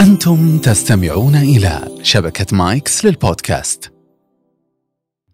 [0.00, 3.92] أنتم تستمعون إلى شبكة مايكس للبودكاست.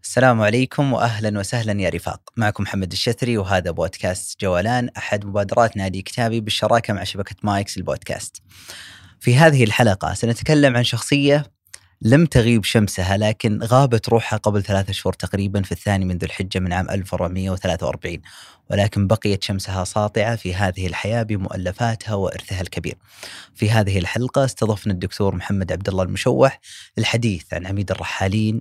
[0.02, 6.02] السلام عليكم واهلا وسهلا يا رفاق، معكم محمد الشثري وهذا بودكاست جولان أحد مبادرات نادي
[6.02, 8.42] كتابي بالشراكة مع شبكة مايكس البودكاست.
[9.20, 11.44] في هذه الحلقة سنتكلم عن شخصية
[12.02, 16.58] لم تغيب شمسها لكن غابت روحها قبل ثلاثة شهور تقريبا في الثاني من ذو الحجة
[16.58, 18.18] من عام 1443
[18.70, 22.94] ولكن بقيت شمسها ساطعة في هذه الحياة بمؤلفاتها وإرثها الكبير.
[23.54, 26.60] في هذه الحلقة استضفنا الدكتور محمد عبد الله المشوح
[26.98, 28.60] الحديث عن عميد الرحالين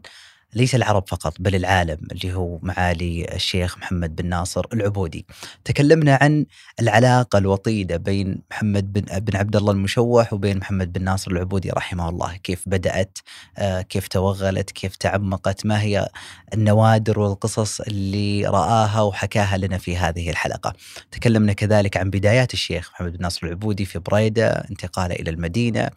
[0.54, 5.26] ليس العرب فقط بل العالم اللي هو معالي الشيخ محمد بن ناصر العبودي.
[5.66, 6.46] تكلمنا عن
[6.80, 12.10] العلاقة الوطيدة بين محمد بن بن عبد الله المشوح وبين محمد بن ناصر العبودي رحمه
[12.10, 13.18] الله، كيف بدأت،
[13.58, 16.10] آه، كيف توغلت، كيف تعمقت، ما هي
[16.54, 20.74] النوادر والقصص اللي رآها وحكاها لنا في هذه الحلقة.
[21.12, 25.90] تكلمنا كذلك عن بدايات الشيخ محمد بن ناصر العبودي في بريدة، انتقاله إلى المدينة،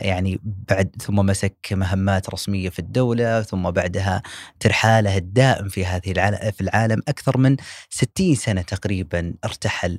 [0.00, 4.22] يعني بعد ثم مسك مهمات رسمية في الدولة، ثم بعد بعدها
[4.60, 6.12] ترحاله الدائم في هذه
[6.50, 7.56] في العالم أكثر من
[7.90, 9.98] 60 سنة تقريبا ارتحل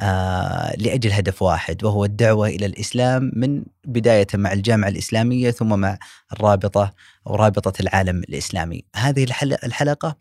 [0.00, 5.98] آه لأجل هدف واحد وهو الدعوة إلى الإسلام من بداية مع الجامعة الإسلامية ثم مع
[6.32, 6.94] الرابطة
[7.26, 8.84] أو رابطة العالم الإسلامي.
[8.96, 10.16] هذه الحلقة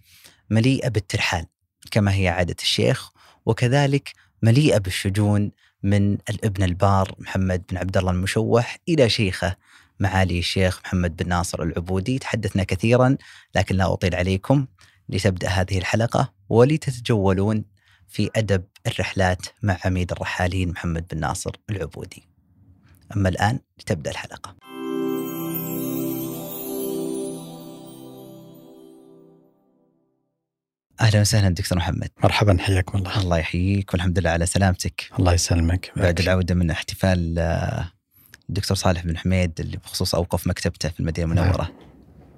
[0.50, 1.46] مليئة بالترحال
[1.92, 3.12] كما هي عادة الشيخ
[3.46, 5.52] وكذلك مليئة بالشجون
[5.84, 9.56] من الابن البار محمد بن عبد الله المشوح إلى شيخه
[10.00, 12.20] معالي الشيخ محمد بن ناصر العبودي.
[12.20, 13.18] تحدثنا كثيرا
[13.56, 14.68] لكن لا أطيل عليكم
[15.10, 17.66] لتبدأ هذه الحلقة ولتتجولون
[18.08, 22.28] في أدب الرحلات مع عميد الرحالين محمد بن ناصر العبودي.
[23.16, 24.56] أما الآن لتبدأ الحلقة.
[31.02, 32.10] أهلا وسهلا دكتور محمد.
[32.24, 33.22] مرحبا حياكم الله.
[33.22, 35.10] الله يحييك والحمد لله على سلامتك.
[35.20, 35.92] الله يسلمك.
[35.96, 37.92] بعد العودة من احتفال آه،
[38.50, 41.74] الدكتور صالح بن حميد اللي بخصوص أوقف مكتبته في المدينة المنورة نعم.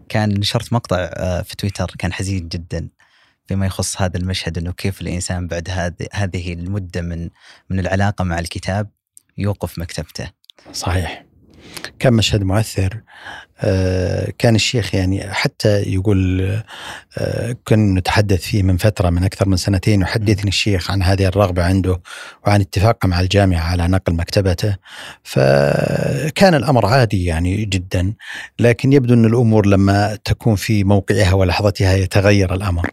[0.10, 2.90] كان نشرت مقطع آه، في تويتر كان حزين جدا
[3.48, 7.30] فيما يخص هذا المشهد إنه كيف الإنسان بعد هذه هذه المدة من
[7.70, 8.90] من العلاقة مع الكتاب
[9.38, 10.32] يوقف مكتبته.
[10.74, 11.26] صحيح.
[12.00, 13.02] كان مشهد مؤثر
[14.38, 16.42] كان الشيخ يعني حتى يقول
[17.18, 21.64] آه، كنا نتحدث فيه من فترة من أكثر من سنتين يحدثني الشيخ عن هذه الرغبة
[21.64, 22.02] عنده
[22.48, 24.76] وعن اتفاقه مع الجامعة على نقل مكتبته.
[25.24, 28.14] فكان الأمر عادي يعني جدا
[28.60, 32.90] لكن يبدو أن الأمور لما تكون في موقعها ولحظتها يتغير الأمر.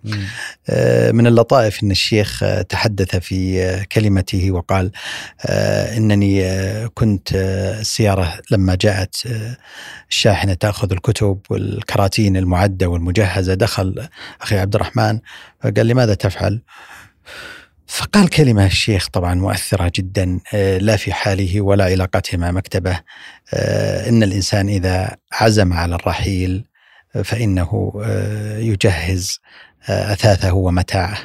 [0.69, 4.91] آه، من اللطائف أن الشيخ تحدث في كلمته وقال
[5.97, 6.47] إنني
[6.89, 7.29] كنت
[7.81, 9.17] السيارة لما جاءت
[10.11, 13.55] الشاحنة تاخذ الكتب والكراتين المعدة والمجهزة.
[13.55, 14.09] دخل
[14.41, 15.19] أخي عبد الرحمن
[15.61, 16.63] فقال لماذا تفعل؟
[17.87, 23.01] فقال كلمة الشيخ طبعا مؤثرة جدا آه، لا في حاله ولا علاقته مع مكتبه.
[23.55, 26.65] آه، إن الإنسان إذا عزم على الرحيل
[27.25, 29.41] فإنه آه، يجهز
[29.89, 31.19] أثاثه ومتاعه.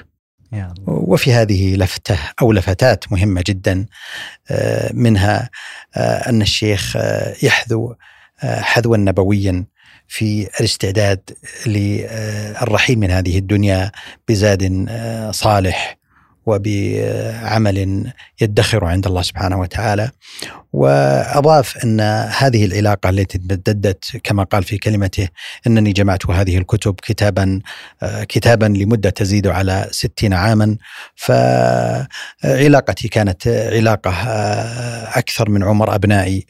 [0.88, 3.86] وفي هذه لفتة أو لفتات مهمة جدا
[4.94, 5.50] منها
[5.98, 6.98] أن الشيخ
[7.44, 7.96] يحذو
[8.44, 9.66] حذوا نبويا
[10.08, 11.30] في الاستعداد
[11.66, 13.92] للرحيل من هذه الدنيا
[14.28, 14.88] بزاد
[15.32, 15.98] صالح
[16.46, 20.12] وبعمل يدخر عند الله سبحانه وتعالى.
[20.74, 22.00] وأضاف أن
[22.38, 25.28] هذه العلاقة التي تمددت كما قال في كلمته
[25.68, 27.60] إنني جمعت هذه الكتب كتابا
[28.04, 30.78] كتابا لمدة تزيد على ستين عاما.
[31.16, 34.12] فعلاقتي كانت علاقة
[35.18, 36.46] أكثر من عمر أبنائي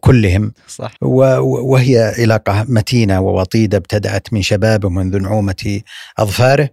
[0.00, 0.52] كلهم.
[0.68, 0.92] صح.
[1.00, 5.80] وهي علاقة متينة ووطيدة ابتدأت من شبابه منذ نعومة
[6.18, 6.70] أظفاره.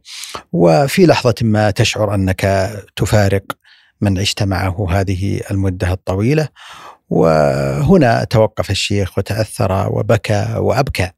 [0.51, 3.43] وفي لحظة ما تشعر أنك تفارق
[4.01, 6.47] من عشت معه هذه المدة الطويلة.
[7.09, 11.11] وهنا توقف الشيخ وتأثر وبكى وأبكى.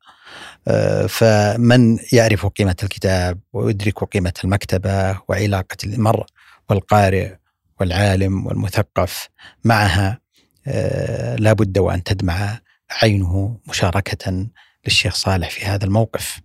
[0.68, 6.26] آه، فمن يعرف قيمة الكتاب ويدرك قيمة المكتبة وعلاقة المرء
[6.70, 7.36] والقارئ
[7.80, 9.30] والعالم والمثقف
[9.64, 10.20] معها
[10.68, 12.60] آه، لا بد وأن تدمع
[13.02, 14.48] عينه مشاركة
[14.86, 16.42] للشيخ صالح في هذا الموقف.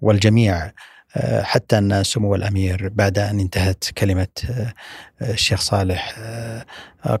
[0.00, 0.72] والجميع
[1.42, 4.74] حتى أن سمو الأمير بعد أن انتهت كلمة آه،
[5.22, 6.64] الشيخ صالح آه،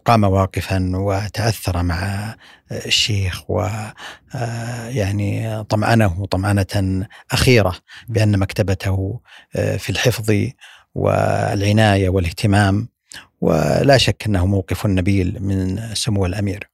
[0.04, 2.34] قام واقفا وتأثر مع
[2.72, 7.74] الشيخ ويعني طمأنه طمأنة أخيرة
[8.08, 9.20] بأن مكتبته
[9.52, 10.34] في الحفظ
[10.94, 12.88] والعناية والاهتمام
[13.40, 16.68] ولا شك أنه موقف نبيل من سمو الأمير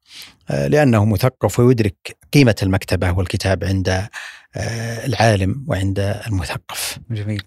[0.51, 4.09] لأنه مثقف ويدرك قيمة المكتبة والكتاب عند آه،
[4.57, 7.43] العالم وعند المثقف جميل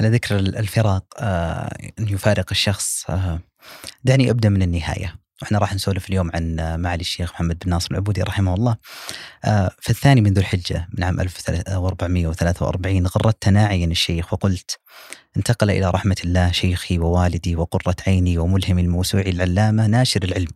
[0.00, 3.40] على ذكر الفراق آه، أن يفارق الشخص آه،
[4.04, 8.22] دعني أبدأ من النهاية وإحنا راح نسولف اليوم عن معالي الشيخ محمد بن ناصر العبودي
[8.22, 8.76] رحمه الله.
[9.44, 14.78] آه، في الثاني من ذو الحجة من عام 1443 غردت ناعيا الشيخ وقلت
[15.36, 20.50] انتقل إلى رحمة الله شيخي ووالدي وقرة عيني وملهم الموسوع العلامة ناشر العلم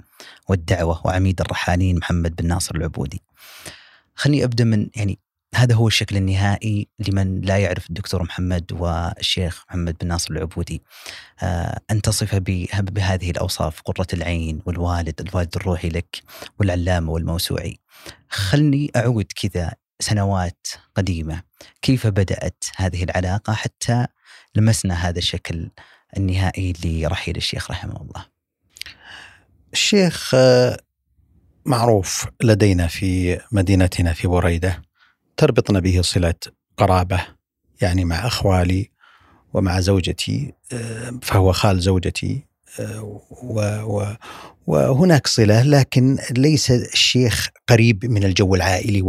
[0.48, 3.22] والدعوة وعميد الرحالين محمد بن ناصر العبودي.
[4.14, 5.18] خليني أبدأ من يعني
[5.54, 10.82] هذا هو الشكل النهائي لمن لا يعرف الدكتور محمد والشيخ محمد بن ناصر العبودي.
[11.42, 12.34] آه، أن تصف
[12.74, 16.22] بهذه الأوصاف قرة العين والوالد الوالد الروحي لك
[16.58, 17.78] والعلامة والموسوعي.
[18.28, 21.42] خلني أعود كذا سنوات قديمة.
[21.82, 24.06] كيف بدأت هذه العلاقة حتى
[24.54, 25.70] لمسنا هذا الشكل
[26.16, 28.26] النهائي لرحيل الشيخ رحمه الله؟
[29.72, 30.78] الشيخ آه،
[31.66, 34.89] معروف لدينا في مدينتنا في بريدة.
[35.40, 36.34] تربطنا به صلة
[36.76, 37.26] قرابة
[37.80, 38.90] يعني مع أخوالي
[39.54, 42.46] ومع زوجتي آه، فهو خال زوجتي
[42.80, 44.14] آه، و
[44.66, 49.02] وهناك صلة لكن ليس الشيخ قريب من الجو العائلي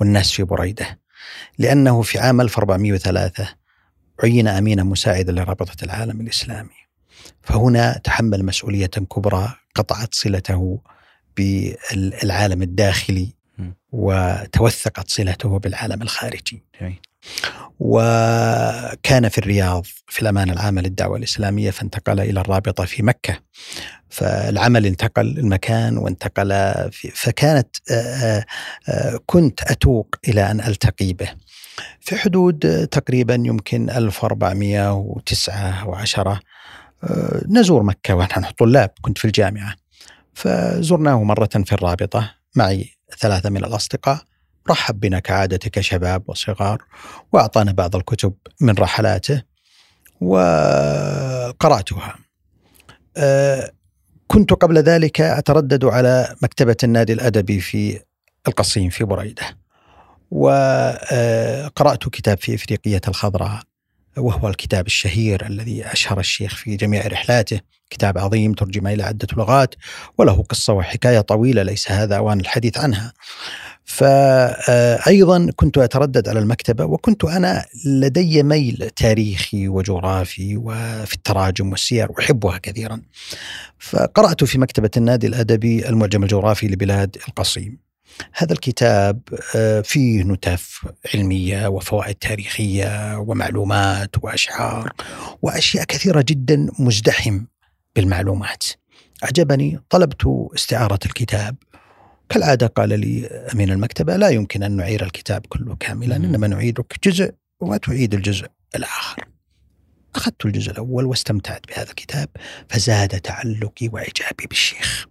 [0.00, 1.00] والناس في بريدة
[1.58, 3.48] لأنه في عام 1403
[4.24, 6.76] عين امينا مساعدا لرابطة العالم الإسلامي.
[7.42, 10.80] فهنا تحمل مسؤولية كبرى قطعت صلته
[11.36, 13.35] بالعالم الداخلي
[13.92, 16.64] وتوثقت صلته بالعالم الخارجي.
[17.78, 23.38] وكان في الرياض في الأمانة العامة للدعوة الإسلامية فانتقل إلى الرابطة في مكة.
[24.08, 26.48] فالعمل انتقل المكان وانتقل
[26.92, 27.76] في فكانت
[29.26, 31.28] كنت أتوق إلى أن ألتقي به.
[32.00, 36.38] في حدود تقريبا يمكن 1409 و10
[37.48, 39.74] نزور مكة ونحن طلاب كنت في الجامعة.
[40.34, 44.18] فزرناه مرة في الرابطة معي ثلاثة من الأصدقاء
[44.70, 46.82] رحب بنا كعادته كشباب وصغار
[47.32, 49.42] وأعطانا بعض الكتب من رحلاته
[50.20, 52.14] وقرأتها.
[53.16, 53.72] أه
[54.26, 58.00] كنت قبل ذلك أتردد على مكتبة النادي الأدبي في
[58.48, 59.42] القصيم في بريدة
[60.30, 63.60] وقرأت كتاب في إفريقية الخضراء.
[64.16, 67.60] وهو الكتاب الشهير الذي أشهر الشيخ في جميع رحلاته.
[67.90, 69.74] كتاب عظيم ترجم إلى عدة لغات
[70.18, 73.12] وله قصة وحكاية طويلة ليس هذا أوان الحديث عنها.
[73.84, 82.58] فأيضا كنت أتردد على المكتبة وكنت أنا لدي ميل تاريخي وجغرافي وفي التراجم والسير أحبها
[82.58, 83.02] كثيرا.
[83.78, 87.85] فقرأت في مكتبة النادي الأدبي المعجم الجغرافي لبلاد القصيم.
[88.32, 89.20] هذا الكتاب
[89.56, 94.92] آه، فيه نتف علمية وفوائد تاريخية ومعلومات وأشعار
[95.42, 97.44] وأشياء كثيرة جدا مزدحم
[97.96, 98.64] بالمعلومات.
[99.24, 101.56] أعجبني طلبت استعارة الكتاب
[102.28, 107.34] كالعادة قال لي أمين المكتبة لا يمكن أن نعير الكتاب كله كاملا إنما نعيدك جزء
[107.60, 108.46] وتعيد الجزء
[108.76, 109.24] الآخر.
[110.14, 112.28] أخذت الجزء الأول واستمتعت بهذا الكتاب
[112.68, 115.06] فزاد تعلقي وإعجابي بالشيخ.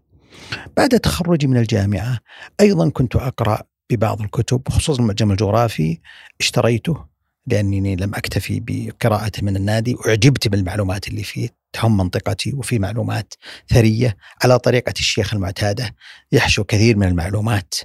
[0.77, 2.19] بعد تخرجي من الجامعة
[2.61, 5.99] أيضا كنت أقرأ ببعض الكتب خصوصا المعجم الجغرافي
[6.39, 7.05] اشتريته
[7.47, 13.33] لأنني لم أكتفي بقراءته من النادي أعجبت بالمعلومات اللي فيه تهم منطقتي وفي معلومات
[13.69, 15.95] ثرية على طريقة الشيخ المعتادة
[16.31, 17.75] يحشو كثير من المعلومات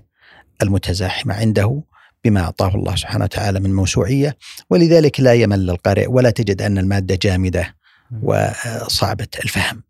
[0.63, 1.83] المتزاحمة عنده
[2.25, 4.37] بما أعطاه الله سبحانه وتعالى من موسوعية
[4.71, 7.77] ولذلك لا يمل القارئ ولا تجد أن المادة جامدة
[8.23, 9.83] وصعبة الفهم.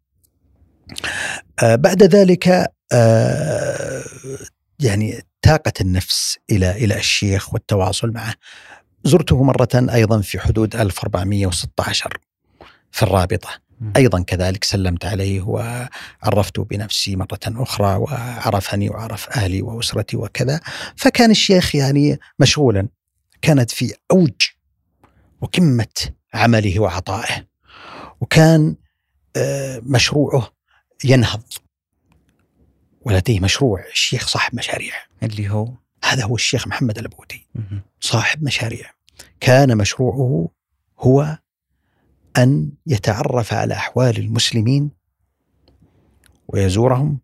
[1.62, 4.04] بعد ذلك آه،
[4.80, 8.34] يعني طاقة النفس إلى إلى الشيخ والتواصل معه.
[9.04, 12.18] زرته مرة أيضا في حدود 1416
[12.92, 13.48] في الرابطة.
[13.96, 20.60] أيضا كذلك سلمت عليه وعرفته بنفسي مرة أخرى وعرفني وعرف أهلي وأسرتي وكذا.
[20.96, 22.88] فكان الشيخ يعني مشغولا.
[23.42, 24.48] كانت في أوج
[25.40, 25.86] وقمة
[26.34, 27.46] عمله وعطائه.
[28.20, 28.76] وكان
[29.36, 30.59] آه، مشروعه
[31.04, 31.42] ينهض.
[33.02, 34.94] ولديه مشروع الشيخ صاحب مشاريع.
[35.22, 35.72] اللي هو؟
[36.04, 37.46] هذا هو الشيخ محمد الأبودي.
[38.00, 38.90] صاحب مشاريع.
[39.40, 40.48] كان مشروعه
[40.98, 41.38] هو
[42.38, 44.90] أن يتعرف على أحوال المسلمين
[46.48, 47.20] ويزورهم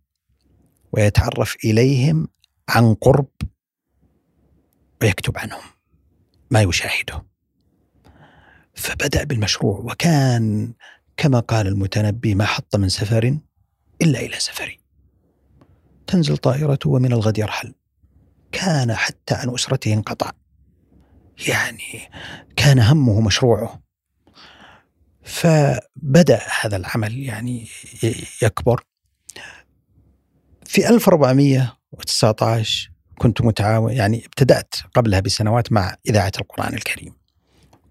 [0.92, 2.28] ويتعرف إليهم
[2.68, 3.28] عن قرب
[5.02, 5.62] ويكتب عنهم
[6.50, 7.26] ما يشاهده.
[8.74, 10.72] فبدأ بالمشروع وكان
[11.16, 13.38] كما قال المتنبي ما حط من سفر
[14.02, 14.80] إلا إلى سفري.
[16.06, 17.74] تنزل طائرته ومن الغد يرحل.
[18.52, 20.30] كان حتى عن أسرته انقطع.
[21.48, 22.10] يعني
[22.56, 23.82] كان همه مشروعه.
[25.22, 27.68] فبدأ هذا العمل يعني
[28.42, 28.84] يكبر.
[30.64, 37.14] في 1419 كنت متعاون يعني ابتدأت قبلها بسنوات مع إذاعة القرآن الكريم.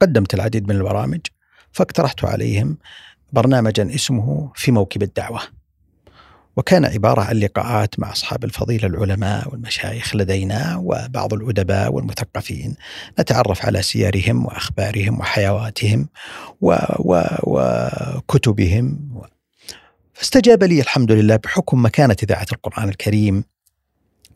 [0.02, 1.22] قدمت العديد من البرامج
[1.72, 2.78] فاقترحت عليهم
[3.34, 5.42] برنامجا اسمه في موكب الدعوة.
[6.58, 12.76] وكان عبارة عن لقاءات مع أصحاب الفضيلة العلماء والمشايخ لدينا وبعض الأدباء والمثقفين
[13.20, 16.10] نتعرف على سيرهم وأخبارهم وحيواتهم
[16.62, 19.00] و و وكتبهم.
[20.14, 23.44] فاستجاب لي الحمد لله بحكم مكانة إذاعة القرآن الكريم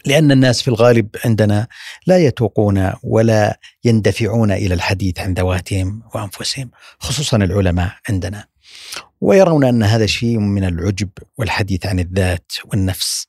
[0.06, 1.68] لأن الناس في الغالب عندنا
[2.08, 8.49] لا يتوقون ولا يندفعون إلى الحديث عن ذواتهم وأنفسهم خصوصا العلماء عندنا.
[9.22, 13.28] ويرون أن هذا شيء من العجب والحديث عن الذات والنفس.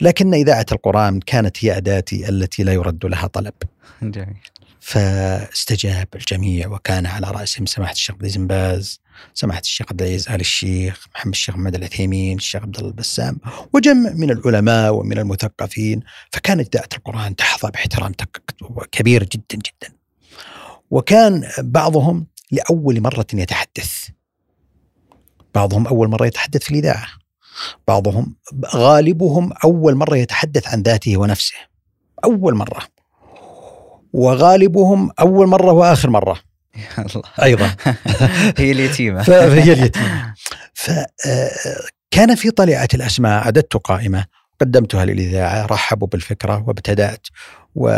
[0.00, 3.54] لكن إذاعة القرآن كانت هي أداتي التي لا يرد لها طلب.
[4.02, 4.36] جميل.
[4.80, 9.00] فاستجاب الجميع وكان على رأسهم سماحة الشيخ بن باز
[9.34, 13.38] سماحة الشيخ عبد العزيز آل الشيخ محمد الشيخ محمد العثيمين الشيخ عبد الله البسام
[13.72, 16.00] وجمع من العلماء ومن المثقفين.
[16.30, 18.12] فكانت إذاعة القرآن تحظى باحترام
[18.92, 19.94] كبير جدا جدا.
[20.90, 24.08] وكان بعضهم لأول مرة يتحدث.
[25.54, 27.06] بعضهم أول مرة يتحدث في الإذاعة.
[27.88, 31.54] بعضهم غالبهم أول مرة يتحدث عن ذاته ونفسه.
[32.24, 32.82] أول مرة.
[34.12, 36.40] وغالبهم أول مرة وآخر مرة.
[36.98, 37.76] الله أيضا.
[38.58, 39.22] هي اليتيمة.
[39.22, 40.34] فهي اليتيمة.
[40.74, 44.24] فكان آه، في طليعة الأسماء أعددت قائمة.
[44.60, 47.26] قدمتها للإذاعة رحبوا بالفكرة وابتدأت.
[47.74, 47.88] و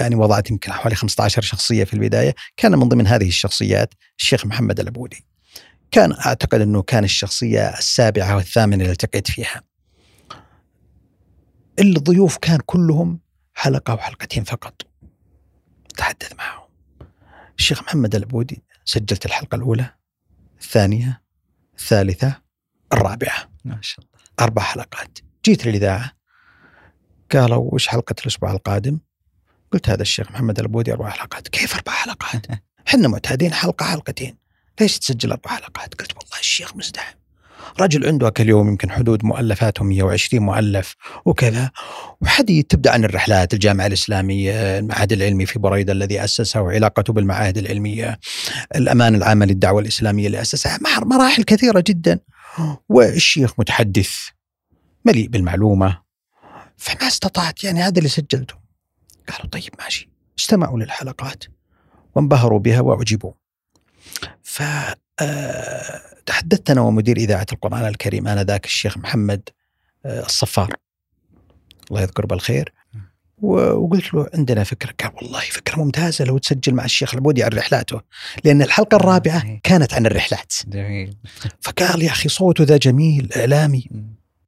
[0.00, 2.34] يعني وضعت يمكن حوالي 15 شخصية في البداية.
[2.56, 5.33] كان من ضمن هذه الشخصيات الشيخ محمد الأبودي.
[5.94, 9.62] كان أعتقد أنه كان الشخصية السابعة والثامنة اللي التقيت فيها.
[11.78, 13.20] الضيوف كان كلهم
[13.54, 14.82] حلقة أو حلقتين فقط.
[15.96, 16.68] تحدث معهم.
[17.58, 19.94] الشيخ محمد الأبودي سجلت الحلقة الأولى
[20.60, 21.22] الثانية
[21.78, 22.42] الثالثة
[22.92, 23.50] الرابعة.
[23.64, 24.20] ما شاء الله.
[24.40, 25.18] أربع حلقات.
[25.44, 26.12] جيت للإذاعة.
[27.32, 28.98] قالوا وش حلقة الأسبوع القادم؟
[29.72, 31.48] قلت هذا الشيخ محمد الأبودي أربع حلقات.
[31.48, 32.46] كيف أربع حلقات؟
[32.88, 34.43] إحنا معتادين حلقة حلقتين.
[34.80, 37.14] ليش تسجل أربع حلقات قلت والله الشيخ مزدحم.
[37.80, 41.70] رجل عنده كل يوم يمكن حدود مؤلفاته 120 مؤلف وكذا.
[42.20, 48.18] وحدي تبدأ عن الرحلات الجامعة الإسلامية المعهد العلمي في بريدة الذي أسسه وعلاقته بالمعاهد العلمية
[48.74, 50.78] الأمان العامه للدعوة الإسلامية اللي أسسها.
[51.02, 52.20] مراحل كثيرة جدا.
[52.88, 54.10] والشيخ متحدث
[55.04, 56.02] مليء بالمعلومة.
[56.76, 58.54] فما استطعت يعني هذا اللي سجلته.
[59.28, 61.44] قالوا طيب ماشي استمعوا للحلقات.
[62.14, 63.32] وانبهروا بها وأعجبوا.
[64.54, 64.62] ف
[65.20, 69.48] آه، تحدثت أنا ومدير إذاعة القرآن الكريم آنذاك الشيخ محمد
[70.06, 70.76] آه، الصفار.
[71.90, 72.72] الله يذكره بالخير.
[73.42, 78.00] وقلت له عندنا فكرة قال والله فكرة ممتازة لو تسجل مع الشيخ العبودي عن رحلاته
[78.44, 80.52] لأن الحلقة الرابعة آه، كانت عن الرحلات.
[80.66, 81.16] جميل.
[81.64, 83.88] فقال يا أخي صوته ذا جميل إعلامي.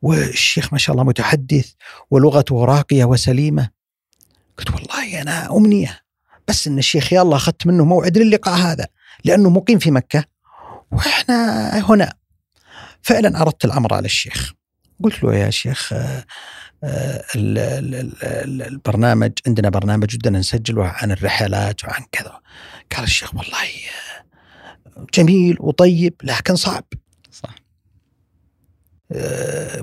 [0.02, 1.72] والشيخ ما شاء الله متحدث
[2.10, 3.70] ولغته راقية وسليمة.
[4.58, 6.00] قلت والله أنا أمنية
[6.48, 8.86] بس إن الشيخ يلا أخذت منه موعد للقاء هذا.
[9.24, 10.24] لأنه مقيم في مكة
[10.92, 12.12] وإحنا هنا.
[13.02, 14.52] فعلا أردت الأمر على الشيخ.
[15.04, 16.24] قلت له يا شيخ آه،
[16.84, 22.40] آه، البرنامج عندنا برنامج بدنا نسجله عن الرحلات وعن كذا.
[22.96, 23.68] قال الشيخ والله
[24.96, 26.84] آه، جميل وطيب لكن صعب.
[27.30, 27.54] صح.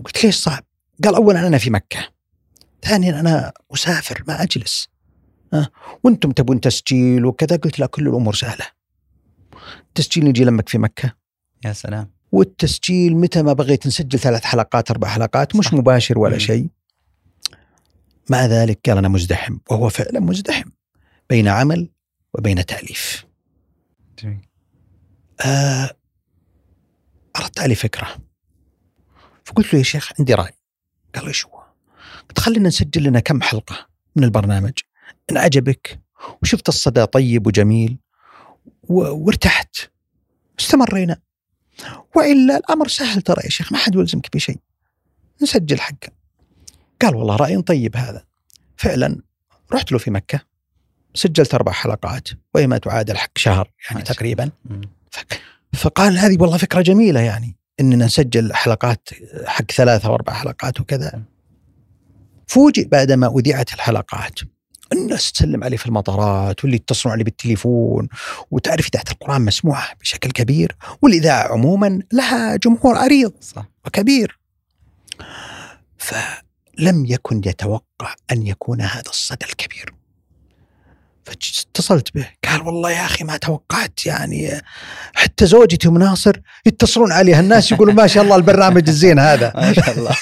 [0.06, 0.64] قلت ليش صعب؟
[1.04, 2.10] قال اولا أنا في مكة.
[2.84, 4.90] ثانيا أنا أسافر ما أجلس.
[6.04, 8.83] وأنتم تبون تسجيل وكذا؟ قلت لا كل الأمور سهلة.
[9.80, 11.14] التسجيل نجي لمك في مكة.
[11.66, 12.12] يا سلام.
[12.32, 15.74] والتسجيل متى ما بغيت نسجل ثلاث حلقات أربع حلقات مش صح.
[15.74, 16.68] مباشر ولا شيء.
[18.30, 20.70] مع ذلك قال أنا مزدحم وهو فعلا مزدحم
[21.30, 21.90] بين عمل
[22.34, 23.26] وبين تأليف.
[24.20, 24.48] جميل.
[25.46, 25.90] آه
[27.58, 28.08] عليه فكرة.
[29.46, 30.54] فقلت له يا شيخ عندي رأي.
[31.16, 31.64] قال إيش هو؟
[32.30, 34.74] قلت خلينا نسجل لنا كم حلقة من البرنامج.
[35.32, 36.00] ان عجبك
[36.42, 37.98] وشفت الصدى طيب وجميل
[38.90, 39.76] وارتحت.
[40.60, 41.18] استمرينا
[42.16, 44.60] وإلا الأمر سهل ترى يا شيخ ما حد يلزمك بشيء.
[45.42, 46.10] نسجل حقه.
[47.02, 48.24] قال والله رأي طيب هذا.
[48.78, 49.22] فعلا
[49.74, 50.40] رحت له في مكة.
[51.14, 54.52] سجلت أربع حلقات وهي ما تعادل حق شهر يعني تقريبا.
[55.74, 59.10] فقال هذه والله فكرة جميلة يعني إننا نسجل حلقات
[59.46, 61.24] حق ثلاثة وأربع حلقات وكذا.
[62.48, 64.40] فوجئ بعدما أذيعت الحلقات.
[64.94, 68.08] الناس تسلم عليه في المطارات واللي يتصلون عليه بالتليفون
[68.52, 73.66] وتعرف إذاعة القرآن مسموعة بشكل كبير والإذاعة عموما لها جمهور عريض صح.
[73.86, 74.40] وكبير
[75.98, 79.94] فلم يكن يتوقع أن يكون هذا الصدى الكبير
[81.26, 82.28] فاتصلت به.
[82.50, 84.62] قال والله يا أخي ما توقعت يعني
[85.14, 87.40] حتى زوجتي ام ناصر يتصلون عليها.
[87.40, 89.54] الناس يقولون ما شاء الله البرنامج الزين هذا.
[89.56, 90.16] ما شاء الله.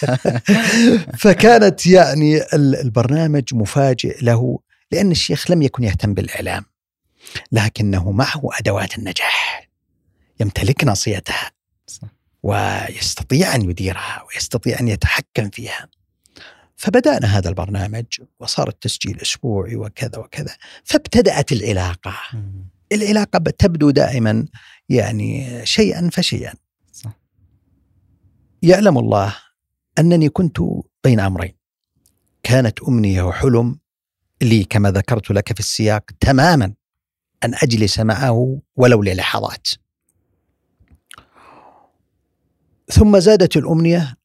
[1.21, 4.59] فكانت يعني البرنامج مفاجئ له
[4.91, 6.65] لأن الشيخ لم يكن يهتم بالإعلام
[7.51, 9.69] لكنه معه أدوات النجاح
[10.39, 11.51] يمتلك ناصيتها
[12.43, 15.87] ويستطيع أن يديرها ويستطيع أن يتحكم فيها.
[16.81, 18.05] فبدأنا هذا البرنامج
[18.39, 22.13] وصار التسجيل أسبوعي وكذا وكذا فابتدأت العلاقة.
[22.91, 24.45] العلاقة تبدو دائما
[24.89, 26.53] يعني شيئا فشيئا.
[26.93, 27.19] صح.
[28.61, 29.35] يعلم الله
[29.99, 30.57] أنني كنت
[31.03, 31.53] بين أمرين.
[32.43, 33.79] كانت أمنية وحلم
[34.41, 36.73] لي كما ذكرت لك في السياق تماما
[37.43, 39.67] أن أجلس معه ولو للحظات.
[42.91, 44.17] ثم زادت الأمنية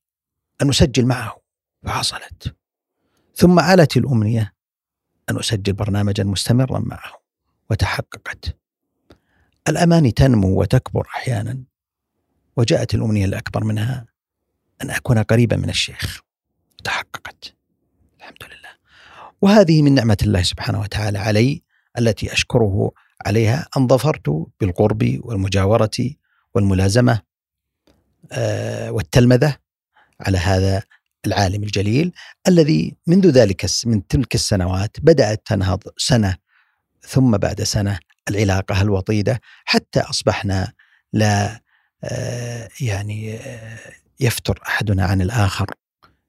[0.63, 1.46] أن أسجل معه
[1.83, 2.57] فحصلت.
[3.35, 4.55] ثم علت الأمنية
[5.31, 7.21] أن أسجل برنامجا مستمرا معه
[7.71, 8.57] وتحققت.
[9.69, 11.65] الأماني تنمو وتكبر أحيانا
[12.57, 14.07] وجاءت الأمنية الأكبر منها
[14.83, 16.21] أن أكون قريبا من الشيخ
[16.85, 17.57] تحققت
[18.19, 18.71] الحمد لله
[19.43, 21.63] وهذه من نعمة الله سبحانه وتعالى علي
[21.99, 22.93] التي أشكره
[23.27, 26.15] عليها أن ظفرت بالقرب والمجاورة
[26.55, 27.23] والملازمة
[28.33, 29.57] آه، والتلمذة
[30.21, 30.83] على هذا
[31.27, 32.13] العالم الجليل
[32.49, 36.37] الذي منذ ذلك من تلك السنوات بدأت تنهض سنة
[37.01, 37.99] ثم بعد سنة
[38.31, 40.73] العلاقة الوطيدة حتى أصبحنا
[41.13, 41.61] لا
[42.05, 43.79] آه، يعني آه،
[44.21, 45.67] يفتر أحدنا عن الآخر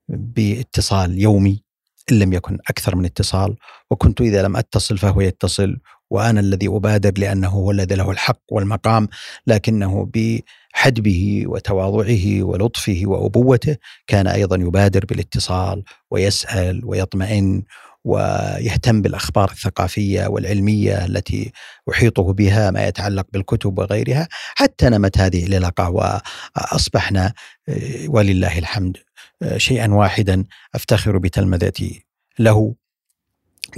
[0.10, 1.63] باتصال يومي
[2.12, 3.56] إن لم يكن أكثر من اتصال
[3.92, 5.77] وكنت إذا لم أتصل فهو يتصل
[6.10, 9.08] وأنا الذي أبادر لأنه هو الذي له الحق والمقام
[9.48, 17.64] لكنه بحدبه وتواضعه ولطفه وأبوته كان أيضا يبادر بالاتصال ويسأل ويطمئن
[18.08, 21.52] ويهتم بالأخبار الثقافية والعلمية التي
[21.92, 27.34] أحيطه بها ما يتعلق بالكتب وغيرها حتى نمت هذه العلاقة وأصبحنا
[27.70, 28.98] آه، ولله الحمد
[29.42, 30.44] آه، شيئا واحدا
[30.76, 32.06] أفتخر بتلمذتي
[32.40, 32.76] له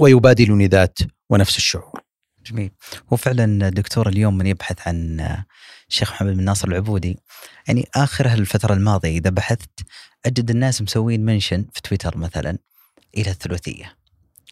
[0.00, 0.98] ويبادلني ذات
[1.30, 2.09] ونفس الشعور.
[2.46, 2.70] جميل.
[3.12, 5.20] هو فعلا دكتور اليوم من يبحث عن
[5.88, 7.18] الشيخ محمد بن ناصر العبودي.
[7.68, 9.70] يعني آخر الفترة الماضية إذا بحثت
[10.26, 12.58] أجد الناس مسوين منشن في تويتر مثلا
[13.16, 13.96] إلى الثلاثية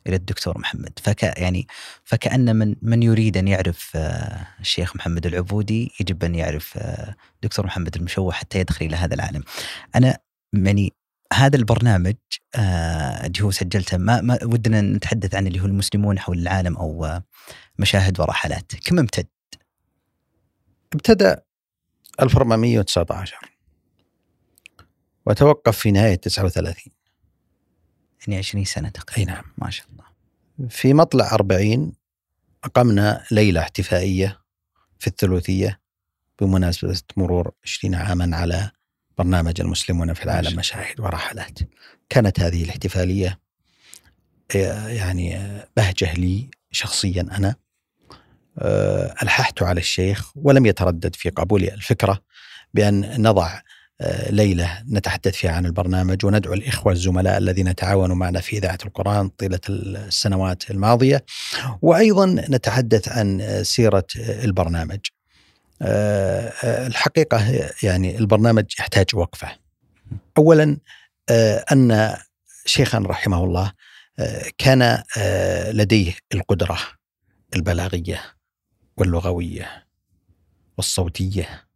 [0.07, 0.99] إلى الدكتور محمد.
[1.03, 1.67] فك يعني
[2.05, 7.67] فكأن من من يريد أن يعرف آه، الشيخ محمد العبودي يجب أن يعرف آه، دكتور
[7.67, 9.43] محمد المشوه حتى يدخل إلى هذا العالم.
[9.97, 10.19] أنا
[10.53, 10.93] يعني
[11.33, 12.15] هذا البرنامج
[12.55, 17.21] آه، اللي هو سجلته ما, ما ودنا نتحدث عن اللي هو المسلمون حول العالم أو
[17.79, 19.27] مشاهد ورحلات كم امتد؟
[20.95, 21.43] ابتدأ
[22.21, 23.37] 1419
[25.27, 26.93] وتوقف في نهاية 39
[28.21, 29.31] يعني 20 سنة تقريبا.
[29.31, 29.45] أي نعم.
[29.59, 30.05] ما شاء الله.
[30.69, 31.93] في مطلع 40
[32.65, 34.41] أقمنا ليلة احتفائية
[34.99, 35.81] في الثلوثية
[36.41, 38.71] بمناسبة مرور 20 عاما على
[39.19, 41.59] برنامج المسلمون في العالم مشاهد ورحلات
[42.09, 43.39] كانت هذه الاحتفالية
[44.57, 47.55] آه، يعني آه، بهجة لي شخصيا أنا.
[48.59, 52.23] آه، ألححت على الشيخ ولم يتردد في قبول الفكرة
[52.75, 53.61] بأن نضع
[54.31, 59.61] ليلة نتحدث فيها عن البرنامج وندعو الإخوة الزملاء الذين تعاونوا معنا في إذاعة القرآن طيلة
[59.69, 61.25] السنوات الماضية.
[61.83, 64.99] وأيضا نتحدث عن سيرة البرنامج.
[65.83, 69.59] الحقيقة يعني البرنامج يحتاج وقفة.
[70.39, 70.79] أولا
[71.31, 72.17] آه، أن
[72.67, 73.73] شيخا رحمه الله
[74.59, 75.03] كان
[75.71, 76.79] لديه القدرة
[77.57, 78.23] البلاغية
[78.97, 79.87] واللغوية
[80.77, 81.69] والصوتية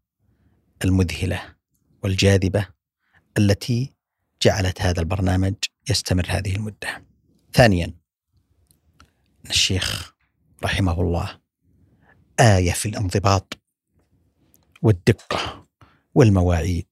[0.84, 1.42] المذهلة
[2.02, 2.66] والجاذبة
[3.38, 3.94] التي
[4.42, 5.54] جعلت هذا البرنامج
[5.90, 7.04] يستمر هذه المدة.
[7.52, 7.94] ثانيا
[9.50, 10.14] الشيخ
[10.64, 11.40] رحمه الله
[12.40, 13.61] آية في الانضباط
[14.82, 15.66] والدقة
[16.14, 16.86] والمواعيد.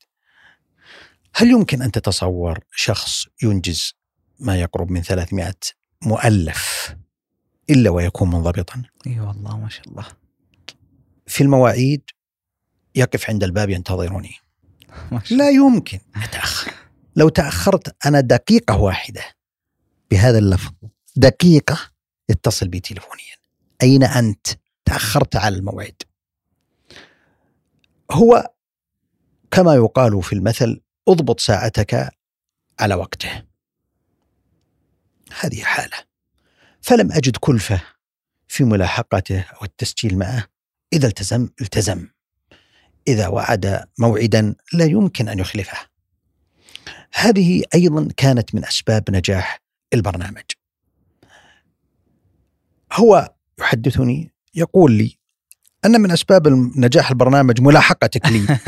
[1.34, 3.94] هل يمكن أن تتصور شخص ينجز
[4.38, 5.54] ما يقرب من 300
[6.02, 6.94] مؤلف
[7.70, 10.06] إلا ويكون منضبطا؟ إي أيوة والله ما شاء الله.
[11.26, 12.02] في المواعيد
[12.94, 14.34] يقف عند الباب ينتظرني.
[15.30, 15.98] لا يمكن.
[16.16, 16.72] أتأخر.
[17.16, 19.22] لو تأخرت أنا دقيقة واحدة.
[20.10, 20.72] بهذا اللفظ
[21.16, 21.78] دقيقة
[22.28, 23.36] يتصل بي تلفونيا
[23.82, 24.46] أين أنت؟
[24.84, 26.02] تأخرت على الموعد.
[28.10, 28.50] هو
[29.50, 32.10] كما يقال في المثل اضبط ساعتك
[32.80, 33.42] على وقته.
[35.40, 35.96] هذه حالة.
[36.82, 37.82] فلم أجد كلفة
[38.48, 40.46] في ملاحقته أو التسجيل معه.
[40.92, 42.08] إذا التزم التزم.
[43.08, 45.78] إذا وعد موعدا لا يمكن أن يخلفه.
[47.14, 49.60] هذه أيضا كانت من أسباب نجاح
[49.94, 50.44] البرنامج.
[52.92, 55.19] هو يحدثني يقول لي
[55.84, 58.46] أن من أسباب نجاح البرنامج ملاحقتك لي.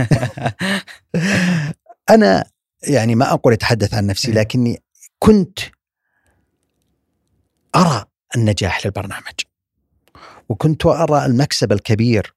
[2.10, 2.44] أنا
[2.82, 4.82] يعني ما أقول أتحدث عن نفسي لكني
[5.18, 5.58] كنت
[7.76, 8.04] أرى
[8.36, 9.40] النجاح للبرنامج.
[10.48, 12.34] وكنت أرى المكسب الكبير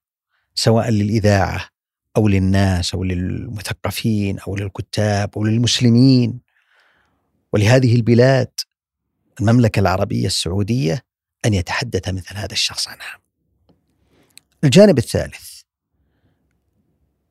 [0.54, 1.68] سواء للإذاعة
[2.16, 6.40] أو للناس أو للمثقفين أو للكتاب أو للمسلمين.
[7.52, 8.50] ولهذه البلاد
[9.40, 11.04] المملكة العربية السعودية
[11.44, 13.25] أن يتحدث مثل هذا الشخص عنها.
[14.64, 15.60] الجانب الثالث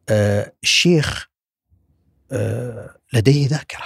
[0.09, 1.29] آه الشيخ
[2.31, 3.85] آه لديه ذاكرة.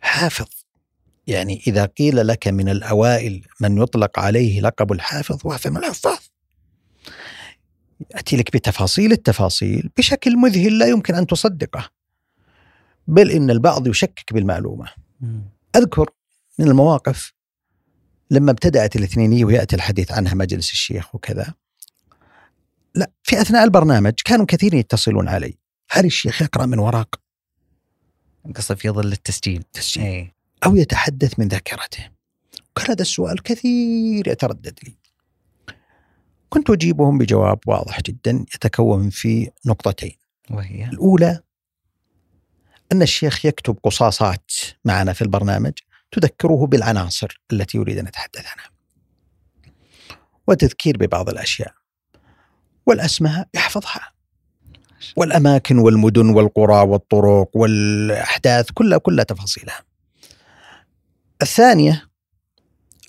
[0.00, 0.48] حافظ.
[1.26, 6.18] يعني إذا قيل لك من الأوائل من يطلق عليه لقب الحافظ وهو من الحفاظ.
[8.14, 11.90] يأتي لك بتفاصيل التفاصيل بشكل مذهل لا يمكن أن تصدقه.
[13.06, 14.88] بل إن البعض يشكك بالمعلومة.
[15.76, 16.10] أذكر
[16.58, 17.32] من المواقف
[18.30, 21.54] لما ابتدأت الاثنينية ويأتي الحديث عنها مجلس الشيخ وكذا
[22.94, 25.58] لا في أثناء البرنامج كانوا كثيرين يتصلون علي.
[25.90, 27.20] هل الشيخ يقرأ من ورق
[28.54, 29.62] قصة في ظل التسجيل.
[29.72, 30.04] تسجيل.
[30.04, 30.34] اي
[30.66, 32.08] أو يتحدث من ذاكرته.
[32.76, 34.96] كان هذا السؤال كثير يتردد لي.
[36.48, 40.16] كنت أجيبهم بجواب واضح جدا يتكون في نقطتين.
[40.50, 41.40] وهي؟ الأولى
[42.92, 44.50] أن الشيخ يكتب قصاصات
[44.84, 45.72] معنا في البرنامج.
[46.20, 48.70] تذكره بالعناصر التي يريد أن نتحدث عنها.
[50.48, 51.74] وتذكير ببعض الأشياء.
[52.86, 54.12] والأسماء يحفظها.
[55.16, 59.84] والأماكن والمدن والقرى والطرق والأحداث كلها كلها تفاصيلها.
[61.42, 62.08] الثانية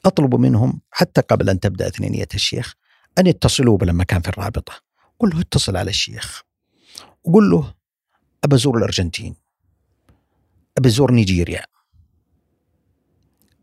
[0.06, 2.74] أطلب منهم حتى قبل أن تبدأ ثنينية الشيخ
[3.18, 4.74] أن يتصلوا لما كان في الرابطة.
[5.20, 6.44] قل له اتصل على الشيخ.
[7.24, 7.74] وقل له
[8.44, 9.36] أبى أزور الأرجنتين.
[10.78, 11.66] أبى أزور نيجيريا.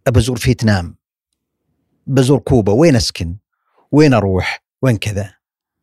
[0.06, 0.96] أبى أزور فيتنام
[2.06, 3.36] بزور كوبا وين أسكن؟
[3.92, 5.34] وين أروح؟ وين كذا؟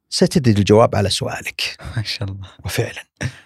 [0.09, 1.77] ستجد الجواب على سؤالك.
[1.97, 2.47] ما شاء الله.
[2.65, 3.03] وفعلا.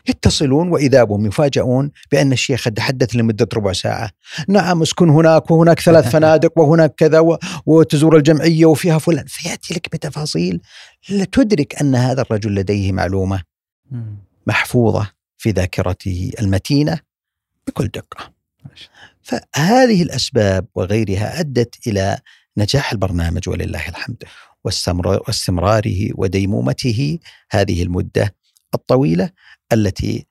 [0.10, 4.12] يتصلون واذا بهم يفاجئون بأن الشيخ قد تحدث لمدة ربع ساعة،
[4.48, 9.90] نعم اسكن هناك وهناك ثلاث فنادق وهناك كذا و- وتزور الجمعية وفيها فلان، فياتي لك
[9.96, 10.62] بتفاصيل
[11.32, 13.44] تدرك أن هذا الرجل لديه معلومة.
[14.48, 17.00] محفوظة في ذاكرته المتينة
[17.68, 18.34] بكل دقة.
[19.26, 22.20] فهذه الأسباب وغيرها أدت إلى
[22.58, 24.24] نجاح البرنامج ولله الحمد
[24.68, 27.20] واستمر- واستمراره وديمومته
[27.52, 28.36] هذه المدة
[28.74, 29.30] الطويلة
[29.74, 30.26] التي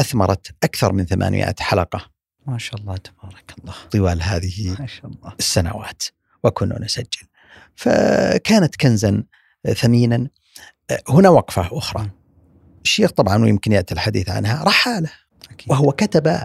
[0.00, 2.10] أثمرت أكثر من 800 حلقة.
[2.46, 3.74] ما شاء الله تبارك الله.
[3.90, 5.34] طوال هذه ما شاء الله.
[5.38, 6.02] السنوات
[6.44, 7.26] وكنا نسجل.
[7.76, 9.24] فكانت كنزا
[9.76, 10.28] ثمينا
[11.08, 12.10] هنا وقفة أخرى.
[12.84, 15.10] الشيخ طبعا ويمكن يأتي الحديث عنها رحاله.
[15.50, 15.70] أكيد.
[15.70, 16.44] وهو كتب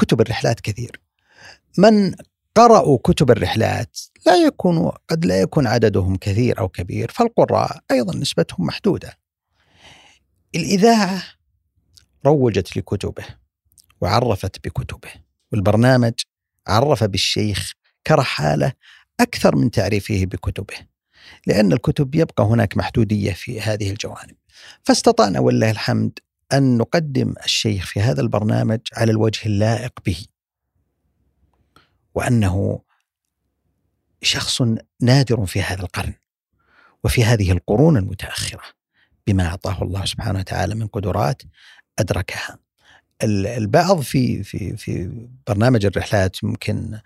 [0.00, 1.00] كتب الرحلات كثير.
[1.78, 2.14] من
[2.54, 8.66] قرأوا كتب الرحلات لا يكون قد لا يكون عددهم كثير أو كبير فالقراء أيضا نسبتهم
[8.66, 9.18] محدودة.
[10.54, 11.22] الإذاعة
[12.26, 13.24] روجت لكتبه
[14.00, 15.10] وعرفت بكتبه
[15.52, 16.12] والبرنامج
[16.66, 17.72] عرف بالشيخ
[18.06, 18.72] كرحالة
[19.20, 20.74] أكثر من تعريفه بكتبه
[21.46, 24.36] لأن الكتب يبقى هناك محدودية في هذه الجوانب.
[24.82, 26.18] فاستطعنا ولله الحمد
[26.52, 30.26] أن نقدم الشيخ في هذا البرنامج على الوجه اللائق به.
[32.14, 32.80] وأنه
[34.22, 34.62] شخص
[35.02, 36.14] نادر في هذا القرن
[37.04, 38.62] وفي هذه القرون المتأخرة
[39.26, 41.42] بما أعطاه الله سبحانه وتعالى من قدرات
[41.98, 42.58] أدركها.
[43.22, 45.10] ال- البعض في في في
[45.48, 47.02] برنامج الرحلات ممكن آه،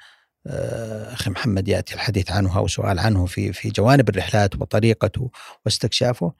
[0.46, 5.30] أخي محمد يأتي الحديث عنه أو سؤال عنه في في جوانب الرحلات وطريقته
[5.64, 6.32] واستكشافه.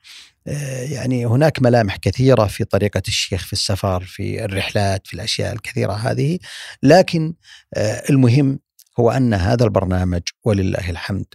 [0.46, 5.92] آه، يعني هناك ملامح كثيرة في طريقة الشيخ في السفر في الرحلات في الأشياء الكثيرة
[5.92, 6.38] هذه.
[6.82, 7.34] لكن
[7.74, 8.58] آه، المهم
[9.00, 11.26] هو أن هذا البرنامج ولله الحمد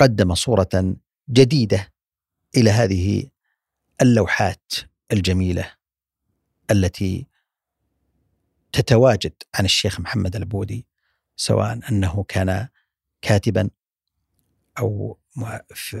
[0.00, 0.96] قدم صورة
[1.30, 1.92] جديدة
[2.56, 3.26] إلى هذه
[4.02, 4.72] اللوحات
[5.12, 5.72] الجميلة
[6.70, 7.26] التي
[8.72, 10.85] تتواجد عن الشيخ محمد البودي
[11.36, 12.68] سواء أنه كان
[13.22, 13.70] كاتبا
[14.78, 15.18] أو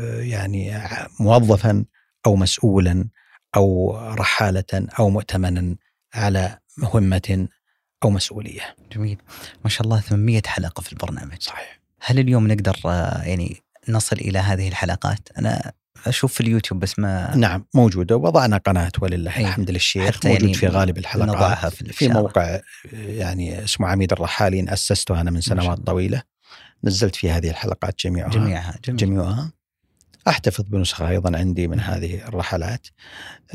[0.02, 0.82] يعني
[1.20, 1.84] موظفا
[2.26, 3.08] أو مسؤولا
[3.56, 5.76] أو رحالة أو مؤتمنا
[6.14, 7.48] على مهمة
[8.04, 8.76] أو مسؤولية.
[8.92, 9.18] جميل
[9.64, 11.80] ما شاء الله 800 حلقة في البرنامج صحيح.
[12.00, 15.72] هل اليوم نقدر آه، يعني نصل إلى هذه الحلقات أنا
[16.06, 19.42] أشوف في اليوتيوب بس ما نعم موجودة وضعنا قناة ولله أي.
[19.42, 22.08] الحمد للشيخ موجود يعني في غالب الحلقات نضعها في في.
[22.08, 22.60] موقع
[22.92, 25.78] يعني اسمه عميد الرحالين اسسته أنا من سنوات.
[25.78, 26.22] طويلة
[26.84, 28.74] نزلت في هذه الحلقات جميعها جميعها.
[28.88, 29.52] جميعها
[30.28, 32.86] أحتفظ بنسخة أيضا عندي من هذه الرحلات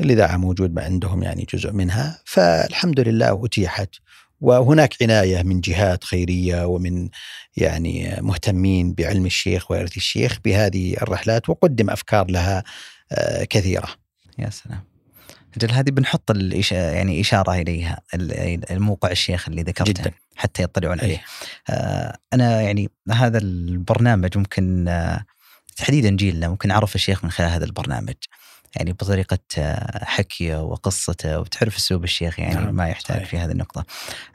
[0.00, 3.94] الإذاعة موجود عندهم يعني جزء منها فالحمد لله أتيحت
[4.42, 7.08] وهناك عناية من جهات خيرية ومن
[7.56, 12.64] يعني مهتمين بعلم الشيخ وارث الشيخ بهذه الرحلات وقدم أفكار لها
[13.12, 13.88] آه، كثيرة.
[14.38, 14.80] يا سلام
[15.56, 16.72] أجل هذه بنحط الإش...
[16.72, 20.10] يعني إشارة إليها ال- الموقع الشيخ اللي ذكرته جداً.
[20.36, 21.22] حتى يطلعون عليه.
[21.70, 25.24] آه أنا يعني هذا البرنامج ممكن آه
[25.76, 28.14] تحديدا جيلنا ممكن عرف الشيخ من خلال هذا البرنامج
[28.76, 29.38] يعني بطريقة
[30.02, 33.28] حكيه وقصته وتعرف اسلوب الشيخ يعني نعم، ما يحتاج صحيح.
[33.28, 33.84] في هذه النقطة.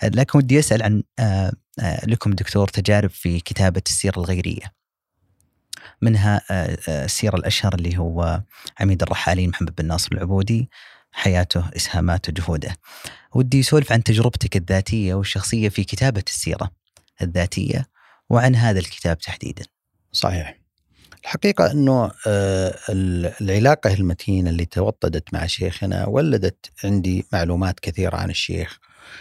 [0.04, 4.78] لكن ودي أسأل عن آه، آه، لكم دكتور تجارب في كتابة السيرة الغيرية.
[6.02, 8.41] منها آه، آه، السيره الأشهر اللي هو
[8.80, 10.69] عميد الرحالين محمد بن ناصر العبودي
[11.12, 12.78] حياته إسهاماته جهوده.
[13.36, 16.71] ودي يسولف عن تجربتك الذاتية والشخصية في كتابة السيرة
[17.21, 17.86] الذاتية
[18.30, 19.65] وعن هذا الكتاب تحديدا.
[20.12, 20.57] صحيح
[21.28, 28.30] الحقيقة أنه آه، ال- العلاقة المتينة اللي توطدت مع شيخنا ولدت عندي معلومات كثيرة عن
[28.30, 28.80] الشيخ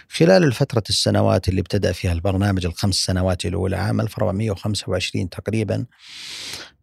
[0.09, 5.87] خلال الفترة السنوات اللي ابتدأ فيها البرنامج الخمس سنوات الأولى عام 1425 تقريبا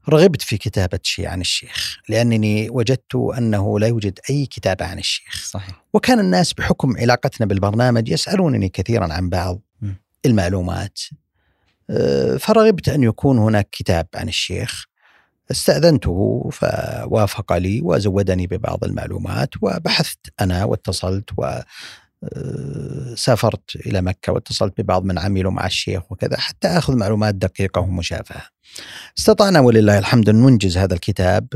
[0.09, 5.45] رغبت في كتابة شيء عن الشيخ لأنني وجدت أنه لا يوجد أي كتابة عن الشيخ
[5.49, 5.83] صحيح.
[5.93, 9.91] وكان الناس بحكم علاقتنا بالبرنامج يسألونني كثيرا عن بعض م.
[10.25, 10.99] المعلومات
[11.89, 14.92] أه، فرغبت أن يكون هناك كتاب عن الشيخ
[15.51, 21.43] استأذنته فوافق لي وزودني ببعض المعلومات وبحثت أنا واتصلت و
[22.23, 27.81] أه، سافرت إلى مكة واتصلت ببعض من عملوا مع الشيخ وكذا حتى أخذ معلومات دقيقة
[27.81, 28.41] ومشافهة
[29.17, 31.47] استطعنا ولله الحمد أن ننجز هذا الكتاب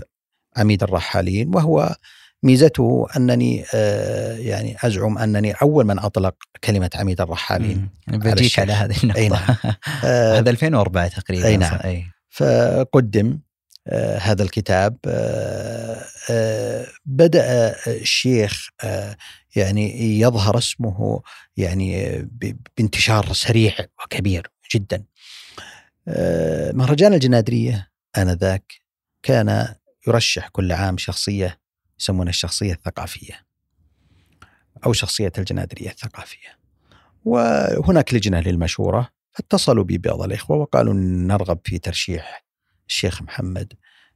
[0.58, 1.96] عميد الرحالين وهو
[2.44, 8.60] ميزته أنني آه، يعني أزعم أنني أول من أطلق كلمة عميد الرحالين بجيك.
[8.60, 9.56] على هذه النقطة أي نعم.
[10.06, 11.80] آه، هذا 2004 تقريبا أي نعم.
[11.84, 12.06] أي.
[12.30, 13.47] فقدم آه،
[14.22, 14.98] هذا الكتاب.
[15.08, 19.18] آه، آه، بدأ الشيخ آه،
[19.56, 21.22] يعني يظهر اسمه
[21.58, 22.22] يعني
[22.78, 23.74] بانتشار سريع
[24.04, 25.04] وكبير جدا.
[26.08, 28.74] آه، مهرجان الجنادرية آنذاك
[29.24, 29.76] كان
[30.08, 31.60] يرشح كل عام شخصية
[32.00, 33.46] يسمونها الشخصية الثقافية
[34.86, 36.58] أو شخصية الجنادرية الثقافية.
[37.26, 42.47] وهناك لجنة للمشورة فاتصلوا بي بعض الإخوة وقالوا نرغب في ترشيح
[42.88, 43.74] الشيخ محمد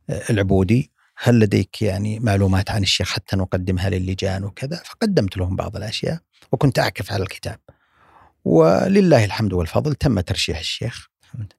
[0.10, 5.76] آه، العبودي هل لديك يعني معلومات عن الشيخ حتى نقدمها للجان وكذا؟ فقدمت لهم بعض
[5.76, 6.20] الأشياء
[6.52, 7.60] وكنت أعكف على الكتاب.
[8.46, 11.12] ولله الحمد والفضل تم ترشيح الشيخ.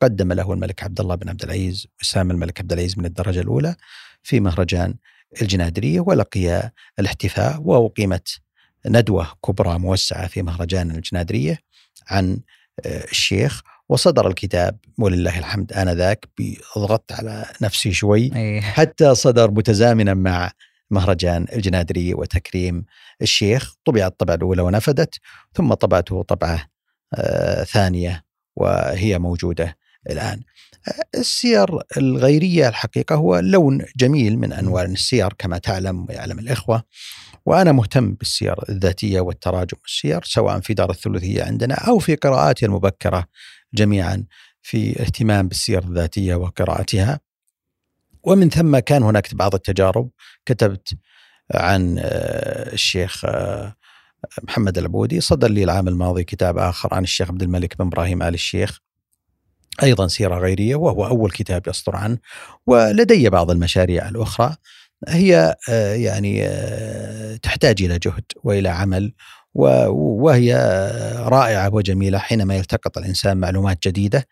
[0.02, 3.74] قدم له الملك عبد الله بن عبد العزيز وسام الملك عبد العزيز من الدرجة الأولى
[4.22, 4.94] في مهرجان
[5.42, 8.40] الجنادرية ولقي الاحتفاء وأقيمت
[8.86, 11.58] ندوة كبرى موسعة في مهرجان الجنادرية
[12.08, 12.40] عن
[12.86, 13.62] آه، الشيخ.
[13.92, 16.28] وصدر الكتاب ولله الحمد آنذاك
[16.78, 18.60] ضغطت على نفسي شوي أي.
[18.60, 20.50] حتى صدر متزامنا مع
[20.90, 22.84] مهرجان الجنادري وتكريم
[23.22, 25.14] الشيخ طبع الطبعة الأولى ونفدت
[25.54, 26.66] ثم طبعته طبعة
[27.14, 28.24] آه، ثانية
[28.56, 29.76] وهي موجودة
[30.10, 30.40] الآن
[31.14, 36.82] السير الغيرية الحقيقة هو لون جميل من أنواع السير كما تعلم ويعلم الإخوة
[37.46, 43.26] وأنا مهتم بالسير الذاتية والتراجم السير سواء في دار الثلثية عندنا أو في قراءاتي المبكرة
[43.74, 44.24] جميعا
[44.62, 47.20] في اهتمام بالسير الذاتية وقراءتها.
[48.22, 50.10] ومن ثم كان هناك بعض التجارب.
[50.46, 50.94] كتبت
[51.54, 53.76] عن آه، الشيخ آه،
[54.42, 55.20] محمد العبودي.
[55.20, 58.78] صدر لي العام الماضي كتاب آخر عن الشيخ عبد الملك بن إبراهيم آل الشيخ.
[59.82, 62.18] أيضا سيرة غيرية وهو أول كتاب يصدر عنه.
[62.66, 64.56] ولدي بعض المشاريع الأخرى.
[65.08, 66.48] هي آه، يعني
[67.38, 69.12] تحتاج إلى جهد وإلى عمل
[69.54, 74.28] وهي آه، رائعة وجميلة حينما يلتقط الإنسان معلومات جديدة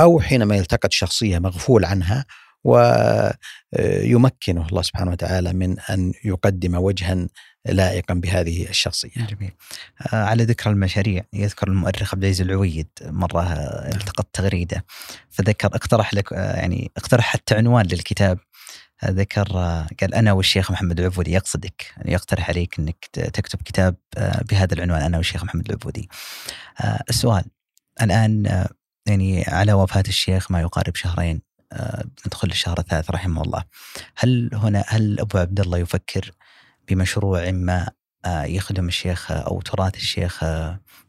[0.00, 2.24] أو حينما يلتقط شخصية مغفول عنها
[2.64, 7.26] ويمكنه الله سبحانه وتعالى من أن يقدم وجها
[7.66, 9.26] لائقا بهذه الشخصية.
[9.30, 9.52] جميل.
[10.12, 14.84] آه، على ذكر المشاريع يذكر المؤرخ عبد العزيز العويد مرة آه، التقط تغريدة.
[15.30, 18.38] فذكر اقترح لك آه، يعني اقترح حتى عنوان للكتاب.
[18.38, 18.51] آه،
[19.04, 19.48] ذكر
[20.00, 24.74] قال أنا والشيخ محمد العبودي يقصدك يعني يقترح عليك أنك ت- تكتب كتاب آه، بهذا
[24.74, 26.08] العنوان أنا والشيخ محمد العبودي.
[26.80, 27.44] آه، السؤال
[28.02, 28.68] الآن آه،
[29.06, 31.42] يعني على وفاة الشيخ ما يقارب شهرين
[32.26, 33.64] ندخل الشهر الثالث رحمه الله.
[34.16, 36.30] هل هنا هل أبو عبد الله يفكر
[36.88, 37.88] بمشروع ما
[38.26, 40.44] يخدم الشيخ أو تراث الشيخ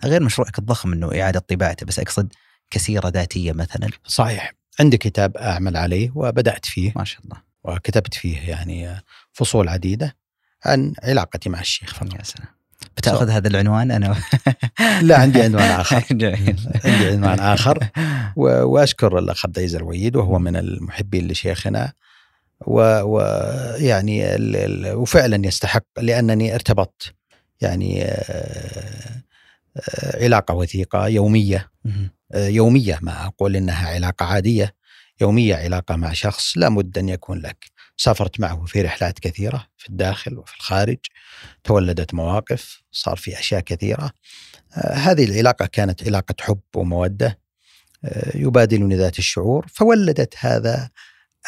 [0.03, 2.33] غير مشروعك الضخم إنه إعادة طباعته بس أقصد
[2.71, 4.53] كسيرة ذاتية مثلا؟ صحيح.
[4.79, 6.93] عندي كتاب أعمل عليه وبدأت فيه.
[6.95, 7.52] ما شاء الله.
[7.63, 9.01] وكتبت فيه يعني
[9.33, 10.15] فصول عديدة
[10.65, 12.13] عن علاقتي مع الشيخ فقط.
[12.13, 12.47] يا سلام
[12.97, 14.15] بتاخذ هذا العنوان أنا؟
[15.01, 16.03] لا عندي عنوان آخر.
[16.11, 16.69] جميل.
[16.85, 17.87] عندي عنوان آخر.
[18.35, 21.93] و- وأشكر الأخ عبد العزيز الويد وهو من المحبين لشيخنا.
[23.03, 27.13] ويعني ال- ال- وفعلا يستحق لأنني ارتبطت
[27.61, 29.21] يعني آه،
[29.77, 32.09] آه، علاقة وثيقة يومية مهم.
[32.33, 34.73] آه، يومية ما أقول إنها علاقة عادية.
[35.21, 37.65] يومية علاقة مع شخص لابد أن يكون لك.
[37.97, 40.97] سافرت معه في رحلات كثيرة في الداخل وفي الخارج.
[41.63, 44.11] تولدت مواقف صار في أشياء كثيرة.
[44.77, 47.39] آه، هذه العلاقة كانت علاقة حب ومودة
[48.05, 50.89] آه، يبادلني ذات الشعور فولدت هذا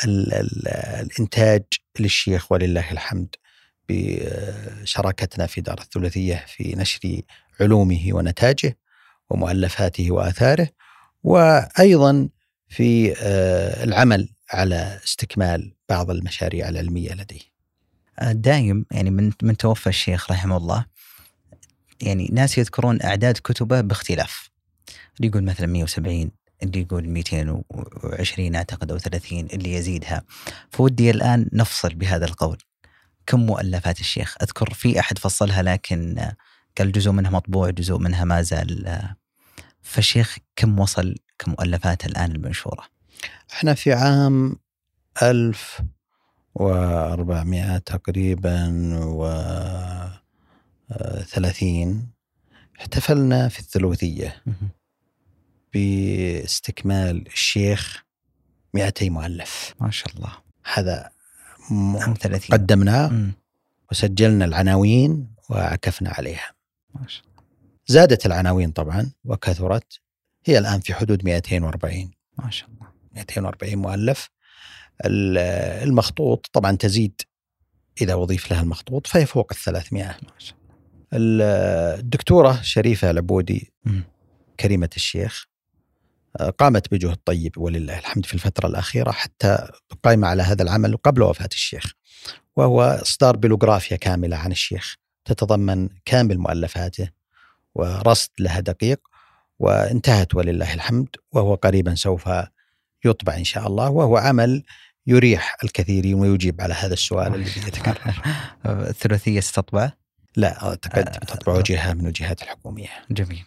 [0.05, 0.67] ال ال
[1.01, 1.63] الإنتاج
[1.99, 3.35] للشيخ ولله الحمد
[3.89, 7.21] بشراكتنا في دار الثلاثية في نشر
[7.61, 8.77] علومه ونتاجه
[9.29, 10.69] ومؤلفاته وآثاره.
[11.23, 12.29] وأيضا
[12.69, 17.55] في آه، العمل على استكمال بعض المشاريع العلمية لديه.
[18.21, 20.85] دايم يعني من من توفى الشيخ رحمه الله
[22.01, 24.49] يعني ناس يذكرون أعداد كتبه باختلاف.
[25.17, 26.31] اللي يقول مثلا 170
[26.63, 30.23] اللي يقول 220 أعتقد أو 30 اللي يزيدها.
[30.71, 32.57] فودي الآن نفصل بهذا القول.
[33.27, 36.31] كم مؤلفات الشيخ؟ أذكر في أحد فصلها لكن
[36.77, 38.99] قال جزء منها مطبوع جزء منها ما زال
[39.81, 42.83] فالشيخ كم وصل كمؤلفات الآن المنشورة؟
[43.53, 44.55] إحنا في عام
[45.23, 48.69] 1400 تقريبا
[49.03, 49.27] و
[51.23, 52.07] 30
[52.79, 54.43] احتفلنا في الثلوثية
[55.73, 58.03] باستكمال الشيخ
[58.73, 59.73] 200 مؤلف.
[59.79, 60.31] ما شاء الله.
[60.73, 61.09] هذا
[61.71, 63.31] عام 30 قدمناه.
[63.91, 66.51] وسجلنا العناوين وعكفنا عليها.
[66.95, 67.35] ما شاء الله.
[67.87, 69.99] زادت العناوين طبعا وكثرت.
[70.45, 72.87] هي الآن في حدود 240 ما شاء الله.
[73.15, 74.29] 240 مؤلف.
[75.05, 75.37] ال-
[75.87, 77.21] المخطوط طبعا تزيد
[78.01, 80.75] إذا أضيف لها المخطوط فهي فوق ال 300 ما شاء الله.
[81.13, 81.41] ال-
[81.99, 83.73] الدكتورة شريفة العبودي.
[84.59, 85.45] كريمة الشيخ
[86.39, 89.67] آه، قامت بجهد طيب ولله الحمد في الفترة الأخيرة حتى
[90.03, 91.91] قائمة على هذا العمل قبل وفاة الشيخ.
[92.55, 97.09] وهو إصدار بيلوغرافيا كاملة عن الشيخ تتضمن كامل مؤلفاته
[97.75, 99.07] ورصد لها دقيق.
[99.59, 102.29] وانتهت ولله الحمد وهو قريبا سوف
[103.05, 104.63] يطبع إن شاء الله وهو عمل
[105.07, 108.21] يريح الكثيرين ويجيب على هذا السؤال الذي يتكرر
[108.65, 109.91] الثلاثية ستطبع؟
[110.35, 112.87] لا أعتقد تطبع جهة من الجهات الحكومية.
[113.11, 113.43] جميل.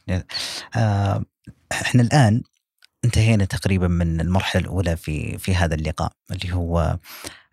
[0.76, 1.24] آه،
[1.72, 2.42] إحنا الآن
[3.04, 6.98] انتهينا تقريبا من المرحلة الأولى في في هذا اللقاء اللي هو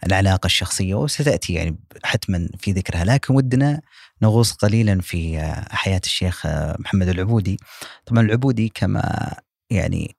[0.06, 3.82] العلاقة الشخصية وستأتي يعني حتما في ذكرها لكن ودنا
[4.21, 7.58] نغوص قليلا في آه، حياة الشيخ آه، محمد العبودي.
[8.06, 9.34] طبعا العبودي كما
[9.69, 10.15] يعني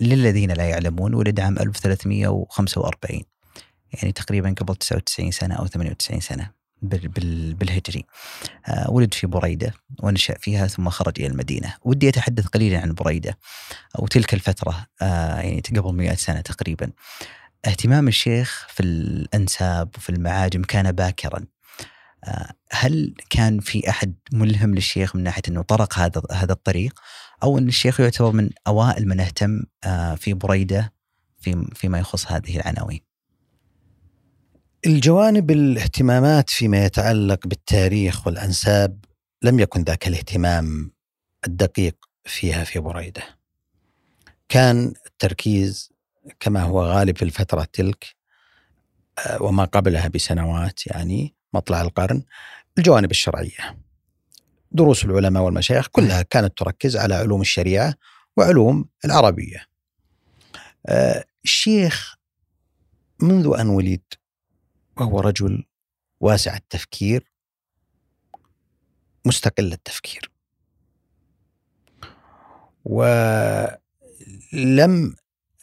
[0.00, 3.22] للذين لا يعلمون ولد عام 1345
[3.92, 6.50] يعني تقريبا قبل 99 سنة أو 98 سنة
[6.82, 8.04] بال- بال- بالهجري.
[8.68, 11.74] آه، ولد في بريدة ونشأ فيها ثم خرج إلى المدينة.
[11.82, 13.38] ودي أتحدث قليلا عن بريدة
[13.98, 16.90] أو تلك الفترة يعني قبل مئة سنة تقريبا.
[17.66, 21.44] اهتمام الشيخ في الأنساب وفي المعاجم كان باكرا.
[22.70, 27.00] هل كان في أحد ملهم للشيخ من ناحية أنه طرق هذا هذا الطريق؟
[27.42, 30.92] أو أن الشيخ يعتبر من أوائل من اهتم آه، في بريدة
[31.38, 33.00] في فيما يخص هذه العناوين؟
[34.86, 39.04] الجوانب الاهتمامات فيما يتعلق بالتاريخ والأنساب
[39.42, 40.92] لم يكن ذاك الاهتمام
[41.46, 43.22] الدقيق فيها في بريدة.
[44.48, 45.92] كان التركيز
[46.40, 48.16] كما هو غالب في الفترة تلك
[49.18, 52.22] آه، وما قبلها بسنوات يعني مطلع القرن
[52.78, 53.78] الجوانب الشرعية.
[54.72, 57.94] دروس العلماء والمشايخ كلها كانت تركز على علوم الشريعة
[58.36, 59.66] وعلوم العربية.
[60.86, 62.16] آه، الشيخ
[63.22, 64.02] منذ أن ولد
[64.96, 65.64] وهو رجل
[66.20, 67.30] واسع التفكير
[69.24, 70.30] مستقل التفكير.
[72.84, 73.76] ولم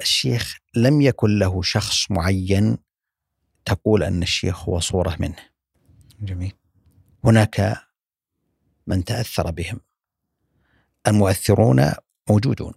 [0.01, 2.77] الشيخ لم يكن له شخص معين
[3.65, 5.56] تقول أن الشيخ هو صورة منه.
[6.19, 6.53] جميل
[7.23, 7.77] هناك
[8.87, 9.79] من تأثر بهم
[11.07, 11.91] المؤثرون
[12.29, 12.73] موجودون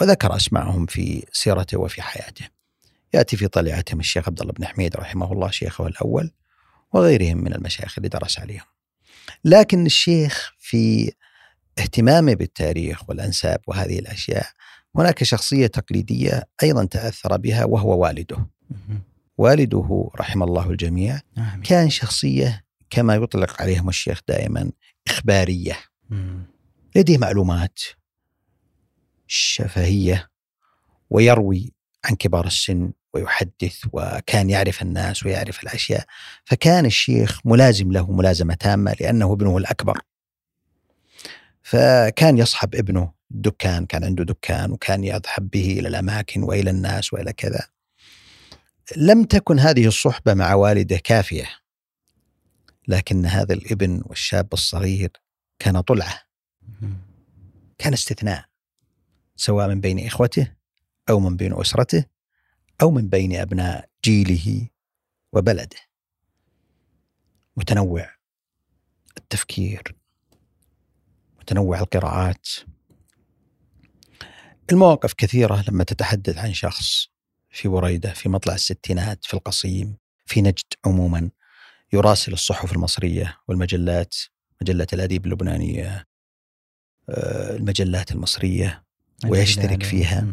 [0.00, 2.48] وذكر أسماءهم في سيرته وفي حياته
[3.14, 6.30] يأتي في طليعتهم الشيخ عبد الله بن حميد رحمه الله شيخه الأول
[6.92, 8.64] وغيرهم من المشايخ اللي درس عليهم.
[9.44, 11.12] لكن الشيخ في
[11.78, 14.46] اهتمامه بالتاريخ والأنساب وهذه الأشياء
[14.96, 18.46] هناك شخصية تقليدية أيضا تأثر بها وهو والده.
[19.38, 21.20] والده رحم الله الجميع.
[21.64, 24.72] كان شخصية كما يطلق عليهم الشيخ دائما
[25.08, 25.78] إخبارية،
[26.10, 26.42] مم.
[26.96, 27.80] لديه معلومات
[29.26, 30.28] شفهية
[31.10, 31.72] ويروي
[32.04, 36.04] عن كبار السن ويحدث وكان يعرف الناس ويعرف الأشياء.
[36.44, 39.98] فكان الشيخ ملازم له ملازمة تامة لأنه ابنه الأكبر.
[41.62, 47.32] فكان يصحب ابنه الدكان كان عنده دكان وكان يذهب به إلى الأماكن وإلى الناس وإلى
[47.32, 47.68] كذا.
[48.96, 51.61] لم تكن هذه الصحبة مع والده كافية.
[52.92, 55.10] لكن هذا الابن والشاب الصغير
[55.58, 56.22] كان طلعة.
[57.78, 58.44] كان استثناء
[59.36, 60.56] سواء من بين إخوته
[61.10, 62.04] أو من بين أسرته
[62.82, 64.68] أو من بين أبناء جيله
[65.32, 65.76] وبلده.
[67.56, 68.10] متنوع
[69.18, 69.96] التفكير
[71.40, 72.48] متنوع القراءات
[74.72, 77.08] المواقف كثيرة لما تتحدث عن شخص
[77.50, 81.30] في بريدة في مطلع الستينات في القصيم في نجد عموما
[81.92, 84.14] يراسل الصحف المصرية والمجلات
[84.62, 86.06] مجلة الأديب اللبنانية
[87.08, 88.84] آه، المجلات المصرية
[89.28, 90.26] ويشترك فيها.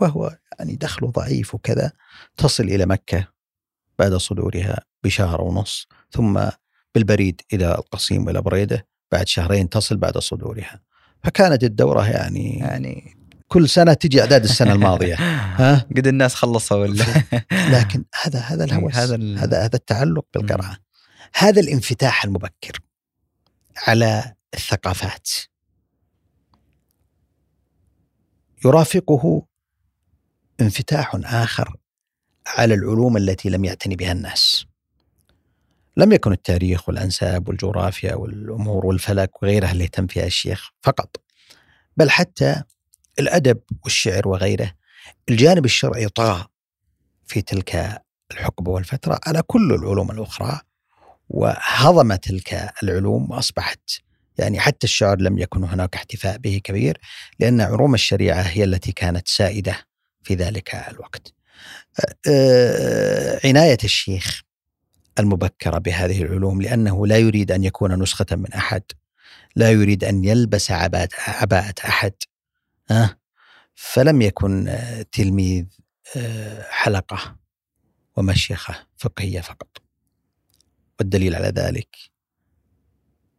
[0.00, 1.92] وهو يعني دخله ضعيف وكذا
[2.36, 3.28] تصل إلى مكة
[3.98, 6.40] بعد صدورها بشهر ونص ثم
[6.94, 10.80] بالبريد إلى القصيم وإلى بريدة بعد شهرين تصل بعد صدورها
[11.24, 13.17] فكانت الدورة يعني يعني
[13.48, 15.14] كل سنة تجي أعداد السنة الماضية.
[15.60, 17.04] ها؟ قد الناس خلصوا ولا؟
[17.74, 18.94] لكن هذا هذا الهوس.
[18.94, 20.76] هذا هذا ال- هذا, هذا التعلق بالقراءة.
[21.34, 22.80] هذا الانفتاح المبكر
[23.86, 25.28] على الثقافات.
[28.64, 29.46] يرافقه
[30.60, 31.76] انفتاح آخر
[32.46, 34.66] على العلوم التي لم يعتني بها الناس.
[35.96, 41.16] لم يكن التاريخ والأنساب والجغرافيا والأمور والفلك وغيرها اللي يهتم فيها الشيخ فقط
[41.96, 42.62] بل حتى
[43.18, 44.72] الأدب والشعر وغيره.
[45.28, 46.46] الجانب الشرعي طغى
[47.26, 50.60] في تلك الحقبة والفترة على كل العلوم الأخرى
[51.28, 53.90] وهضم تلك العلوم وأصبحت
[54.38, 56.98] يعني حتى الشعر لم يكن هناك احتفاء به كبير
[57.40, 59.76] لأن علوم الشريعة هي التي كانت سائدة
[60.22, 61.32] في ذلك الوقت.
[62.28, 64.42] آه، عناية الشيخ
[65.18, 68.82] المبكرة بهذه العلوم لأنه لا يريد أن يكون نسخة من أحد
[69.56, 72.12] لا يريد أن يلبس عباءة أحد.
[72.90, 73.18] آه،
[73.74, 75.66] فلم يكن آه، تلميذ
[76.16, 77.36] آه، حلقة
[78.16, 79.82] ومشيخة فقهية فقط.
[80.98, 81.96] والدليل على ذلك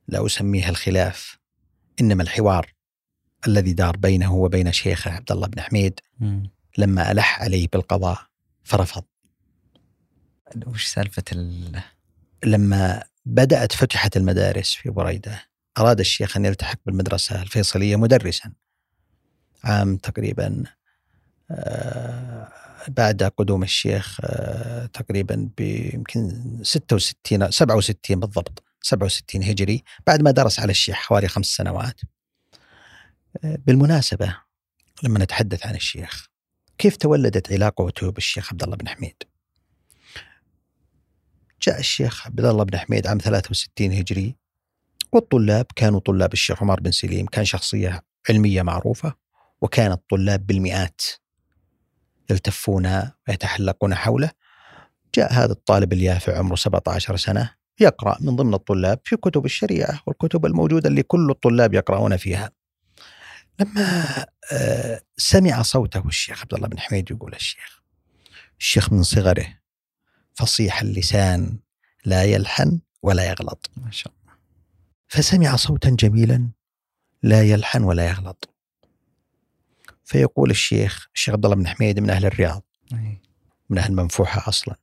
[0.07, 1.37] لا أسميها الخلاف
[2.01, 2.73] إنما الحوار
[3.47, 5.99] الذي دار بينه وبين شيخه عبد الله بن حميد.
[6.77, 8.27] لما ألح عليه بالقضاء
[8.63, 9.03] فرفض.
[10.67, 11.81] وش سالفة ال
[12.45, 15.43] لما بدأت فتحت المدارس في بريدة
[15.77, 18.53] أراد الشيخ أن يلتحق بالمدرسة الفيصلية مدرسا.
[19.63, 20.63] عام تقريبا
[21.51, 22.51] آه،
[22.87, 30.71] بعد قدوم الشيخ آه، تقريبا بيمكن 66 67 بالضبط 67 هجري بعد ما درس على
[30.71, 32.01] الشيخ حوالي خمس سنوات.
[33.43, 34.35] آه، بالمناسبة
[35.03, 36.27] لما نتحدث عن الشيخ
[36.77, 39.23] كيف تولدت علاقته بالشيخ عبد الله بن حميد؟
[41.61, 44.35] جاء الشيخ عبد الله بن حميد عام 63 هجري
[45.11, 49.13] والطلاب كانوا طلاب الشيخ عمر بن سليم كان شخصية علمية معروفة.
[49.61, 51.01] وكان الطلاب بالمئات
[52.29, 54.31] يلتفون ويتحلقون حوله.
[55.15, 60.45] جاء هذا الطالب اليافع عمره 17 سنة يقرأ من ضمن الطلاب في كتب الشريعة والكتب
[60.45, 62.51] الموجودة اللي كل الطلاب يقرؤون فيها.
[63.59, 64.05] لما
[64.51, 67.81] آه، سمع صوته الشيخ عبد الله بن حميد يقول الشيخ
[68.59, 69.47] الشيخ من صغره
[70.33, 71.59] فصيح اللسان
[72.05, 73.69] لا يلحن ولا يغلط.
[73.77, 74.35] ما شاء الله.
[75.07, 76.49] فسمع صوتا جميلا
[77.23, 78.55] لا يلحن ولا يغلط.
[80.09, 83.21] فيقول الشيخ الشيخ عبد الله بن حميد من أهل الرياض أي.
[83.69, 84.75] من أهل منفوحة أصلا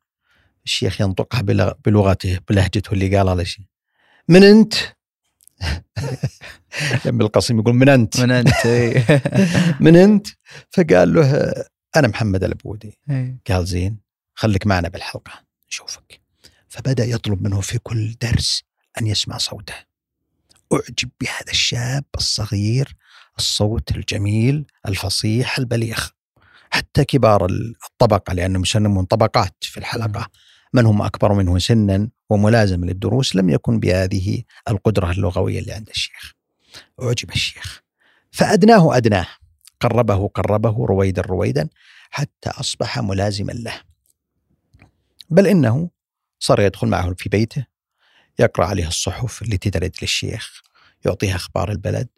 [0.65, 3.65] الشيخ ينطقها بلغ- بلغته بلهجته اللي قالها لشيء
[4.29, 4.75] من أنت؟
[7.07, 9.05] لما القصيم يقول من أنت؟ من أنت إي.
[9.85, 10.27] من أنت؟
[10.71, 11.53] فقال له
[11.97, 13.37] أنا محمد الأبودي إي.
[13.51, 13.99] قال زين
[14.35, 15.33] خليك معنا بالحلقة
[15.69, 16.21] نشوفك
[16.69, 18.63] فبدأ يطلب منه في كل درس
[19.01, 19.75] أن يسمع صوته
[20.73, 22.97] أعجب بهذا الشاب الصغير
[23.39, 26.07] الصوت الجميل الفصيح البليغ.
[26.71, 30.29] حتى كبار الطبقة لأنهم يسمون طبقات في الحلقة.
[30.73, 36.33] من هم أكبر منه سنا وملازم للدروس لم يكن بهذه القدرة اللغوية اللي عند الشيخ.
[37.03, 37.83] أعجب الشيخ.
[38.33, 39.27] فأدناه أدناه.
[39.81, 41.69] قربه قربه رويدا رويدا
[42.11, 43.81] حتى أصبح ملازما له.
[45.31, 45.91] بل إنه
[46.39, 47.67] صار يدخل معه في بيته
[48.39, 50.63] يقرأ عليه الصحف التي ترد للشيخ
[51.05, 52.09] يعطيها أخبار البلد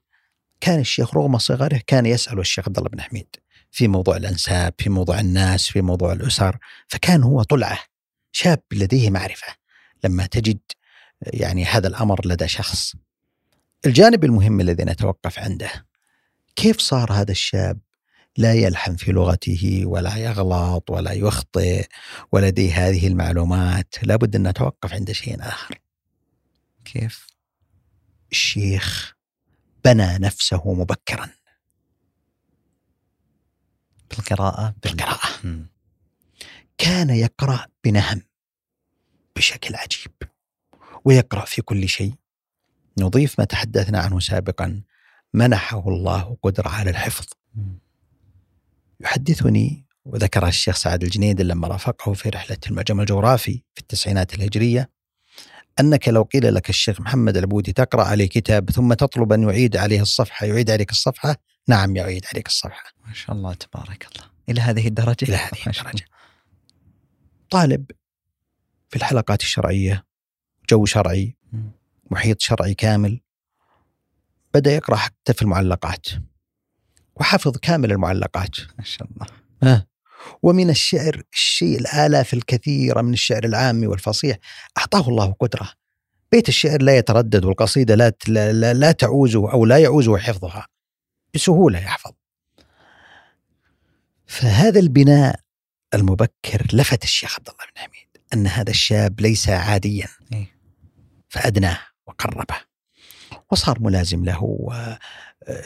[0.60, 3.36] كان الشيخ رغم صغره كان يسأل الشيخ عبد الله بن حميد
[3.70, 7.78] في موضوع الأنساب في موضوع الناس في موضوع الأسر فكان هو طلعة
[8.32, 9.46] شاب لديه معرفة.
[10.04, 10.58] لما تجد
[11.22, 12.94] يعني هذا الأمر لدى شخص
[13.86, 15.86] الجانب المهم الذي نتوقف عنده
[16.56, 17.78] كيف صار هذا الشاب؟
[18.36, 21.86] لا يلحن في لغته ولا يغلط ولا يخطئ
[22.32, 25.78] ولديه هذه المعلومات لابد أن نتوقف عند شيء آخر.
[26.84, 27.26] كيف؟
[28.32, 29.17] الشيخ
[29.84, 31.28] بنى نفسه مبكرا
[34.10, 35.28] بالقراءة بالقراءة.
[36.78, 38.22] كان يقرأ بنهم
[39.36, 40.12] بشكل عجيب
[41.04, 42.14] ويقرأ في كل شيء
[42.98, 44.82] نضيف ما تحدثنا عنه سابقا
[45.34, 47.26] منحه الله قدرة على الحفظ.
[49.00, 54.90] يحدثني وذكر الشيخ سعد الجنيد لما رافقه في رحلة المعجم الجغرافي في التسعينات الهجرية
[55.80, 60.00] أنك لو قيل لك الشيخ محمد العبودي تقرأ عليه كتاب ثم تطلب أن يعيد عليه
[60.00, 61.36] الصفحة يعيد عليك الصفحة؟
[61.68, 62.92] نعم يعيد عليك الصفحة.
[63.06, 64.30] ما شاء الله تبارك الله.
[64.48, 66.04] إلى هذه الدرجة؟ إلى هذه الدرجة.
[67.50, 67.90] طالب
[68.88, 70.04] في الحلقات الشرعية
[70.70, 71.36] جو شرعي.
[72.10, 73.20] محيط شرعي كامل
[74.54, 76.06] بدأ يقرأ حتى في المعلقات
[77.16, 78.56] وحفظ كامل المعلقات.
[78.78, 79.26] ما شاء الله.
[79.62, 79.87] آه.
[80.42, 84.36] ومن الشعر الشيء الآلاف الكثيرة من الشعر العامي والفصيح
[84.78, 85.72] أعطاه الله قدرة.
[86.32, 90.66] بيت الشعر لا يتردد والقصيدة لا, لا, لا, تعوزه أو لا يعوزه حفظها.
[91.34, 92.12] بسهولة يحفظ.
[94.26, 95.40] فهذا البناء
[95.94, 100.08] المبكر لفت الشيخ عبد الله بن حميد أن هذا الشاب ليس عاديا.
[100.32, 100.58] إيه.
[101.28, 102.56] فأدناه وقربه.
[103.50, 104.68] وصار ملازم له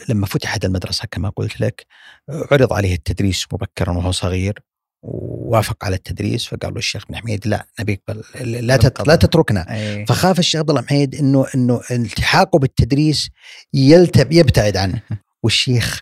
[0.09, 1.85] ولما فتحت المدرسة كما قلت لك
[2.29, 4.59] عرض عليه التدريس مبكرا وهو صغير
[5.01, 9.73] ووافق على التدريس فقال له الشيخ بن حميد لا نبيك بل لا تت- لا تتركنا.
[9.73, 10.05] أي.
[10.05, 13.29] فخاف الشيخ عبد الله بن حميد إنه إنه التحاقه بالتدريس
[13.73, 15.01] يلتب يبتعد عنه.
[15.43, 16.01] والشيخ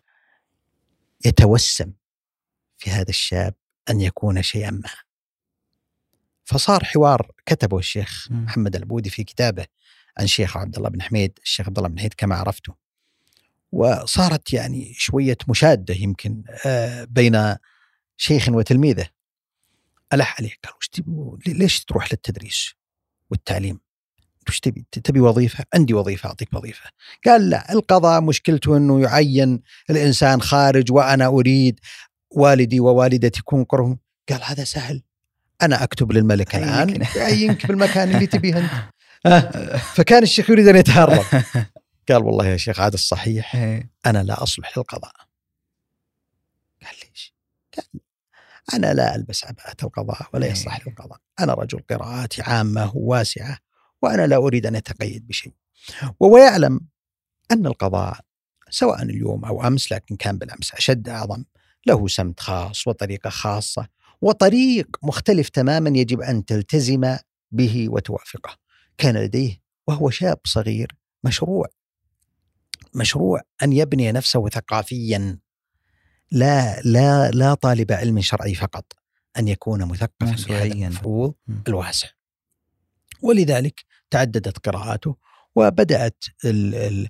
[1.26, 1.92] يتوسم
[2.78, 3.54] في هذا الشاب
[3.90, 4.90] أن يكون شيئا ما.
[6.46, 8.28] فصار حوار كتبه الشيخ.
[8.32, 9.66] محمد البودي في كتابه
[10.18, 11.40] عن شيخ عبد الله بن حميد.
[11.44, 12.74] الشيخ عبد الله بن حميد كما عرفته.
[13.72, 17.56] وصارت يعني شوية مشادة يمكن آه، بين
[18.18, 19.08] شيخ وتلميذه.
[20.14, 22.74] ألح عليه قال وش تبي؟ ليش تروح للتدريس
[23.30, 23.80] والتعليم؟
[24.48, 26.90] وش تبي؟ تبي وظيفة؟ عندي وظيفة أعطيك وظيفة.
[27.26, 31.80] قال لا القضاء مشكلته أنه يعين الإنسان خارج وأنا أريد
[32.32, 34.00] والدي ووالدتي يكون قرهم
[34.30, 35.02] قال هذا سهل.
[35.62, 37.68] أنا أكتب للملك الآن يعينك.
[37.68, 38.72] بالمكان اللي تبيه أنت.
[39.96, 41.24] فكان الشيخ يريد أن يتهرب.
[42.12, 43.92] قال والله يا شيخ هذا الصحيح إيه.
[44.06, 45.14] أنا لا أصلح للقضاء
[46.84, 47.36] قال ليش؟
[47.76, 48.02] قال
[48.74, 50.52] أنا لا ألبس عباءة القضاء ولا إيه.
[50.52, 53.58] يصلح للقضاء أنا رجل قراءاتي عامة وواسعة
[54.02, 55.54] وأنا لا أريد أن أتقيد بشيء
[56.20, 56.80] وهو يعلم
[57.52, 58.20] أن القضاء
[58.70, 61.44] سواء اليوم أو أمس لكن كان بالأمس أشد أعظم
[61.88, 63.88] له سمت خاص وطريقة خاصة
[64.22, 67.18] وطريق مختلف تماما يجب أن تلتزم
[67.52, 68.58] به وتوافقه
[68.98, 71.68] كان لديه وهو شاب صغير مشروع
[72.96, 75.40] مشروع أن يبني نفسه ثقافيا
[76.32, 78.94] لا لا لا طالب علم شرعي فقط
[79.40, 80.64] أن يكون مثقفا بهذا.
[80.64, 81.34] المفروض.
[81.68, 82.08] الواسع
[83.22, 85.16] ولذلك تعددت قراءاته
[85.56, 87.10] وبدأت ال ال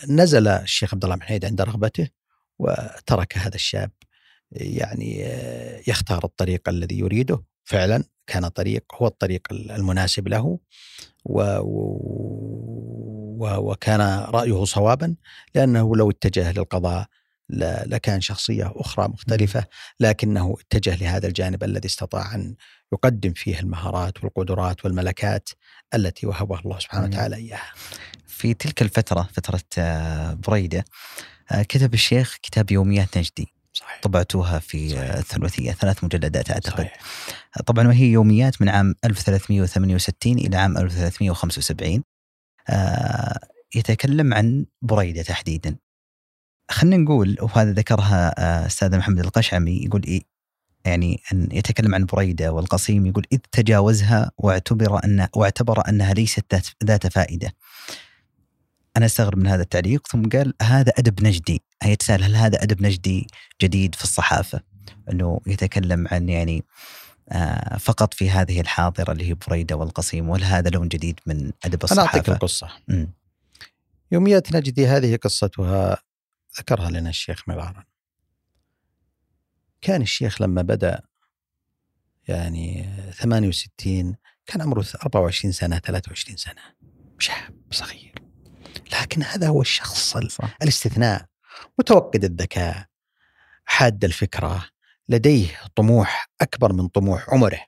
[0.00, 2.08] فنزل الشيخ عبد الله بن حميد عند رغبته
[2.58, 3.90] وترك هذا الشاب
[4.52, 5.20] يعني
[5.86, 10.58] يختار الطريق الذي يريده فعلا كان طريق هو الطريق المناسب له
[11.24, 11.58] و
[13.38, 15.14] وكان رأيه صوابا
[15.54, 17.06] لأنه لو اتجه للقضاء
[17.86, 19.64] لكان شخصية أخرى مختلفة
[20.00, 22.54] لكنه اتجه لهذا الجانب الذي استطاع أن
[22.92, 25.48] يقدم فيه المهارات والقدرات والملكات
[25.94, 27.06] التي وهبها الله سبحانه.
[27.06, 27.72] وتعالى إياها
[28.26, 30.84] في تلك الفترة فترة آه، بريدة
[31.50, 35.14] آه، كتب الشيخ كتاب يوميات نجدي صحيح طبعتوها في صحيح.
[35.14, 36.98] الثلاثية ثلاث مجلدات أعتقد صحيح.
[37.66, 42.13] طبعا وهي يوميات من عام 1368 إلى عام 1375 آه،
[43.74, 45.76] يتكلم عن بريدة تحديدا.
[46.70, 50.20] خلينا نقول وهذا ذكرها آه، أستاذ محمد القشعمي يقول إيه
[50.84, 57.06] يعني أن يتكلم عن بريدة والقصيم يقول إذ تجاوزها واعتبر أن واعتبر أنها ليست ذات-
[57.06, 57.52] فائدة.
[58.96, 61.62] أنا أستغرب من هذا التعليق ثم قال هذا أدب نجدي.
[61.82, 63.26] هي يتساءل هل هذا أدب نجدي
[63.62, 64.60] جديد في الصحافة؟
[65.10, 66.64] أنه يتكلم عن يعني آه،
[67.80, 72.00] فقط في هذه الحاضرة اللي هي بريدة والقصيم ولا هذا لون جديد من أدب أنا
[72.02, 72.68] أعطيك الصحافة؟ القصة.
[72.88, 73.12] مم.
[74.12, 75.98] يوميات نجدي هذه قصتها
[76.58, 77.84] ذكرها لنا الشيخ مرارا.
[79.80, 81.00] كان الشيخ لما بدأ
[82.28, 84.16] يعني 68
[84.46, 86.62] كان عمره 24 سنة 23 سنة.
[87.18, 88.14] شاب صغير.
[88.92, 90.56] لكن هذا هو الشخص ال- صح.
[90.62, 91.26] الاستثناء
[91.78, 92.86] متوقد الذكاء
[93.64, 94.64] حاد الفكرة.
[95.08, 97.60] لديه طموح أكبر من طموح عمره.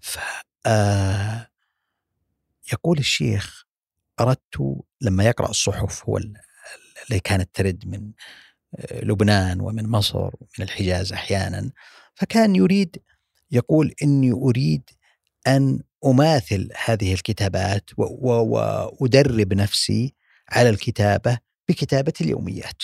[0.00, 0.18] ف
[0.66, 1.48] آه،
[2.72, 3.64] يقول الشيخ
[4.20, 6.36] أردت لما يقرأ الصحف هو ال-
[7.08, 8.12] اللي كانت ترد من
[8.76, 11.70] آه، لبنان ومن مصر ومن الحجاز أحيانا
[12.14, 12.96] فكان يريد
[13.50, 14.90] يقول إني أريد
[15.46, 20.14] أن أماثل هذه الكتابات وأدرب نفسي
[20.48, 22.82] على الكتابة بكتابة اليوميات.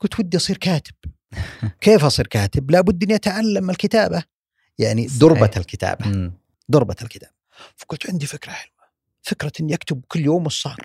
[0.00, 0.94] قلت ودي أصير كاتب.
[1.80, 4.24] كيف أصير كاتب؟ لابد أن يتعلم الكتابة.
[4.78, 5.56] يعني دربة صحيح.
[5.56, 6.06] الكتابة.
[6.08, 6.32] مم.
[6.68, 7.30] دربة الكتاب
[7.76, 8.74] فقلت عندي فكرة حلوة.
[9.22, 10.76] فكرة أن يكتب كل يوم الصار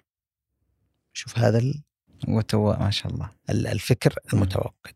[1.14, 1.82] شوف هذا ال-
[2.28, 3.30] وتو ما شاء الله.
[3.50, 4.96] ال- الفكر المتوقد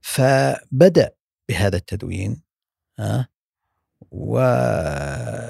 [0.00, 1.10] فبدأ
[1.48, 2.42] بهذا التدوين
[2.98, 3.28] ها
[4.10, 5.42] وكتب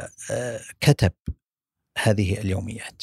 [1.98, 3.02] هذه اليوميات.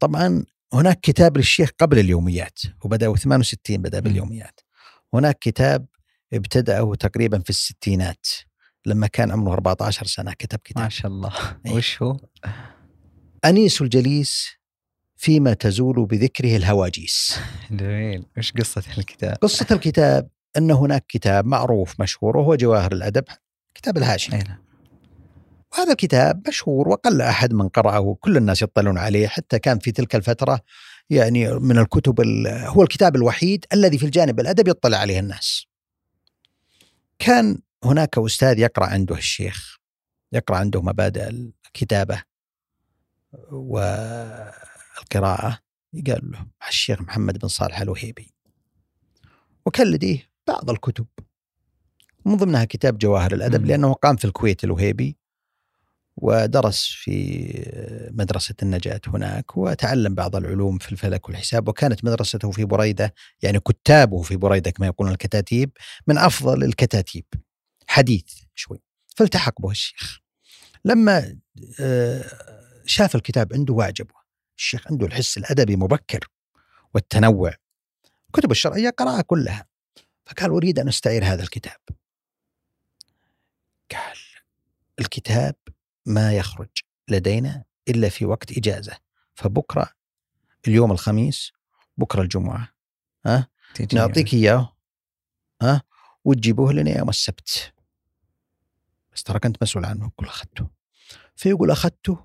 [0.00, 4.60] طبعا هناك كتاب للشيخ قبل اليوميات وبدأ 68 بدأ باليوميات
[5.14, 5.86] هناك كتاب
[6.32, 8.26] ابتدأه تقريبا في الستينات
[8.86, 11.32] لما كان عمره 14 سنة كتب كتاب ما شاء الله
[11.66, 11.72] إيه.
[11.72, 12.16] وش هو؟
[13.44, 14.48] أنيس الجليس
[15.16, 17.38] فيما تزول بذكره الهواجيس
[17.70, 23.24] جميل وش قصة الكتاب؟ قصة الكتاب أن هناك كتاب معروف مشهور وهو جواهر الأدب
[23.74, 24.71] كتاب الهاشمي نعم.
[25.72, 30.14] وهذا الكتاب مشهور وقل أحد من قرأه كل الناس يطلعون عليه حتى كان في تلك
[30.14, 30.60] الفترة
[31.10, 35.66] يعني من الكتب ال- هو الكتاب الوحيد الذي في الجانب الأدبي يطلع عليه الناس.
[37.18, 39.78] كان هناك أستاذ يقرأ عنده الشيخ
[40.32, 42.22] يقرأ عنده مبادئ الكتابة
[43.50, 45.58] والقراءة
[46.06, 48.34] قال له الشيخ محمد بن صالح الوهيبي.
[49.66, 51.06] وكان لديه بعض الكتب
[52.24, 53.66] من ضمنها كتاب جواهر الأدب.
[53.66, 55.16] لأنه قام في الكويت الوهيبي.
[56.16, 63.14] ودرس في مدرسة النجاة هناك وتعلم بعض العلوم في الفلك والحساب وكانت مدرسته في بريدة
[63.42, 65.70] يعني كتابه في بريدة كما يقولون الكتاتيب
[66.06, 67.24] من أفضل الكتاتيب.
[67.86, 68.82] حديث شوي.
[69.16, 70.18] فالتحق به الشيخ.
[70.84, 71.38] لما
[71.80, 72.24] آه،
[72.86, 74.14] شاف الكتاب عنده واعجبه
[74.58, 76.28] الشيخ عنده الحس الأدبي مبكر
[76.94, 77.54] والتنوع.
[78.32, 79.66] كتب الشرعية قرأها كلها.
[80.26, 81.80] فقال أريد أن أستعير هذا الكتاب.
[83.92, 84.18] قال
[85.00, 85.54] الكتاب
[86.06, 86.68] ما يخرج
[87.08, 88.96] لدينا إلا في وقت إجازة.
[89.34, 89.88] فبكرة
[90.68, 91.52] اليوم الخميس
[91.96, 92.68] بكرة الجمعة
[93.26, 93.48] ها؟
[93.92, 94.76] نعطيك إياه
[95.62, 95.82] ها؟
[96.24, 97.72] وتجيبوه لنا يوم السبت.
[99.14, 100.68] بس ترى كنت مسؤول عنه يقول أخذته.
[101.36, 102.24] فيقول أخذته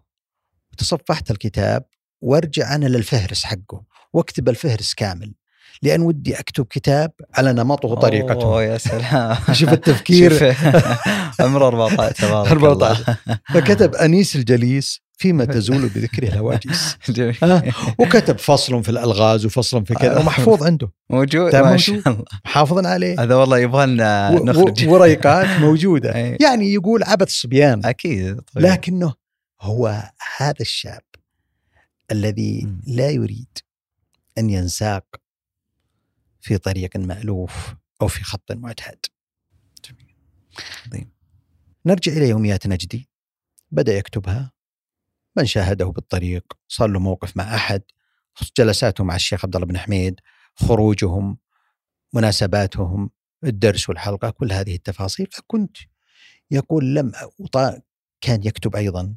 [0.71, 1.85] وتصفحت الكتاب
[2.21, 5.33] وارجع أنا للفهرس حقه واكتب الفهرس كامل.
[5.81, 9.37] لأن ودي أكتب كتاب على نمطه وطريقته أوه يا سلام.
[9.59, 10.39] شوف التفكير.
[10.39, 10.65] شوف.
[11.41, 13.01] عمره 14 تبارك 14.
[13.01, 13.17] الله.
[13.53, 16.59] فكتب أنيس الجليس فيما تزول بذكره
[17.09, 17.37] جميل.
[17.43, 17.63] ها؟
[17.99, 20.19] وكتب فصل في الألغاز وفصل في كذا.
[20.19, 20.91] ومحفوظ عنده.
[21.09, 21.95] موجود ما شاء.
[21.95, 22.23] الله.
[22.45, 23.23] محافظ عليه.
[23.23, 24.87] هذا والله يبغى لنا نخرج.
[24.87, 26.15] وريقات موجودة.
[26.15, 26.37] أي.
[26.41, 27.85] يعني يقول عبث صبيان.
[27.85, 28.73] أكيد طبيعي.
[28.73, 29.13] لكنه
[29.61, 30.03] هو
[30.37, 31.01] هذا الشاب
[32.11, 32.67] الذي.
[32.87, 33.57] لا يريد
[34.37, 35.03] أن ينساق
[36.47, 39.05] في طريق مألوف أو في خط معتاد.
[40.85, 41.11] عظيم.
[41.85, 43.09] نرجع إلى يوميات نجدي.
[43.71, 44.51] بدأ يكتبها.
[45.37, 47.81] من شاهده بالطريق صار له موقف مع أحد.
[48.57, 50.19] جلساته مع الشيخ عبد الله بن حميد.
[50.55, 51.37] خروجهم
[52.13, 53.09] مناسباتهم
[53.43, 55.27] الدرس والحلقة كل هذه التفاصيل.
[55.31, 55.77] فكنت
[56.51, 57.83] يقول لم وط-
[58.21, 59.15] كان يكتب أيضا.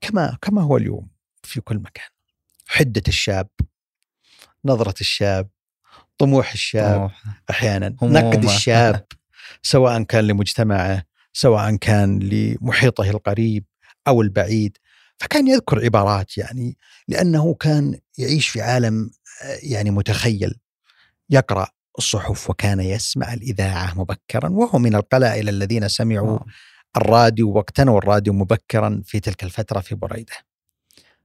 [0.00, 1.08] كما كما هو اليوم
[1.42, 2.10] في كل مكان.
[2.66, 3.48] حدة الشاب
[4.64, 5.50] نظرة الشاب
[6.18, 7.22] طموح الشاب طموح.
[7.50, 8.20] أحيانا همومه.
[8.20, 9.06] نقد الشاب
[9.62, 11.02] سواء كان لمجتمعه
[11.32, 13.64] سواء كان لمحيطه القريب
[14.08, 14.78] أو البعيد
[15.18, 16.76] فكان يذكر عبارات يعني
[17.08, 19.10] لأنه كان يعيش في عالم
[19.44, 20.54] آه، يعني متخيل
[21.30, 21.66] يقرأ
[21.98, 26.44] الصحف وكان يسمع الإذاعة مبكرا وهو من القلائل الذين سمعوا آه.
[26.96, 30.32] الراديو واقتنوا الراديو مبكرا في تلك الفترة في بريدة.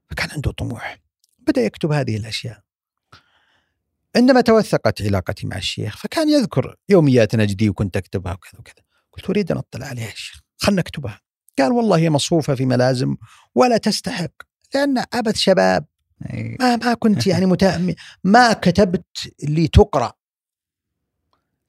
[0.09, 0.97] فكان عنده طموح.
[1.39, 2.61] بدأ يكتب هذه الأشياء.
[4.15, 8.85] عندما توثقت علاقتي مع الشيخ فكان يذكر يوميات نجدي وكنت أكتبها وكذا وكذا.
[9.11, 11.21] قلت أريد أن أطلع عليها يا شيخ، خلنا نكتبها.
[11.59, 13.15] قال والله هي مصفوفه في ملازم
[13.55, 14.31] ولا تستحق
[14.75, 15.85] لأن عبث شباب.
[16.59, 20.13] ما ما كنت يعني متأمل ما كتبت لتقرأ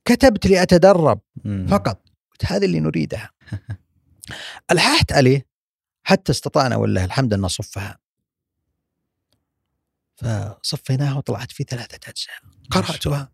[0.04, 1.20] كتبت لأتدرب.
[1.68, 3.30] فقط قلت هذا اللي نريدها
[4.72, 5.46] الححت عليه
[6.02, 7.98] حتى استطعنا والله الحمد أن نصفها
[10.22, 12.36] فصفيناها وطلعت في ثلاثة أجزاء.
[12.70, 13.32] قرأتها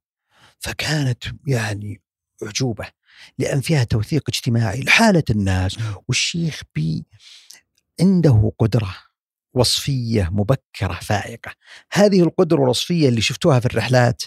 [0.59, 2.01] فكانت يعني
[2.43, 2.87] أعجوبة
[3.39, 4.81] لأن فيها توثيق اجتماعي.
[4.81, 5.79] لحالة الناس
[6.09, 7.07] والشيخ بي
[8.01, 8.97] عنده قدرة
[9.55, 11.53] وصفية مبكرة فائقة.
[11.93, 14.23] هذه القدرة الوصفية اللي شفتوها في الرحلات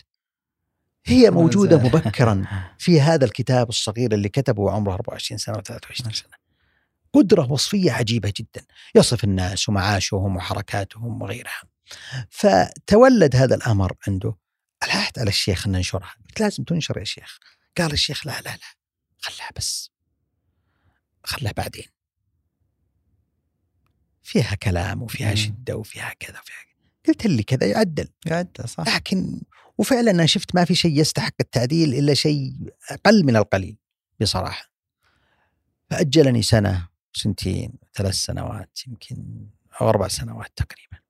[1.05, 1.77] هي موجودة.
[1.77, 2.45] مبكرا
[2.79, 6.41] في هذا الكتاب الصغير اللي كتبه وعمره 24 سنة و 23 ما سنة.
[7.13, 11.61] قدرة وصفية عجيبة جدا، يصف الناس ومعاشهم وحركاتهم وغيرها.
[12.29, 14.35] فتولد هذا الأمر عنده،
[14.83, 17.39] الححت على الشيخ أن ننشرها، قلت لازم تنشر يا شيخ.
[17.77, 18.75] قال الشيخ لا لا لا
[19.19, 19.91] خلها بس
[21.23, 21.87] خلها بعدين.
[24.23, 25.35] فيها كلام وفيها مم.
[25.35, 26.55] شدة وفيها كذا وفيها.
[27.07, 29.41] قلت اللي كذا يعدل قاعد صح لكن
[29.77, 32.53] وفعلا أنا شفت ما في شيء يستحق التعديل إلا شيء
[32.89, 33.77] أقل من القليل
[34.21, 34.71] بصراحة.
[35.89, 39.47] فأجلني سنة سنتين ثلاث سنوات يمكن
[39.81, 41.00] أو أربع سنوات تقريبا.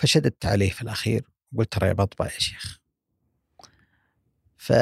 [0.00, 1.22] فشددت عليه في الأخير
[1.52, 2.80] وقلت ترى بطبع يا شيخ.
[4.56, 4.72] ف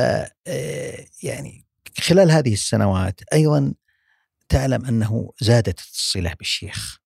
[0.46, 1.66] آه، يعني
[1.98, 3.74] خلال هذه السنوات أيضا
[4.48, 7.00] تعلم أنه زادت الصله بالشيخ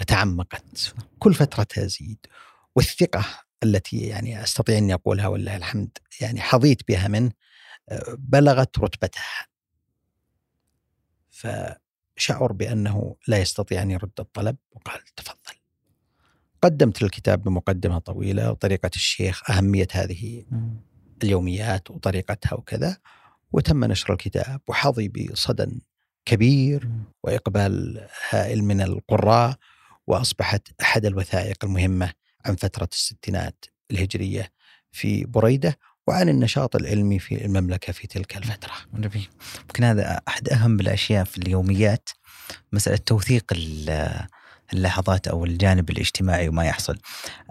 [0.00, 0.94] وتعمقت.
[1.18, 2.26] كل فترة تزيد.
[2.76, 3.24] والثقة
[3.62, 7.30] التي يعني أستطيع أني أقولها ولله الحمد يعني حظيت بها منه
[7.88, 9.46] آه، بلغت رتبتها.
[11.30, 15.37] فشعر بأنه لا يستطيع أن يرد الطلب وقال تفضل.
[16.62, 20.44] قدمت الكتاب بمقدمة طويلة وطريقة الشيخ أهمية هذه
[21.22, 22.96] اليوميات وطريقتها وكذا
[23.52, 25.80] وتم نشر الكتاب وحظي بصدى
[26.24, 26.88] كبير
[27.24, 29.56] وإقبال هائل من القراء
[30.06, 32.12] وأصبحت أحد الوثائق المهمة
[32.46, 34.52] عن فترة الستينات الهجرية
[34.92, 38.72] في بريدة وعن النشاط العلمي في المملكة في تلك الفترة.
[38.94, 39.28] جميل.
[39.60, 42.08] يمكن هذا أحد أهم الأشياء في اليوميات
[42.72, 43.44] مسألة توثيق
[44.72, 46.98] اللحظات أو الجانب الاجتماعي وما يحصل.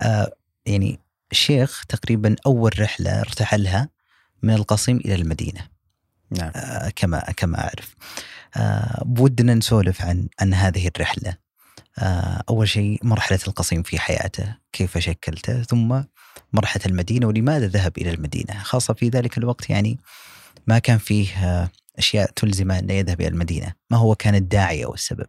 [0.01, 0.32] آه
[0.65, 0.99] يعني
[1.32, 3.89] الشيخ تقريبا أول رحلة ارتحلها
[4.43, 5.68] من القصيم إلى المدينة.
[6.32, 6.51] نعم.
[6.55, 7.95] آه كما كما أعرف.
[8.57, 11.38] آه بودنا نسولف عن عن هذه الرحلة.
[11.99, 16.01] آه أول شيء مرحلة القصيم في حياته كيف شكلته ثم
[16.53, 18.63] مرحلة المدينة ولماذا ذهب إلى المدينة.
[18.63, 19.99] خاصة في ذلك الوقت يعني
[20.68, 23.74] ما كان فيه آه، أشياء تلزمه أن يذهب إلى المدينة.
[23.89, 25.28] ما هو كان الداعي أو السبب؟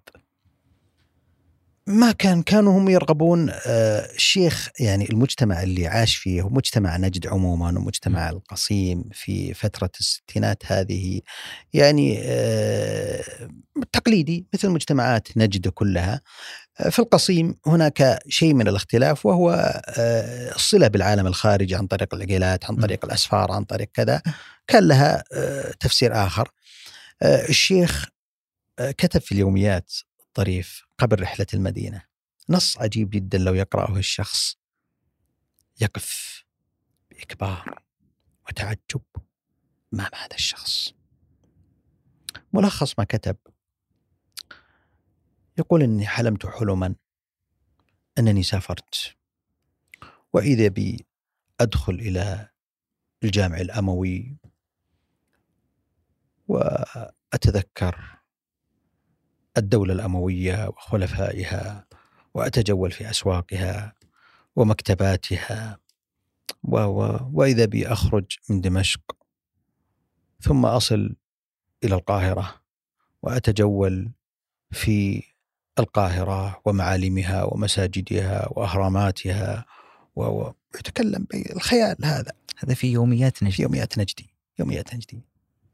[1.88, 7.68] ما كان كانوا هم يرغبون آه، الشيخ يعني المجتمع اللي عاش فيه ومجتمع نجد عموما
[7.68, 11.20] ومجتمع القصيم في فترة الستينات هذه
[11.72, 13.24] يعني آه،
[13.92, 16.20] تقليدي مثل مجتمعات نجد كلها.
[16.80, 19.80] آه، في القصيم هناك شيء من الاختلاف وهو
[20.54, 24.22] الصلة بالعالم الخارجي عن طريق العقيلات عن طريق الأسفار عن طريق كذا.
[24.66, 25.24] كان لها
[25.80, 26.50] تفسير آخر.
[27.22, 28.06] الشيخ
[28.80, 29.92] كتب في اليوميات
[30.38, 32.02] الطريف قبل رحلة المدينة.
[32.48, 34.56] نص عجيب جدا لو يقرأه الشخص.
[35.80, 36.44] يقف
[37.10, 37.82] بإكبار
[38.48, 39.02] وتعجب
[39.94, 40.94] أمام هذا الشخص.
[42.52, 43.36] ملخص ما كتب.
[45.58, 46.94] يقول إني حلمت حلما
[48.18, 49.16] أنني سافرت.
[50.32, 51.06] وإذا بي
[51.60, 52.48] أدخل إلى
[53.24, 54.36] الجامع الأموي.
[56.48, 58.17] وأتذكر
[59.58, 61.86] الدولة الأموية وخلفائها
[62.34, 63.92] وأتجول في أسواقها
[64.56, 65.78] ومكتباتها
[66.62, 69.00] و و وإذا بي أخرج من دمشق.
[70.40, 71.16] ثم أصل
[71.84, 72.54] إلى القاهرة
[73.22, 74.10] وأتجول
[74.70, 75.22] في
[75.78, 79.64] القاهرة ومعالمها ومساجدها وأهراماتها
[80.16, 82.32] ويتكلم بالخيال هذا.
[82.58, 85.22] هذا في يوميات نجدي في يوميات نجدي يوميات نجدي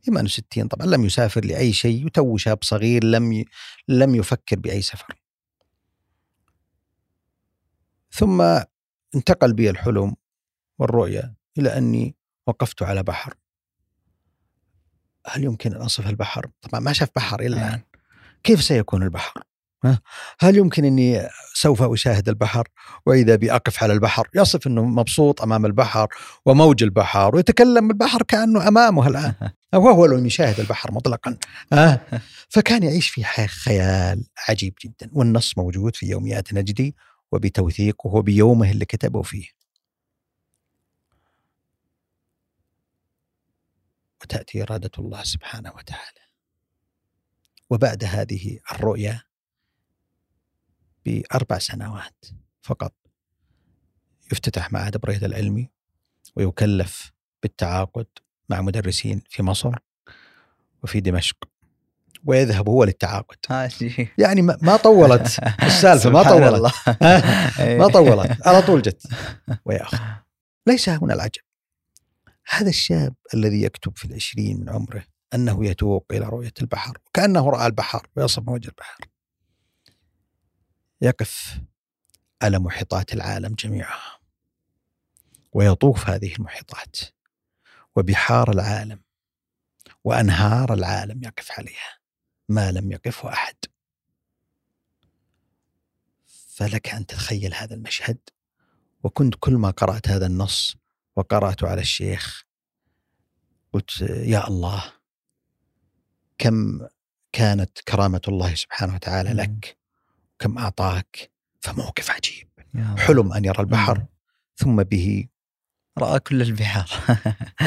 [0.07, 3.45] 68 طبعا لم يسافر لأي شيء وتو شاب صغير لم ي...
[3.89, 5.15] لم يفكر بأي سفر
[8.11, 8.43] ثم
[9.15, 10.17] انتقل بي الحلم
[10.79, 13.35] والرؤية إلى أني وقفت على بحر
[15.27, 17.81] هل يمكن أن أصف البحر؟ طبعا ما شاف بحر إلى الآن
[18.43, 19.43] كيف سيكون البحر؟
[20.41, 22.69] هل يمكن إني سوف أشاهد البحر؟
[23.07, 24.29] وإذا بي أقف على البحر.
[24.35, 26.09] يصف إنه مبسوط أمام البحر
[26.47, 29.35] وموج البحر ويتكلم البحر كأنه أمامه الآن.
[29.85, 31.37] وهو لم يشاهد البحر مطلقا.
[32.49, 35.11] فكان يعيش في خيال عجيب جدا.
[35.13, 36.95] والنص موجود في يوميات نجدي
[37.33, 39.49] وبتوثيقه وبيومه اللي كتبه فيه.
[44.23, 46.25] وتأتي إرادة الله سبحانه وتعالى.
[47.71, 49.25] وبعد هذه الرؤيه
[51.05, 52.25] بأربع سنوات
[52.63, 52.95] فقط.
[54.33, 55.71] يفتتح معهد بريد العلمي
[56.37, 58.07] ويكلف بالتعاقد
[58.49, 59.73] مع مدرسين في مصر
[60.83, 61.37] وفي دمشق.
[62.25, 63.37] ويذهب هو للتعاقد.
[64.19, 65.39] يعني ما طولت.
[65.63, 66.73] السالفة ما طولت.
[67.81, 68.47] ما طولت.
[68.47, 69.03] على طول جت.
[69.65, 69.99] وياخذ
[70.67, 71.43] ليس هنا العجب.
[72.49, 77.67] هذا الشاب الذي يكتب في العشرين من عمره أنه يتوق إلى رؤية البحر وكأنه رأى
[77.67, 78.99] البحر ويصف وجه البحر.
[81.05, 81.61] يقف
[82.43, 84.19] على محيطات العالم جميعها
[85.53, 86.97] ويطوف هذه المحيطات
[87.97, 89.01] وبحار العالم
[90.05, 91.99] وأنهار العالم يقف عليها
[92.49, 93.57] ما لم يقفه أحد.
[96.27, 98.19] فلك أن تتخيل هذا المشهد
[99.05, 100.77] وكنت كل ما قرأت هذا النص
[101.17, 102.45] وقراته على الشيخ
[103.73, 104.93] قلت يا الله
[106.39, 106.89] كم
[107.33, 109.84] كانت كرامة الله سبحانه وتعالى لك؟
[110.39, 111.31] كم أعطاك؟
[111.61, 112.49] فموقف عجيب.
[112.99, 114.05] حلم أن يرى البحر
[114.57, 115.27] ثم به
[115.99, 116.91] رأى كل البحار.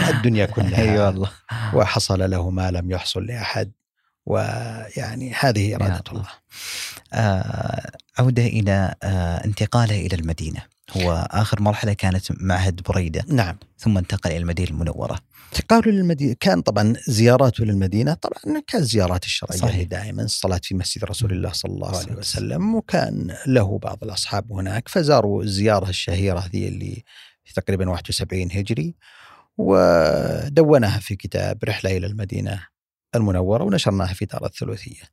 [0.10, 0.82] الدنيا كلها.
[0.82, 1.32] أي أيوة والله.
[1.74, 3.72] وحصل له ما لم يحصل لأحد.
[4.26, 6.28] ويعني هذه إرادة الله.
[7.14, 10.62] آه عودة إلى آه انتقاله إلى المدينة.
[10.92, 15.20] هو آخر مرحلة كانت معهد بريدة نعم ثم انتقل إلى المدينة المنورة
[15.54, 19.88] انتقاله للمدينة كان طبعا زياراته للمدينة طبعا كان زيارات الشرعية صحيح.
[19.88, 21.98] دائما الصلاة في مسجد رسول الله صلى الله.
[21.98, 27.04] عليه وسلم وكان له بعض الأصحاب هناك فزاروا الزيارة الشهيرة هذه اللي
[27.46, 28.96] في تقريبا 71 هجري
[29.58, 32.68] ودونها في كتاب رحلة إلى المدينة
[33.16, 35.04] المنورة ونشرناها في دار الثلوثية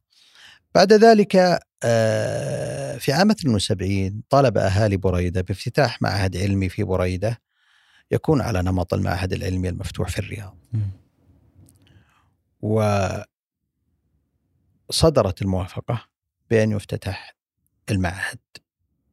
[0.74, 1.60] بعد ذلك
[2.98, 7.40] في عام 72 طالب أهالي بريدة بافتتاح معهد علمي في بريدة
[8.10, 10.56] يكون على نمط المعهد العلمي المفتوح في الرياض.
[14.88, 16.08] وصدرت الموافقة
[16.50, 17.36] بأن يفتتح
[17.90, 18.38] المعهد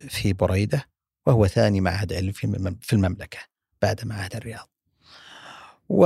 [0.09, 0.89] في بريدة
[1.25, 2.33] وهو ثاني معهد علمي
[2.81, 3.39] في المملكة
[3.81, 4.69] بعد معهد الرياض.
[5.89, 6.05] و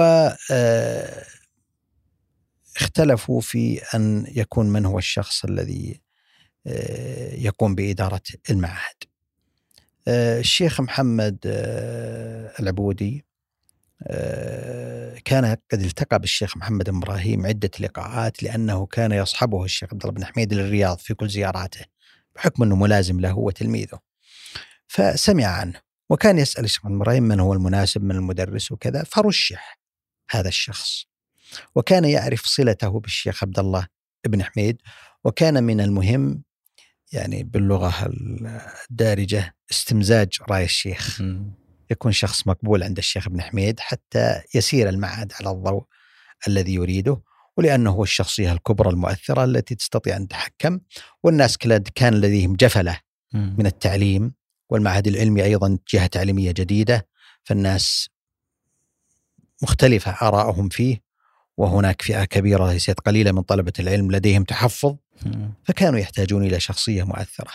[0.51, 1.25] آه،
[2.77, 6.04] اختلفوا في أن يكون من هو الشخص الذي آه،
[7.37, 8.95] يقوم بإدارة المعهد
[10.07, 11.37] آه، الشيخ محمد
[12.59, 13.25] العبودي
[15.25, 20.25] كان قد التقى بالشيخ محمد إبراهيم عدة لقاءات لأنه كان يصحبه الشيخ عبد الله بن
[20.25, 21.85] حميد للرياض في كل زياراته
[22.35, 23.99] بحكم إنه ملازم له وتلميذه.
[24.87, 29.79] فسمع عنه وكان يسأل الشيخ إبراهيم من هو المناسب من المدرس وكذا فرشح
[30.29, 31.05] هذا الشخص.
[31.75, 33.87] وكان يعرف صلته بالشيخ عبد الله
[34.25, 34.81] بن حميد
[35.23, 36.43] وكان من المهم
[37.11, 38.11] يعني باللغة
[38.91, 41.21] الدارجة استمزاج رأي الشيخ.
[41.91, 45.83] يكون شخص مقبول عند الشيخ ابن حميد حتى يسير المعهد على الضوء
[46.47, 47.21] الذي يريده
[47.57, 50.79] ولأنه هو الشخصية الكبرى المؤثرة التي تستطيع أن تتحكم
[51.23, 51.57] والناس
[51.95, 52.99] كان لديهم جفلة
[53.57, 54.33] من التعليم
[54.69, 57.07] والمعهد العلمي أيضا جهة تعليمية جديدة
[57.43, 58.09] فالناس
[59.63, 61.01] مختلفة آراءهم فيه
[61.57, 64.95] وهناك فئة كبيرة ليست قليلة من طلبة العلم لديهم تحفظ
[65.63, 67.51] فكانوا يحتاجون إلى شخصية مؤثرة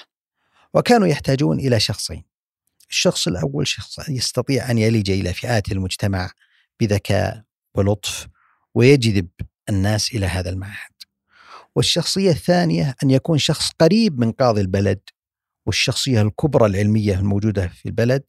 [0.74, 2.24] وكانوا يحتاجون إلى شخصين.
[2.90, 6.30] الشخص الأول شخص يستطيع أن يلج إلى فئات المجتمع
[6.80, 7.42] بذكاء
[7.74, 8.28] ولطف
[8.74, 9.28] ويجذب
[9.68, 10.90] الناس إلى هذا المعهد.
[11.76, 15.00] والشخصية الثانية أن يكون شخص قريب من قاضي البلد
[15.66, 18.22] والشخصية الكبرى العلمية الموجودة في البلد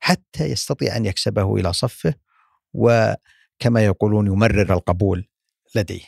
[0.00, 2.14] حتى يستطيع أن يكسبه إلى صفه
[2.72, 5.28] وكما يقولون يمرر القبول
[5.74, 6.04] لديه.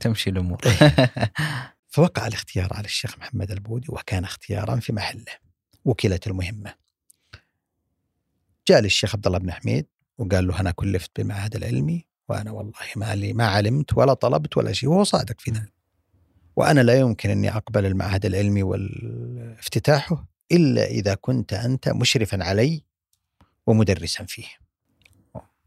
[0.00, 0.58] تمشي الأمور.
[1.92, 5.32] فوقع الاختيار على الشيخ محمد البودي وكان اختيارا في محله
[5.84, 6.74] وكلت المهمة
[8.68, 9.86] جاء لي الشيخ عبد الله بن حميد
[10.18, 14.72] وقال له أنا كلفت بالمعهد العلمي وأنا والله ما لي ما علمت ولا طلبت ولا
[14.72, 15.72] شيء وهو صادق في ذلك.
[16.56, 22.84] وأنا لا يمكن أني أقبل المعهد العلمي وافتتاحه إلا إذا كنت أنت مشرفا علي
[23.66, 24.48] ومدرسا فيه.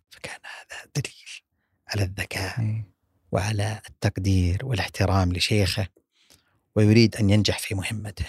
[0.09, 1.41] فكان هذا دليل
[1.87, 2.83] على الذكاء
[3.31, 5.87] وعلى التقدير والاحترام لشيخه
[6.75, 8.25] ويريد أن ينجح في مهمته.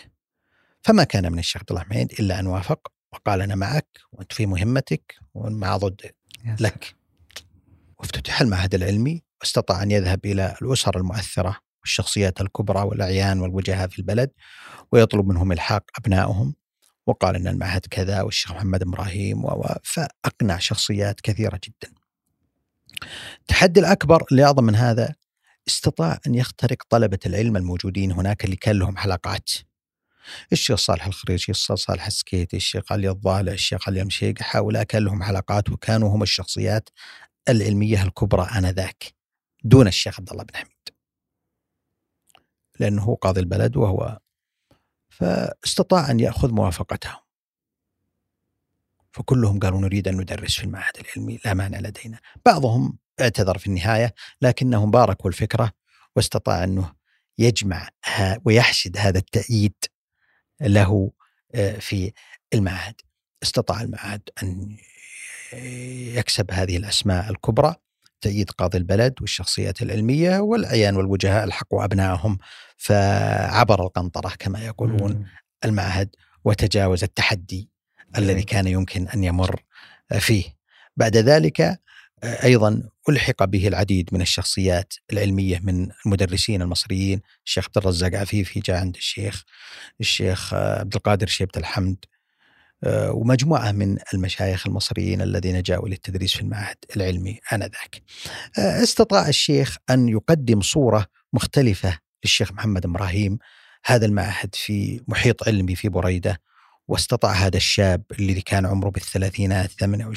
[0.83, 4.47] فما كان من الشيخ عبد الله حميد إلا أن وافق وقال أنا معك وأنت في
[4.47, 6.01] مهمتك وما ضد
[6.61, 6.97] لك.
[7.99, 14.31] وافتتح المعهد العلمي واستطاع أن يذهب إلى الأسر المؤثرة والشخصيات الكبرى والأعيان والوجهاء في البلد
[14.93, 16.55] ويطلب منهم إلحاق أبنائهم
[17.07, 19.45] وقال أن المعهد كذا والشيخ محمد إبراهيم
[19.85, 21.95] فأقنع شخصيات كثيرة جدا.
[23.41, 25.15] التحدي الأكبر اللي أعظم من هذا
[25.69, 29.51] استطاع أن يخترق طلبة العلم الموجودين هناك اللي كان لهم حلقات.
[30.53, 35.23] الشيخ صالح الخريجي الشيخ صالح السكيتي الشيخ علي الضالع الشيخ علي المشيق؟ هؤلاء كان لهم
[35.23, 36.89] حلقات وكانوا هم الشخصيات
[37.49, 39.15] العلمية الكبرى آنذاك
[39.65, 40.89] دون الشيخ عبد الله بن حميد.
[42.81, 44.19] لأنه قاضي البلد وهو
[45.09, 47.21] فاستطاع أن يأخذ موافقتهم.
[49.13, 52.21] فكلهم قالوا نريد أن ندرس في المعهد العلمي لا مانع لدينا.
[52.47, 55.73] بعضهم اعتذر في النهاية لكنهم باركوا الفكرة
[56.17, 56.93] واستطاع أنه
[57.39, 57.89] يجمع
[58.45, 59.75] ويحشد هذا التأييد
[60.61, 61.13] له
[61.55, 62.13] آه، في
[62.55, 62.95] المعهد.
[63.43, 64.77] استطاع المعهد أن
[66.17, 67.75] يكسب هذه الأسماء الكبرى
[68.21, 72.39] تأييد قاضي البلد والشخصيات العلمية والعيان والوجهاء الحقوا أبنائهم
[72.77, 75.27] فعبر القنطرة كما يقولون
[75.65, 77.71] المعهد وتجاوز التحدي
[78.19, 79.63] الذي كان يمكن أن يمر
[80.19, 80.45] فيه.
[80.97, 81.81] بعد ذلك
[82.25, 88.77] أيضا ألحق به العديد من الشخصيات العلمية من المدرسين المصريين، الشيخ عبد الرزاق عفيفي جاء
[88.77, 89.45] عند الشيخ،
[90.01, 92.05] الشيخ عبد القادر شيبة الحمد
[92.85, 98.03] آه، ومجموعة من المشايخ المصريين الذين جاءوا للتدريس في المعهد العلمي آنذاك.
[98.59, 103.39] آه، استطاع الشيخ أن يقدم صورة مختلفة للشيخ محمد إبراهيم
[103.85, 106.41] هذا المعهد في محيط علمي في بريدة
[106.89, 109.71] واستطاع هذا الشاب الذي كان عمره بالثلاثينات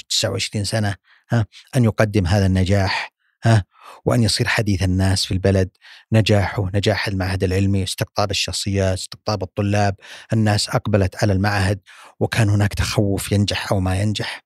[0.10, 0.95] 29 سنة
[1.32, 3.14] ها أن يقدم هذا النجاح
[3.44, 3.66] ها
[4.06, 5.70] وأن يصير حديث الناس في البلد.
[6.12, 9.96] نجاحه نجاح المعهد العلمي استقطاب الشخصيات استقطاب الطلاب.
[10.34, 11.80] الناس أقبلت على المعهد
[12.20, 14.44] وكان هناك تخوف ينجح أو ما ينجح.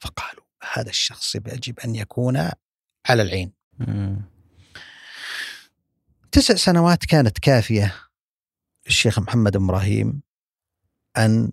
[0.00, 2.36] فقالوا هذا الشخص يجب أن يكون
[3.08, 3.52] على العين.
[6.32, 7.94] تسع سنوات كانت كافية
[8.86, 10.22] الشيخ محمد إبراهيم
[11.16, 11.52] أن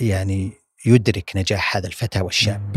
[0.00, 0.52] يعني
[0.86, 2.76] يدرك نجاح هذا الفتى والشاب.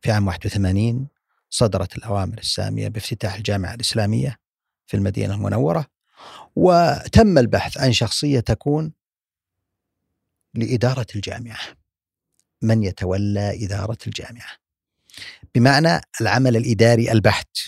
[0.00, 1.08] في عام 81
[1.50, 4.38] صدرت الأوامر السامية بافتتاح الجامعة الإسلامية
[4.86, 5.86] في المدينة المنورة
[6.56, 8.92] وتم البحث عن شخصية تكون
[10.54, 11.58] لإدارة الجامعة.
[12.62, 14.50] من يتولى إدارة الجامعة؟
[15.54, 17.58] بمعنى العمل الإداري البحت.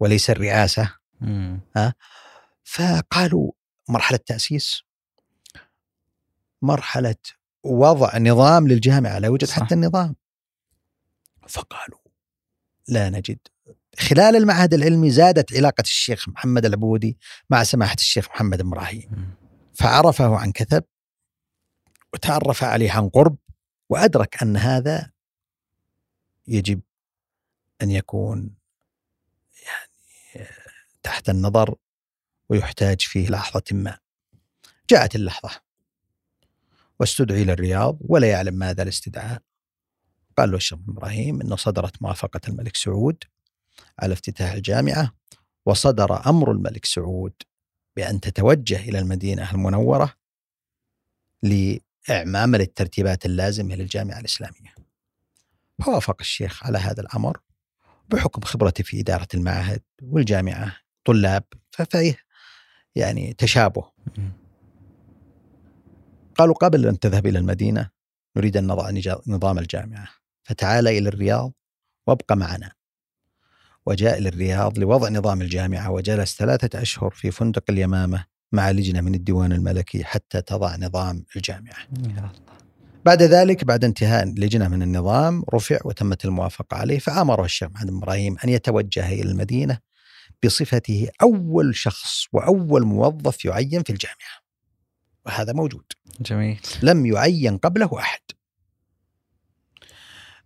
[0.00, 0.94] وليس الرئاسة.
[1.20, 1.60] مم.
[2.64, 3.52] فقالوا
[3.88, 4.82] مرحلة تأسيس
[6.62, 7.14] مرحلة
[7.68, 9.62] وضع نظام للجامعة لا يوجد صح.
[9.62, 10.16] حتى النظام.
[11.48, 11.98] فقالوا
[12.88, 13.38] لا نجد.
[13.98, 17.18] خلال المعهد العلمي زادت علاقة الشيخ محمد العبودي
[17.50, 19.34] مع سماحة الشيخ محمد إبراهيم.
[19.74, 20.84] فعرفه عن كثب
[22.12, 23.36] وتعرف عليه عن قرب
[23.88, 25.10] وأدرك أن هذا
[26.46, 26.80] يجب
[27.82, 28.54] أن يكون
[29.66, 30.48] يعني
[31.02, 31.74] تحت النظر
[32.48, 33.98] ويحتاج فيه لحظة ما.
[34.90, 35.67] جاءت اللحظة.
[37.00, 39.42] واستدعي إلى الرياض ولا يعلم ماذا الاستدعاء.
[40.38, 43.24] قال له الشيخ إبراهيم أنه صدرت موافقة الملك سعود
[43.98, 45.12] على افتتاح الجامعة
[45.66, 47.32] وصدر أمر الملك سعود
[47.96, 50.14] بأن تتوجه إلى المدينة المنورة
[51.42, 54.74] لإعمام الترتيبات اللازمة للجامعة الإسلامية.
[55.84, 57.40] فوافق الشيخ على هذا الأمر
[58.08, 62.18] بحكم خبرته في إدارة المعهد والجامعة طلاب ففيه
[62.94, 63.90] يعني تشابه.
[66.38, 67.90] قالوا قبل أن تذهب إلى المدينة
[68.36, 68.90] نريد أن نضع
[69.26, 70.08] نظام الجامعة.
[70.42, 71.52] فتعال إلى الرياض
[72.06, 72.72] وابقى معنا.
[73.86, 79.14] وجاء إلى الرياض لوضع نظام الجامعة وجلس ثلاثة أشهر في فندق اليمامة مع لجنة من
[79.14, 81.78] الديوان الملكي حتى تضع نظام الجامعة.
[81.78, 82.32] يا الله.
[83.04, 87.96] بعد ذلك بعد انتهاء لجنة من النظام رفع وتمت الموافقة عليه فأمره الشيخ محمد بن
[87.96, 89.78] إبراهيم أن يتوجه إلى المدينة
[90.44, 94.47] بصفته أول شخص وأول موظف يعين في الجامعة.
[95.28, 95.84] وهذا موجود.
[96.20, 96.60] جميل.
[96.82, 98.20] لم يعين قبله أحد.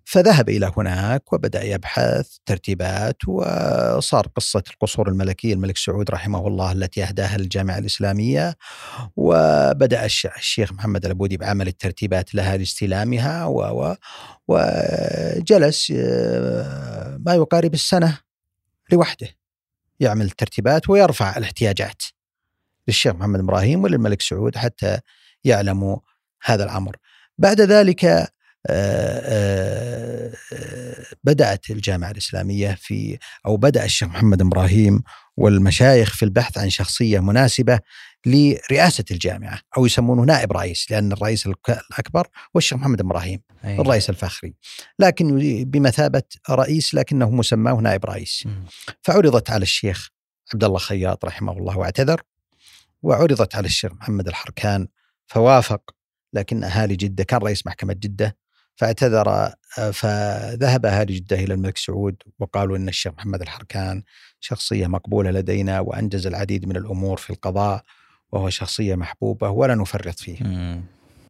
[0.04, 7.04] فذهب إلى هناك وبدأ يبحث ترتيبات وصار قصة القصور الملكيه الملك سعود رحمه الله التي
[7.04, 8.56] أهداها للجامعة الإسلامية
[9.16, 13.96] وبدأ الش- الشيخ محمد العبودي بعمل الترتيبات لها لاستلامها و
[14.48, 18.18] وجلس آه، ما يقارب السنة
[18.92, 19.28] لوحده.
[20.00, 22.02] يعمل الترتيبات ويرفع الاحتياجات.
[22.88, 24.98] للشيخ محمد إبراهيم وللملك سعود حتى
[25.44, 25.96] يعلموا
[26.44, 26.96] هذا الأمر.
[27.38, 28.04] بعد ذلك
[28.66, 35.02] آه، آه، بدأت الجامعة الإسلامية في أو بدأ الشيخ محمد إبراهيم
[35.36, 37.78] والمشايخ في البحث عن شخصية مناسبة
[38.26, 42.26] لرئاسة الجامعة أو يسمونه نائب رئيس لأن الرئيس الأكبر
[42.56, 43.80] هو الشيخ محمد إبراهيم أي.
[43.80, 44.54] الرئيس الفخري
[44.98, 48.44] لكن بمثابة رئيس لكنه مسماه نائب رئيس.
[49.02, 50.08] فعرضت على الشيخ
[50.54, 52.22] عبد الله خياط رحمه الله واعتذر
[53.02, 54.88] وعرضت على الشيخ محمد الحركان
[55.26, 55.94] فوافق
[56.32, 58.36] لكن أهالي جدة كان رئيس محكمة جدة
[58.76, 59.28] فاعتذر
[59.78, 64.02] آه، فذهب أهالي جدة إلى الملك سعود وقالوا إن الشيخ محمد الحركان
[64.40, 67.82] شخصية مقبولة لدينا وأنجز العديد من الأمور في القضاء
[68.32, 70.42] وهو شخصية محبوبة ولا نفرط فيه.
[70.42, 70.84] مم.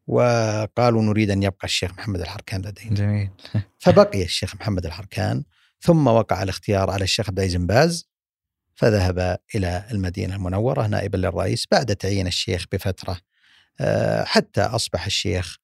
[0.07, 2.95] وقالوا نريد أن يبقى الشيخ محمد الحركان لدينا.
[2.95, 3.29] جميل.
[3.83, 5.43] فبقي الشيخ محمد الحركان
[5.79, 8.12] ثم وقع الاختيار على الشيخ عبد العزيز باز
[8.75, 13.17] فذهب إلى المدينة المنورة نائبا للرئيس بعد تعيين الشيخ بفترة
[13.81, 15.57] آه، حتى أصبح الشيخ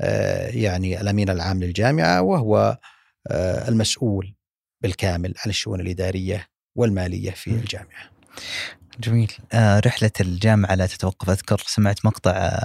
[0.00, 2.78] آه، يعني الأمين العام للجامعة وهو
[3.30, 4.34] آه، المسؤول
[4.80, 7.54] بالكامل عن الشؤون الإدارية والمالية في م.
[7.54, 8.10] الجامعة.
[9.00, 9.32] جميل
[9.86, 12.60] رحلة الجامعة لا تتوقف أذكر سمعت مقطع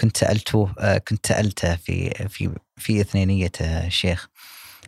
[0.00, 4.28] كنت سألته كنت سألته في في في إثنينية آه الشيخ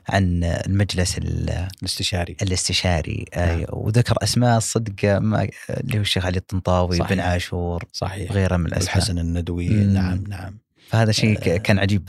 [0.08, 2.36] عن المجلس ال- الاستشاري.
[2.42, 3.24] الاستشاري.
[3.36, 3.64] نعم.
[3.68, 7.12] وذكر أسماء صدق ما اللي هو الشيخ علي الطنطاوي صحيح.
[7.12, 8.30] بن عاشور صحيح.
[8.30, 8.96] وغيرها من الأسماء.
[8.96, 9.68] الحسن الندوي.
[9.68, 9.92] مم.
[9.94, 10.58] نعم نعم.
[10.88, 11.56] فهذا شيء آه.
[11.56, 12.04] كان عجيب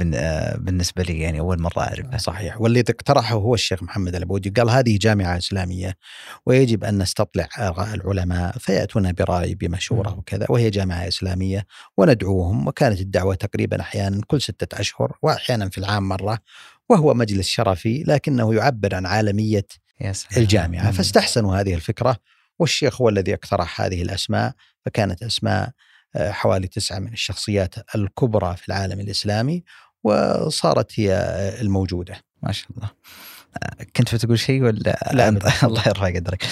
[0.57, 2.17] بالنسبة لي يعني أول مرة أعرفه.
[2.17, 2.61] صحيح.
[2.61, 5.97] واللي اقترحه هو الشيخ محمد العبودي قال هذه جامعة إسلامية
[6.45, 10.17] ويجب أن نستطلع آراء العلماء فيأتون برأي بمشورة مم.
[10.17, 11.65] وكذا وهي جامعة إسلامية
[11.97, 12.67] وندعوهم.
[12.67, 16.39] وكانت الدعوة تقريبا أحيانا كل ستة أشهر وأحيانا في العام مرة.
[16.89, 19.65] وهو مجلس شرفي لكنه يعبر عن عالمية
[20.37, 20.91] الجامعة.
[20.91, 22.17] فاستحسنوا هذه الفكرة
[22.59, 24.53] والشيخ هو الذي اقترح هذه الأسماء
[24.85, 25.71] فكانت أسماء
[26.15, 29.63] آه، حوالي تسعة من الشخصيات الكبرى في العالم الإسلامي
[30.03, 32.17] وصارت هي آه، الموجودة.
[32.43, 32.89] ما شاء الله.
[33.63, 35.63] آه، كنت بتقول شيء ولا لا، أنت-.
[35.63, 36.43] الله يرفع قدرك.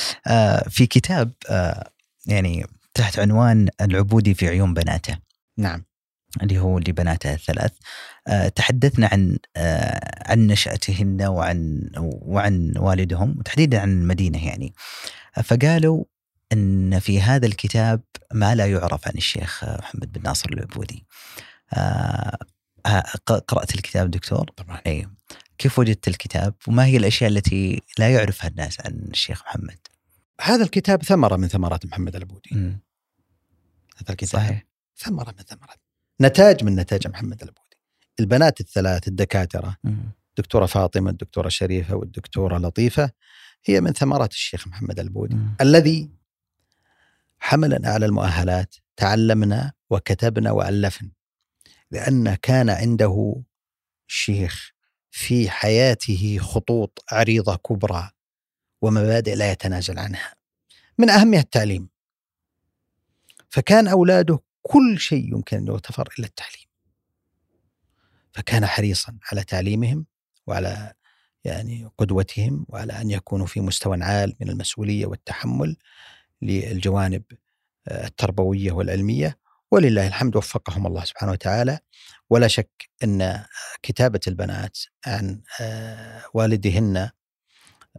[0.69, 1.31] في كتاب
[2.25, 5.17] يعني تحت عنوان العبودي في عيون بناته.
[5.57, 5.83] نعم.
[6.43, 7.71] اللي هو لبناته الثلاث.
[8.55, 11.89] تحدثنا عن آه، عن نشأتهن وعن
[12.21, 14.73] وعن والدهم وتحديدا عن المدينة يعني.
[15.37, 16.03] آه، فقالوا
[16.53, 18.01] أن في هذا الكتاب
[18.33, 21.05] ما لا يعرف عن الشيخ آه، محمد بن ناصر العبودي.
[21.73, 22.37] آه،
[22.85, 25.07] آه، ق- قرأت الكتاب دكتور؟ طبعا اي
[25.57, 29.77] كيف وجدت الكتاب؟ وما هي الأشياء التي لا يعرفها الناس عن الشيخ محمد؟
[30.41, 32.49] هذا الكتاب ثمرة من ثمرات محمد العبودي.
[32.55, 34.63] هذا الكتاب صحيح.
[34.97, 35.79] ثمرة من ثمرات.
[36.21, 37.66] نتاج من نتاج محمد العبودي.
[38.19, 40.11] البنات الثلاث الدكاترة مم.
[40.29, 43.11] الدكتورة فاطمة الدكتورة شريفة والدكتورة لطيفة
[43.65, 45.55] هي من ثمرات الشيخ محمد العبودي مم.
[45.61, 46.09] الذي
[47.39, 51.09] حملنا على المؤهلات تعلمنا وكتبنا وألفنا
[51.91, 53.35] لأن كان عنده
[54.07, 54.71] شيخ
[55.11, 58.09] في حياته خطوط عريضة كبرى
[58.81, 60.33] ومبادئ لا يتنازل عنها
[60.97, 61.89] من أهمها التعليم
[63.49, 66.66] فكان أولاده كل شيء يمكن أن يغتفر إلا التعليم
[68.33, 70.05] فكان حريصا على تعليمهم
[70.47, 70.93] وعلى
[71.47, 75.77] يعني قدوتهم وعلى أن يكونوا في مستوى عال من المسؤولية والتحمل
[76.41, 77.23] للجوانب
[77.87, 79.37] آه، التربوية والعلمية.
[79.71, 81.79] ولله الحمد وفقهم الله سبحانه وتعالى.
[82.29, 83.45] ولا شك أن
[83.83, 87.09] كتابة البنات عن آه، والدهن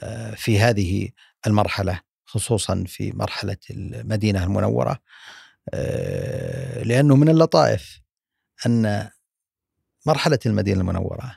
[0.02, 1.08] آه، في هذه
[1.46, 4.98] المرحلة خصوصا في مرحلة المدينة المنورة
[6.82, 8.00] لأنه من اللطائف
[8.66, 9.10] أن
[10.06, 11.36] مرحلة المدينة المنورة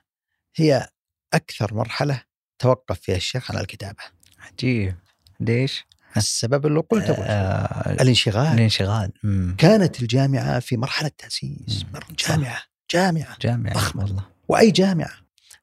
[0.55, 0.87] هي
[1.33, 2.23] أكثر مرحلة
[2.59, 4.03] توقف فيها الشيخ عن الكتابة.
[4.39, 4.95] عجيب.
[5.39, 5.85] ليش؟
[6.17, 8.53] السبب اللي قلته آه الانشغال.
[8.53, 9.11] الانشغال.
[9.23, 9.55] مم.
[9.57, 11.85] كانت الجامعة في مرحلة تأسيس.
[11.93, 11.99] مم.
[12.27, 12.57] جامعة.
[12.93, 13.37] جامعة.
[13.41, 14.03] جامعة ضخمة.
[14.03, 14.23] والله.
[14.47, 15.11] وأي جامعة؟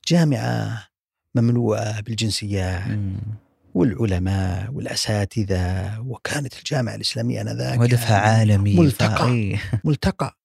[0.09, 0.87] جامعة
[1.35, 3.21] مملوءة بالجنسيات مم.
[3.75, 5.99] والعلماء والأساتذة.
[6.01, 9.19] وكانت الجامعة الإسلامية آنذاك هدفها عالمي ملتقى.
[9.57, 10.37] فأي- ملتقى.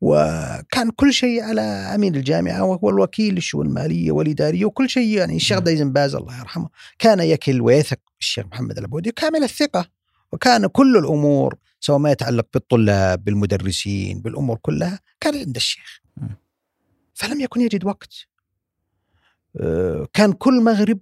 [0.00, 5.56] وكان كل شيء على أمين الجامعة وهو الوكيل للشؤون المالية والإدارية وكل شيء يعني الشيخ
[5.56, 5.64] نعم.
[5.64, 6.68] دايزن باز الله يرحمه
[6.98, 9.90] كان يكل ويثق بالشيخ محمد العبودي كامل الثقة
[10.32, 16.36] وكان كل الأمور سواء ما يتعلق بالطلاب بالمدرسين بالأمور كلها كان عند الشيخ مم.
[17.14, 18.14] فلم يكن يجد وقت
[19.60, 20.98] آه، كان كل مغرب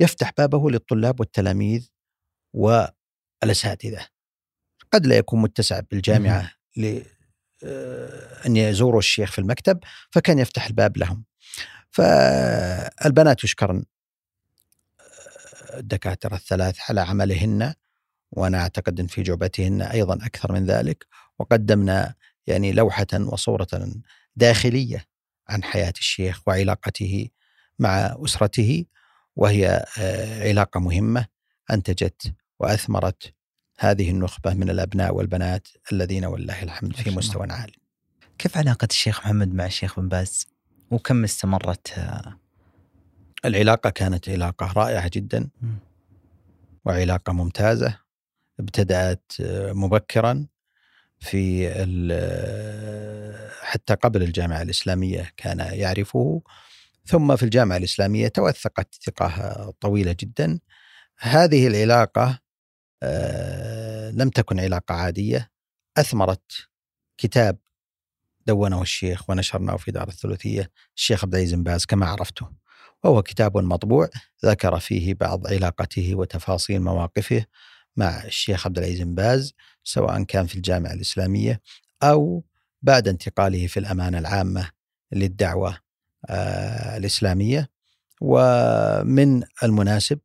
[0.00, 1.88] يفتح بابه للطلاب والتلاميذ
[2.52, 4.06] والأساتذة
[4.92, 6.52] قد لا يكون متسع بالجامعة
[7.64, 9.78] آه، أن يزوروا الشيخ في المكتب
[10.10, 11.24] فكان يفتح الباب لهم.
[11.90, 13.84] فالبنات يشكرن
[15.00, 17.74] آه، الدكاترة الثلاث على عملهن
[18.32, 21.06] وأنا أعتقد إن في جعبتهن أيضا أكثر من ذلك
[21.38, 22.14] وقدمنا
[22.46, 23.68] يعني لوحة وصورة
[24.36, 25.06] داخلية
[25.48, 27.28] عن حياة الشيخ وعلاقته
[27.78, 28.84] مع أسرته
[29.36, 31.26] وهي آه، علاقة مهمة
[31.70, 33.34] أنتجت وأثمرت
[33.82, 37.10] هذه النخبة من الأبناء والبنات الذين ولله الحمد في.
[37.10, 37.72] مستوى عالي.
[38.38, 40.46] كيف علاقة الشيخ محمد مع الشيخ بن باز؟
[40.90, 42.38] وكم استمرت آه،
[43.44, 45.78] العلاقة كانت علاقة رائعة جدا مم.
[46.84, 47.98] وعلاقة ممتازة
[48.60, 50.46] ابتدأت آه، مبكرا
[51.18, 56.42] في ال- حتى قبل الجامعة الإسلامية كان يعرفه
[57.06, 60.58] ثم في الجامعة الإسلامية توثقت ثقة طويلة جدا
[61.18, 62.38] هذه العلاقة آه،
[64.12, 65.50] لم تكن علاقة عادية.
[65.96, 66.68] أثمرت
[67.18, 67.58] كتاب
[68.46, 72.50] دونه الشيخ ونشرناه في دار الثلاثية الشيخ عبد العزيز باز كما عرفته.
[73.04, 74.08] وهو كتاب مطبوع
[74.44, 77.44] ذكر فيه بعض علاقته وتفاصيل مواقفه
[77.96, 81.60] مع الشيخ عبد العزيز باز سواء كان في الجامعة الإسلامية
[82.02, 82.44] أو
[82.82, 84.70] بعد انتقاله في الأمانة العامة
[85.12, 85.78] للدعوة
[86.28, 87.70] آه، الإسلامية.
[88.20, 90.18] ومن المناسب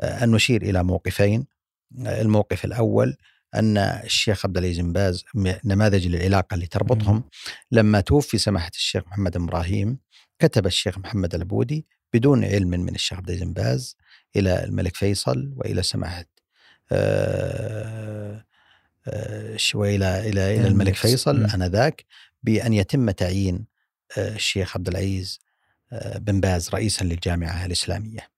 [0.00, 1.51] آه، أن نشير إلى موقفين آه،
[1.98, 3.16] الموقف الأول
[3.54, 5.24] أن الشيخ عبد العزيز بن باز
[5.64, 7.24] نماذج للعلاقة اللي تربطهم
[7.70, 9.98] لما توفي سماحة الشيخ محمد إبراهيم
[10.38, 13.96] كتب الشيخ محمد العبودي بدون علم من الشيخ عبد العزيز بن باز
[14.36, 16.24] إلى الملك فيصل وإلى سماحة
[16.92, 18.44] آه،
[19.06, 21.44] آه، وإلى إلى إلى الملك فيصل.
[21.44, 22.04] آنذاك
[22.42, 23.66] بأن يتم تعيين
[24.18, 25.40] آه، الشيخ عبد العزيز
[26.16, 28.28] بن باز رئيسا للجامعة الإسلامية.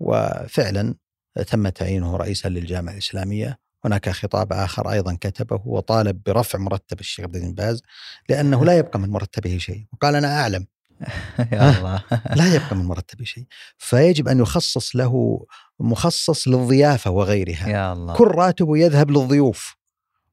[0.00, 0.94] وفعلا
[1.42, 7.54] تم تعيينه رئيسا للجامعة الإسلامية، هناك خطاب آخر أيضا كتبه وطالب برفع مرتب الشيخ بن
[7.54, 7.82] باز
[8.28, 10.66] لأنه لا يبقى من مرتبه شيء، وقال أنا أعلم.
[11.52, 12.02] يا الله.
[12.36, 13.44] لا يبقى من مرتبه شيء،
[13.78, 15.44] فيجب أن يخصص له
[15.80, 17.68] مخصص للضيافة وغيرها.
[17.68, 18.14] يا الله.
[18.14, 19.76] كل راتبه يذهب للضيوف.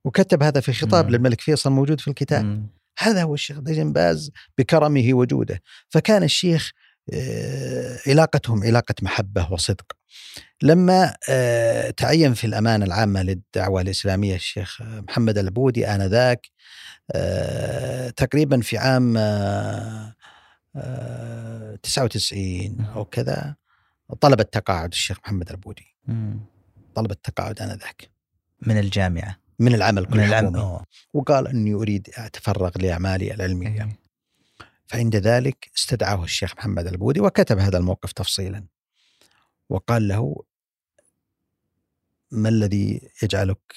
[0.06, 1.12] وكتب هذا في خطاب مم.
[1.12, 2.46] للملك فيصل موجود في الكتاب.
[2.46, 2.68] مم.
[3.00, 5.62] هذا هو الشيخ دجن باز بكرمه وجوده.
[5.90, 6.72] فكان الشيخ
[7.14, 10.01] آه، علاقتهم علاقة محبة وصدق.
[10.62, 16.48] لما آه، تعين في الأمانة العامة للدعوة الإسلامية الشيخ محمد العبودي آنذاك
[17.12, 20.16] آه، تقريبا في عام آه،
[20.76, 23.56] آه، 99 أو كذا
[24.22, 25.96] طلب التقاعد الشيخ محمد العبودي.
[26.96, 28.12] طلب التقاعد آنذاك.
[28.62, 29.38] من الجامعة.
[29.60, 30.86] من العمل كل من أوه.
[31.14, 33.84] وقال إني أريد أتفرغ لأعمالي العلمية.
[33.84, 33.90] أي.
[34.88, 38.66] فعند ذلك استدعاه الشيخ محمد البودي وكتب هذا الموقف تفصيلا.
[39.72, 40.44] وقال له
[42.32, 43.76] ما الذي يجعلك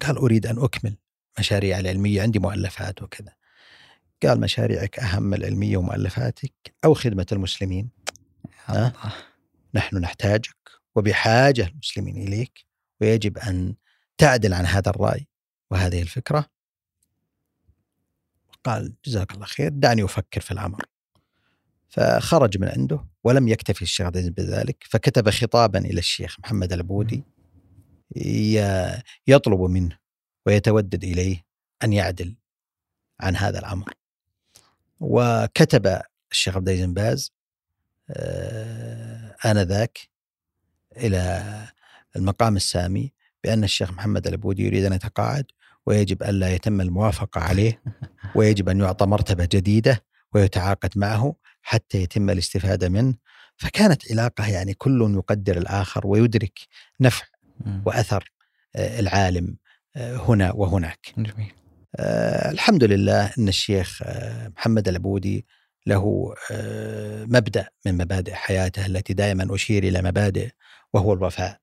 [0.00, 0.96] قال أريد أن أكمل
[1.38, 3.34] مشاريع العلمية عندي مؤلفات وكذا.
[4.22, 6.52] قال مشاريعك أهم العلمية ومؤلفاتك
[6.84, 7.90] أو خدمة المسلمين.
[8.68, 8.92] الله.
[9.74, 10.56] نحن نحتاجك
[10.94, 12.66] وبحاجة المسلمين إليك
[13.00, 13.74] ويجب أن
[14.18, 15.26] تعدل عن هذا الرأي
[15.70, 16.46] وهذه الفكرة.
[18.64, 20.84] قال جزاك الله خير دعني أفكر في الأمر.
[21.88, 23.09] فخرج من عنده.
[23.24, 27.24] ولم يكتفي الشيخ عبد العزيز بذلك فكتب خطابا إلى الشيخ محمد البودي
[28.16, 29.98] ي- يطلب منه
[30.46, 31.44] ويتودد إليه
[31.84, 32.34] أن يعدل
[33.20, 33.92] عن هذا الأمر.
[35.00, 36.00] وكتب
[36.32, 37.32] الشيخ عبد العزيز باز
[38.10, 39.98] آه، آنذاك
[40.96, 41.42] إلى
[42.16, 43.12] المقام السامي
[43.44, 45.46] بأن الشيخ محمد الأبودي يريد أن يتقاعد
[45.86, 47.82] ويجب أن لا يتم الموافقة عليه
[48.34, 53.14] ويجب أن يعطى مرتبة جديدة ويتعاقد معه حتى يتم الاستفادة منه.
[53.56, 56.58] فكانت علاقة يعني كل يقدر الآخر ويدرك
[57.00, 57.24] نفع
[57.60, 57.82] مم.
[57.86, 58.32] وأثر
[58.76, 59.56] آه، العالم
[59.96, 61.14] آه، هنا وهناك.
[61.18, 61.52] جميل.
[61.96, 64.02] آه، الحمد لله أن الشيخ
[64.56, 65.46] محمد العبودي
[65.86, 66.34] له
[67.26, 70.50] مبدأ من مبادئ حياته التي دائما أشير إلى مبادئ
[70.92, 71.60] وهو الوفاء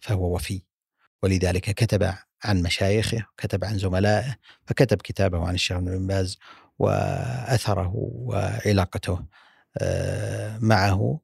[0.00, 0.62] فهو وفي.
[1.22, 2.12] ولذلك كتب
[2.44, 4.36] عن مشايخه كتب عن زملائه
[4.66, 6.38] فكتب كتابه عن الشيخ ابن بن باز
[6.78, 9.24] وأثره وعلاقته
[9.78, 11.20] آه، معه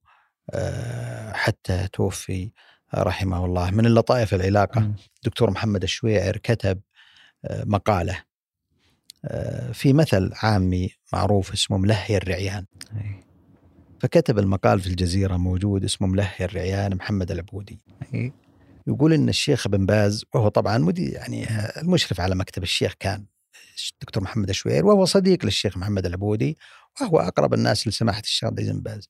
[0.50, 2.50] آه، حتى توفي
[2.94, 4.94] رحمه الله من اللطائف العلاقة مم.
[5.24, 6.80] دكتور محمد الشويعر كتب
[7.44, 8.22] آه، مقالة
[9.24, 12.64] آه، في مثل عامي معروف اسمه ملهي الرعيان
[12.96, 13.24] أي.
[14.00, 17.80] فكتب المقال في الجزيرة موجود اسمه ملهي الرعيان محمد العبودي
[18.14, 18.32] أي.
[18.86, 21.46] يقول إن الشيخ بن باز وهو طبعا مدير يعني
[21.82, 23.24] المشرف على مكتب الشيخ كان
[23.92, 26.58] الدكتور محمد الشويعر وهو صديق للشيخ محمد العبودي
[27.00, 29.08] وهو أقرب الناس لسماحة الشيخ عبد العزيز بن باز.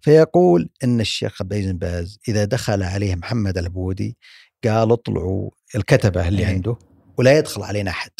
[0.00, 4.16] فيقول إن الشيخ عبد العزيز باز إذا دخل عليه محمد العبودي
[4.64, 6.54] قال اطلعوا الكتبة اللي إيه.
[6.54, 6.76] عنده
[7.18, 8.10] ولا يدخل علينا أحد.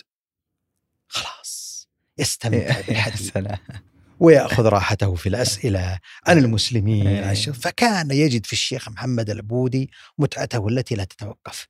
[1.09, 1.89] خلاص
[2.19, 3.39] يستمتع يا بالحديث.
[4.21, 7.35] ويأخذ راحته في الأسئلة عن المسلمين إيه.
[7.35, 11.69] فكان يجد في الشيخ محمد العبودي متعته التي لا تتوقف.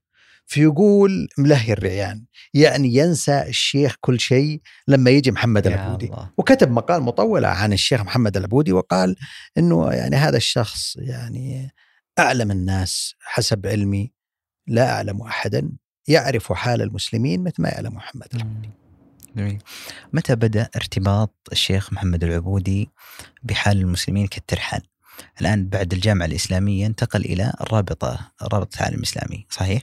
[0.50, 2.24] فيقول ملهي الرعيان
[2.54, 6.30] يعني ينسى الشيخ كل شيء لما يجي محمد العبودي الله.
[6.38, 9.16] وكتب مقال مطولة عن الشيخ محمد العبودي وقال
[9.58, 11.74] أنه يعني هذا الشخص يعني
[12.18, 14.12] أعلم الناس حسب علمي
[14.66, 15.70] لا أعلم أحدا
[16.08, 18.70] يعرف حال المسلمين مثل ما يعلم محمد العبودي.
[19.36, 19.62] جميل
[20.12, 22.90] متى بدأ ارتباط الشيخ محمد العبودي
[23.42, 24.82] بحال المسلمين كالترحال؟
[25.40, 29.82] الآن بعد الجامعة الإسلامية انتقل إلى الرابطة رابطة العالم الإسلامي صحيح؟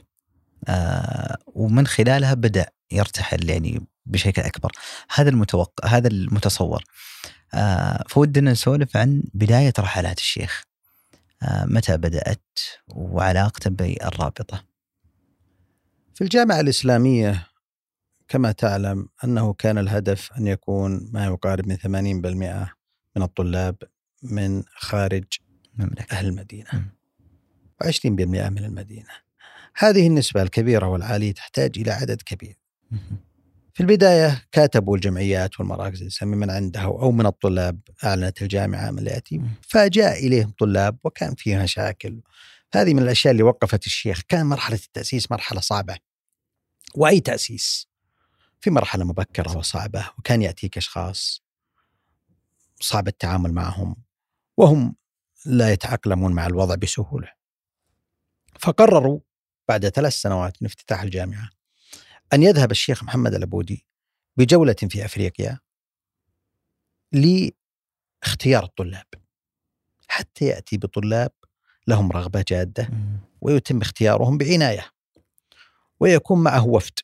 [0.68, 4.72] آه ومن خلالها بدأ يرتحل يعني بشكل أكبر.
[5.14, 6.84] هذا المتوقع هذا المتصور.
[7.54, 10.62] آه فودنا نسولف عن بداية رحلات الشيخ.
[11.42, 12.58] آه متى بدأت
[12.88, 14.64] وعلاقته بالرابطة؟
[16.14, 17.46] في الجامعة الإسلامية
[18.28, 21.86] كما تعلم أنه كان الهدف أن يكون ما يقارب من 80%
[23.16, 23.76] من الطلاب
[24.22, 25.24] من خارج
[25.78, 26.16] المملكة.
[26.16, 26.68] أهل المدينة.
[26.72, 26.90] مم.
[27.84, 29.27] و20% من المدينة.
[29.78, 32.58] هذه النسبة الكبيرة والعالية تحتاج إلى عدد كبير.
[33.74, 39.42] في البداية كاتبوا الجمعيات والمراكز الإسلامية من عندها أو من الطلاب أعلنت الجامعة من اليتيم
[39.42, 39.50] مم.
[39.62, 42.20] فجاء إليهم طلاب وكان فيه مشاكل.
[42.74, 44.22] هذه من الأشياء اللي وقفت الشيخ.
[44.28, 45.96] كان مرحلة التأسيس مرحلة صعبة.
[46.94, 47.88] وأي تأسيس؟
[48.60, 51.42] في مرحلة مبكرة وصعبة وكان يأتيك أشخاص
[52.80, 53.96] صعب التعامل معهم
[54.56, 54.96] وهم
[55.46, 57.32] لا يتأقلمون مع الوضع بسهولة.
[58.58, 59.20] فقرروا
[59.68, 61.50] بعد ثلاث سنوات من افتتاح الجامعة
[62.32, 63.86] أن يذهب الشيخ محمد العبودي
[64.36, 65.58] بجولة في أفريقيا
[67.12, 69.06] لاختيار الطلاب.
[70.08, 71.30] حتى يأتي بطلاب
[71.86, 72.90] لهم رغبة جادة.
[73.40, 74.90] ويتم اختيارهم بعناية
[76.00, 76.98] ويكون معه وفد.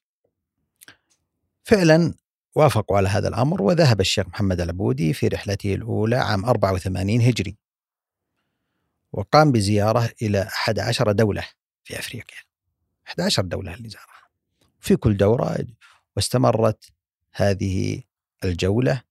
[1.64, 2.14] فعلا
[2.54, 7.56] وافقوا على هذا الأمر وذهب الشيخ محمد العبودي في رحلته الأولى عام 84 هجري
[9.12, 11.48] وقام بزيارة إلى 11 دولة
[11.84, 12.53] في أفريقيا.
[13.06, 14.28] 11 دولة اللي زارها
[14.80, 15.66] في كل دورة
[16.16, 16.84] واستمرت
[17.34, 18.02] هذه
[18.44, 19.02] الجولة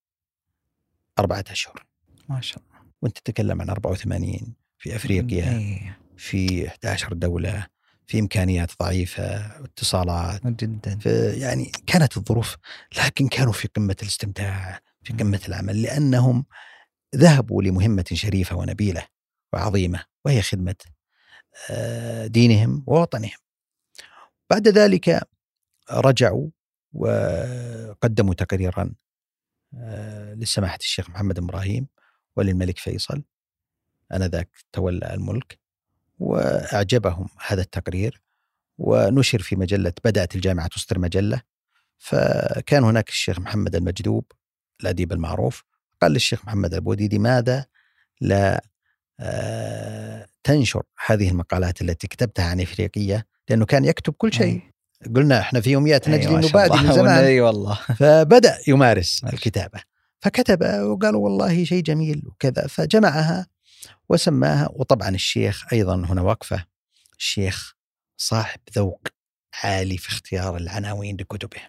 [1.19, 1.85] أربعة أشهر.
[2.29, 2.81] ما شاء الله.
[3.01, 5.99] وأنت تتكلم عن 84 في أفريقيا إيه.
[6.17, 7.67] في 11 دولة
[8.07, 9.23] في إمكانيات ضعيفة
[9.63, 10.47] اتصالات.
[10.47, 10.99] جدا.
[11.37, 12.57] يعني كانت الظروف
[12.97, 16.45] لكن كانوا في قمة الاستمتاع في قمة العمل لأنهم
[17.15, 19.07] ذهبوا لمهمة شريفة ونبيلة
[19.53, 20.75] وعظيمة وهي خدمة
[21.69, 23.42] آه، دينهم ووطنهم.
[24.49, 25.27] بعد ذلك
[25.91, 26.49] رجعوا
[26.93, 28.93] وقدموا تقريرا
[29.77, 31.87] آه، لسماحة الشيخ محمد إبراهيم
[32.35, 33.23] وللملك فيصل
[34.13, 35.59] آنذاك تولى الملك
[36.19, 38.21] وأعجبهم هذا التقرير
[38.77, 41.41] ونشر في مجلة بدأت الجامعة تصدر مجلة
[41.97, 44.31] فكان هناك الشيخ محمد المجذوب
[44.81, 45.63] الأديب المعروف
[46.01, 47.65] قال للشيخ محمد البودي لماذا
[48.21, 48.63] لا
[49.19, 54.61] آه، تنشر هذه المقالات التي كتبتها عن إفريقية لأنه كان يكتب كل شيء.
[55.15, 56.83] قلنا إحنا في يوميات نجري شاء نبادي.
[56.83, 57.23] من زمان.
[57.23, 57.75] اي والله.
[57.75, 59.79] فبدأ يمارس الكتابة.
[60.21, 62.67] فكتب وقالوا والله شيء جميل وكذا.
[62.67, 63.47] فجمعها
[64.09, 66.65] وسماها وطبعا الشيخ أيضا هنا وقفه
[67.17, 67.73] الشيخ
[68.17, 69.07] صاحب ذوق
[69.63, 71.61] عالي في اختيار العناوين لكتبه.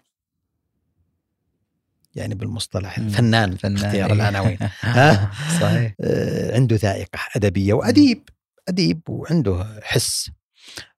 [2.15, 2.99] يعني بالمصطلح.
[2.99, 4.15] فنان في فنان اختيار إيه.
[4.15, 4.57] العناوين.
[4.81, 5.31] ها؟
[5.61, 5.93] صحيح.
[6.01, 8.29] آه، عنده ذائقة أدبية وأديب.
[8.67, 10.29] أديب وعنده حس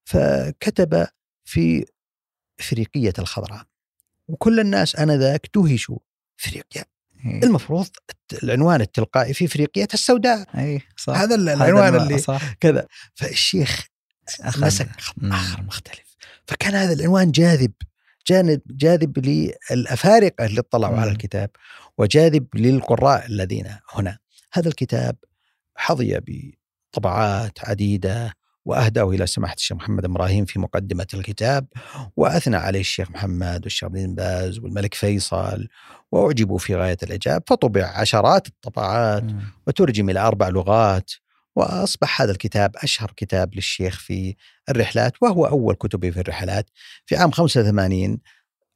[0.07, 1.07] فكتب
[1.45, 1.85] في
[2.59, 3.63] إفريقية الخضراء.
[4.27, 5.97] وكل الناس آنذاك دهشوا
[6.39, 6.85] إفريقيا.
[7.25, 7.43] إيه.
[7.43, 7.87] المفروض
[8.43, 10.47] العنوان التلقائي في إفريقيا السوداء.
[10.57, 11.13] اي صح.
[11.13, 12.53] هذا العنوان اللي صح.
[12.53, 12.87] كذا.
[13.15, 13.87] فالشيخ
[14.41, 14.65] أخذ.
[14.65, 15.15] مسك خط.
[15.23, 16.15] آخر مختلف.
[16.47, 17.73] فكان هذا العنوان جاذب.
[18.27, 20.99] جانب جاذب للأفارقة اللي اطلعوا مم.
[20.99, 21.49] على الكتاب
[21.97, 24.17] وجاذب للقراء الذين هنا.
[24.53, 25.15] هذا الكتاب
[25.75, 28.33] حظي بطبعات عديدة
[28.67, 31.67] وأهداه إلى سماحة الشيخ محمد إبراهيم في مقدمة الكتاب.
[32.17, 35.67] وأثنى عليه الشيخ محمد والشيخ بن باز والملك فيصل.
[36.11, 39.23] وأعجبوا في غاية الإعجاب فطبع عشرات الطبعات.
[39.67, 41.11] وترجم إلى أربع لغات.
[41.55, 44.35] وأصبح هذا الكتاب أشهر كتاب للشيخ في
[44.69, 46.69] الرحلات وهو أول كتبه في الرحلات.
[47.05, 48.19] في عام 85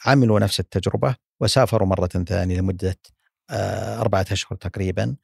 [0.05, 2.97] عملوا نفس التجربة وسافروا مرة ثانية لمدة
[3.49, 5.15] آه، أربعة أشهر تقريبا.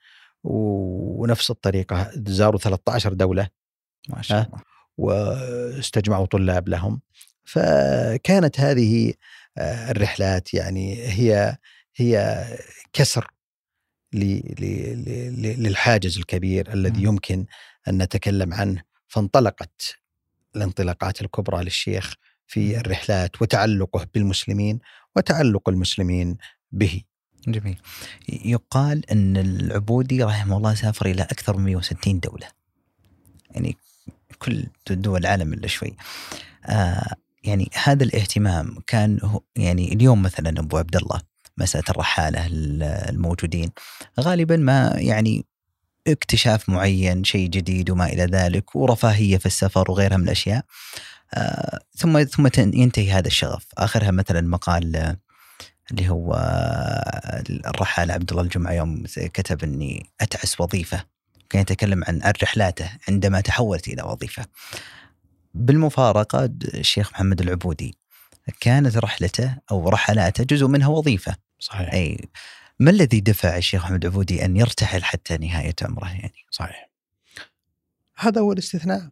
[0.43, 3.56] ونفس الطريقة زاروا 13 دولة.
[4.07, 4.61] ما شاء؟ الله
[4.97, 7.01] واستجمعوا طلاب لهم
[7.45, 9.13] فكانت هذه
[9.57, 11.57] آه، الرحلات يعني هي
[11.95, 12.45] هي
[12.93, 13.31] كسر
[15.57, 17.03] للحاجز الكبير الذي.
[17.03, 17.45] يمكن
[17.87, 19.95] أن نتكلم عنه فانطلقت
[20.55, 22.13] الانطلاقات الكبرى للشيخ
[22.47, 22.77] في.
[22.77, 24.79] الرحلات وتعلقه بالمسلمين
[25.15, 26.37] وتعلق المسلمين
[26.71, 27.01] به
[27.47, 27.77] جميل
[28.29, 32.47] يقال أن العبودي رحمه الله سافر إلى أكثر من 160 دولة
[33.51, 33.77] يعني
[34.39, 35.95] كل دول العالم إلا شوي.
[36.65, 41.21] آه يعني هذا الاهتمام كان هو يعني اليوم مثلا أبو عبد الله
[41.57, 43.71] مسألة الرحالة ال- الموجودين
[44.19, 45.45] غالبا ما يعني
[46.07, 50.65] اكتشاف معين شيء جديد وما إلى ذلك ورفاهية في السفر وغيرها من الأشياء.
[51.33, 53.65] آه ثم ثم ينتهي هذا الشغف.
[53.77, 55.15] آخرها مثلا مقال
[55.91, 59.03] اللي هو آه، الرحال عبد الله الجمعة يوم
[59.33, 61.03] كتب إني أتعس وظيفة.
[61.49, 64.45] كان يتكلم عن عن رحلاته عندما تحولت إلى وظيفة.
[65.53, 67.97] بالمفارقة الشيخ محمد العبودي
[68.59, 72.29] كانت رحلته أو رحلاته جزء منها وظيفة، صحيح أي
[72.79, 76.89] ما الذي دفع الشيخ محمد العبودي أن يرتحل حتى نهاية عمره يعني؟ صحيح
[78.17, 79.09] هذا هو الاستثناء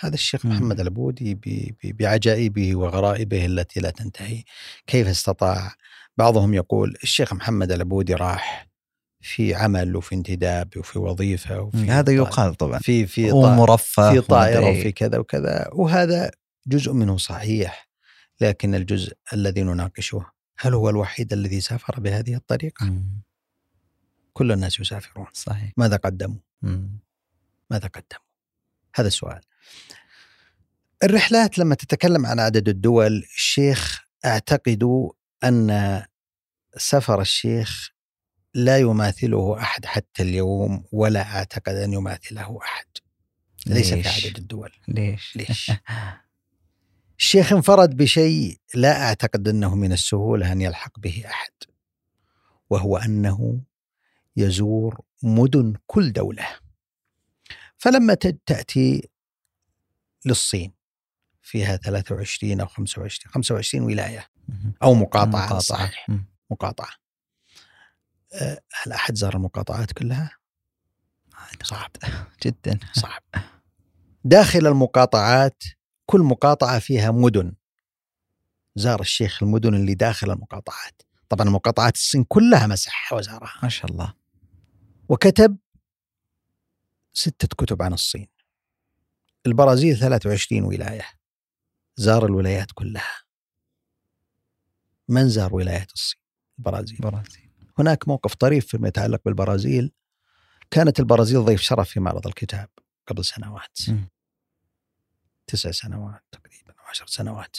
[0.00, 0.46] هذا الشيخ.
[0.46, 1.40] محمد العبودي ب-
[1.84, 4.44] ب- بعجائبه وغرائبه التي لا تنتهي
[4.86, 5.74] كيف استطاع
[6.16, 8.68] بعضهم يقول الشيخ محمد العبودي راح
[9.24, 14.70] في عمل وفي انتداب وفي وظيفة وفي هذا يقال طبعا في في ومرفه في طائرة
[14.70, 16.30] وفي كذا وكذا وهذا
[16.66, 17.88] جزء منه صحيح
[18.40, 20.26] لكن الجزء الذي نناقشه
[20.58, 23.22] هل هو الوحيد الذي سافر بهذه الطريقة؟ مم.
[24.32, 26.98] كل الناس يسافرون صحيح ماذا قدموا؟ مم.
[27.70, 28.24] ماذا قدموا؟
[28.94, 29.40] هذا السؤال.
[31.02, 35.08] الرحلات لما تتكلم عن عدد الدول الشيخ أعتقد
[35.44, 36.02] أن
[36.76, 37.93] سفر الشيخ
[38.54, 42.86] لا يماثله أحد حتى اليوم ولا أعتقد أن يماثله أحد.
[43.66, 44.72] ليس في ليش؟ عدد الدول.
[44.88, 45.72] ليش؟ ليش؟
[47.18, 51.52] الشيخ انفرد بشيء لا أعتقد أنه من السهولة أن يلحق به أحد.
[52.70, 53.60] وهو أنه
[54.36, 56.46] يزور مدن كل دولة.
[57.78, 59.08] فلما ت- تأتي
[60.26, 60.72] للصين
[61.42, 64.72] فيها 23 أو 25 25 ولاية مم.
[64.82, 65.58] أو مقاطعة مقاطعة.
[65.60, 66.26] صحيح مم.
[68.34, 70.30] أه، هل أحد زار المقاطعات كلها؟
[71.62, 71.90] صعب
[72.44, 73.22] جدا صعب.
[74.24, 75.62] داخل المقاطعات
[76.06, 77.54] كل مقاطعة فيها مدن.
[78.76, 81.02] زار الشيخ المدن اللي داخل المقاطعات.
[81.28, 83.58] طبعا مقاطعات الصين كلها مسحها وزارها.
[83.62, 84.14] ما شاء الله
[85.08, 85.56] وكتب
[87.12, 88.26] ستة كتب عن الصين
[89.46, 91.06] البرازيل 23 ولاية
[91.96, 93.22] زار الولايات كلها
[95.08, 96.20] من زار ولاية الصين
[96.58, 97.43] البرازيل برازيل
[97.78, 99.92] هناك موقف طريف فيما يتعلق بالبرازيل.
[100.70, 102.68] كانت البرازيل ضيف شرف في معرض الكتاب
[103.06, 103.78] قبل سنوات.
[103.88, 104.08] مم.
[105.46, 107.56] تسع سنوات تقريبا أو عشر سنوات.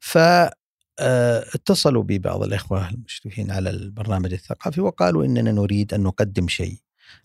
[0.00, 0.66] فالبرازيل
[0.98, 6.78] آه، اتصلوا بي بعض الإخوة المشرفين على البرنامج الثقافي وقالوا إننا نريد أن نقدم شيء.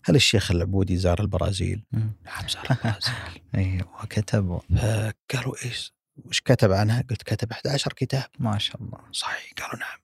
[0.04, 3.14] هل الشيخ العبودي زار البرازيل؟ نعم زار البرازيل.
[3.54, 8.26] أيوه وكتب آه، قالوا إيش؟ وش كتب عنها؟ قلت كتب 11 كتاب.
[8.38, 8.98] ما شاء الله.
[9.12, 9.98] صحيح قالوا نعم.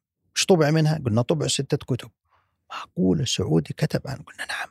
[0.49, 2.11] طبع منها؟ قلنا طبع ستة كتب.
[2.71, 4.69] معقول السعودي كتب عن قلنا نعم.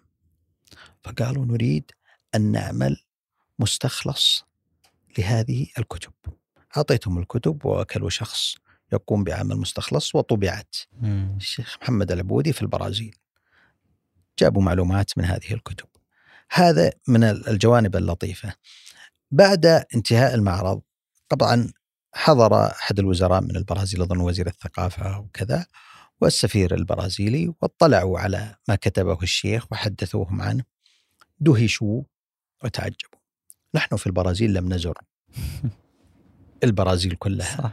[1.03, 1.91] فقالوا نريد
[2.35, 2.97] أن نعمل
[3.59, 4.45] مستخلص
[5.17, 6.13] لهذه الكتب.
[6.77, 8.55] أعطيتهم الكتب ووكلوا شخص
[8.93, 10.75] يقوم بعمل مستخلص وطبعت.
[11.01, 11.33] مم.
[11.37, 13.15] الشيخ محمد العبودي في البرازيل.
[14.39, 15.87] جابوا معلومات من هذه الكتب.
[16.51, 18.53] هذا من الجوانب اللطيفة.
[19.31, 20.81] بعد انتهاء المعرض
[21.29, 21.73] طبعا
[22.13, 25.65] حضر أحد الوزراء من البرازيل أظن وزير الثقافة وكذا
[26.21, 30.63] والسفير البرازيلي واطلعوا على ما كتبه الشيخ وحدثوهم عنه
[31.39, 32.01] دهشوا
[32.63, 33.19] وتعجبوا
[33.73, 34.97] نحن في البرازيل لم نزر
[36.63, 37.71] البرازيل كلها صح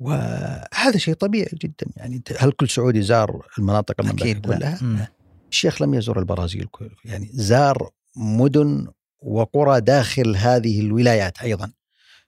[0.00, 4.56] وهذا شيء طبيعي جدا يعني هل كل سعودي زار المناطق لا.
[4.56, 5.06] كلها؟ مم.
[5.50, 11.72] الشيخ لم يزور البرازيل كل يعني زار مدن وقرى داخل هذه الولايات أيضا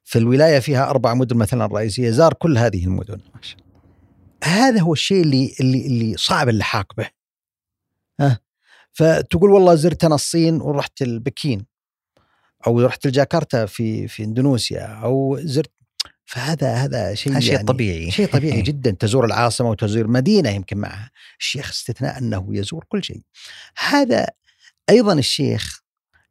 [0.09, 3.21] في الولاية فيها أربع مدن مثلا رئيسية زار كل هذه المدن.
[4.45, 7.09] هذا هو الشيء اللي اللي اللي صعب اللحاق به.
[8.21, 8.41] ها؟
[8.93, 11.67] فتقول والله زرت أنا الصين ورحت البكين
[12.67, 15.73] أو رحت الجاكرتا في في إندونيسيا أو زرت.
[16.25, 18.11] فهذا هذا شيء هذا شيء يعني طبيعي.
[18.11, 18.91] شيء طبيعي جدا.
[18.91, 21.11] تزور العاصمة وتزور مدينه يمكن معها
[21.41, 23.23] الشيخ استثناء أنه يزور كل شيء.
[23.79, 24.27] هذا
[24.91, 25.83] أيضا الشيخ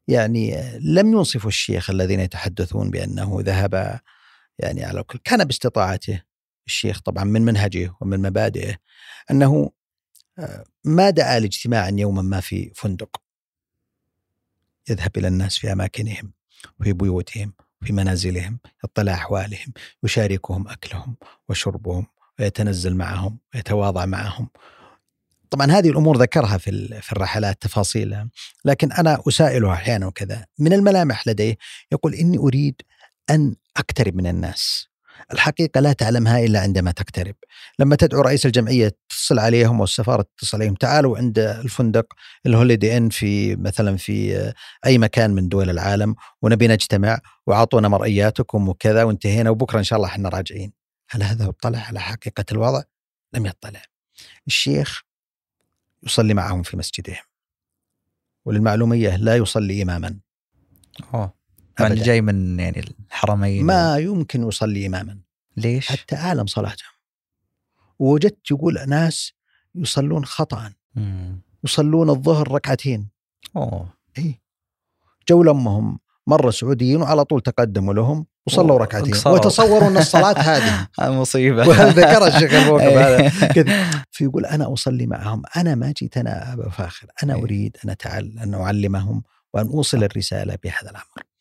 [0.08, 4.00] يعني لم ينصفوا الشيخ الذين يتحدثون بأنه ذهب
[4.60, 6.22] يعني على كل كان باستطاعته
[6.68, 8.76] الشيخ طبعا من منهجه ومن مبادئه
[9.32, 9.72] أنه
[10.40, 13.22] آه، ما دعا لاجتماع يوما ما في فندق.
[14.90, 16.34] يذهب إلى الناس في أماكنهم
[16.80, 19.74] وفي بيوتهم في منازلهم يطلع أحوالهم
[20.04, 21.18] يشاركهم أكلهم
[21.50, 22.08] وشربهم
[22.40, 24.50] ويتنزل معهم ويتواضع معهم.
[25.50, 28.30] طبعا هذه الأمور ذكرها في في الرحلات تفاصيلها
[28.66, 30.46] لكن أنا اسائله أحيانا وكذا.
[30.60, 31.58] من الملامح لديه
[31.92, 32.82] يقول إني أريد
[33.30, 34.88] أن أقترب من الناس.
[35.34, 37.36] الحقيقة لا تعلمها إلا عندما تقترب.
[37.80, 42.14] لما تدعو رئيس الجمعية تتصل عليهم والسفارة تتصل عليهم تعالوا عند الفندق
[42.46, 44.54] الهوليدي إن في مثلا في
[44.86, 50.10] أي مكان من دول العالم ونبي نجتمع وأعطونا مرئياتكم وكذا وانتهينا وبكرة إن شاء الله
[50.10, 50.74] إحنا راجعين.
[51.10, 52.82] هل هذا اطلع على حقيقة الوضع؟
[53.34, 53.82] لم يطلع.
[54.48, 55.07] الشيخ
[56.04, 57.24] يصلي معهم في مسجدهم.
[58.46, 61.30] وللمعلومية لا يصلي مع
[61.80, 62.04] إنه أبداً.
[62.04, 65.20] جاي من يعني الحرمين ما يمكن يصلي إماما.
[65.58, 66.92] ليش؟ حتى أعلم صلاتهم.
[68.00, 69.34] ووجدت يقول ناس
[69.76, 70.26] يصلون
[70.96, 71.42] مم.
[71.64, 73.10] يصلون الظهر ركعتين.
[73.56, 73.94] أوه.
[74.18, 74.42] اي
[75.30, 79.14] جو لمهم مرة سعوديين وعلى طول تقدموا لهم وصلوا ركعتين.
[79.26, 80.88] وتصوروا ان الصلاة هذه.
[81.12, 81.68] مصيبة.
[81.68, 83.30] وهل ذكر الشيخ هذا؟ إيه.
[83.30, 83.92] كذا.
[84.12, 85.42] فيقول أنا أصلي معهم.
[85.58, 87.08] أنا ما جيت أنا أبا فاخر.
[87.24, 87.44] أنا إيه.
[87.44, 89.24] أريد أن اتعلم أن أعلمهم
[89.54, 91.04] وأن أوصل الرسالة بهذا الأمر.
[91.18, 91.37] آه،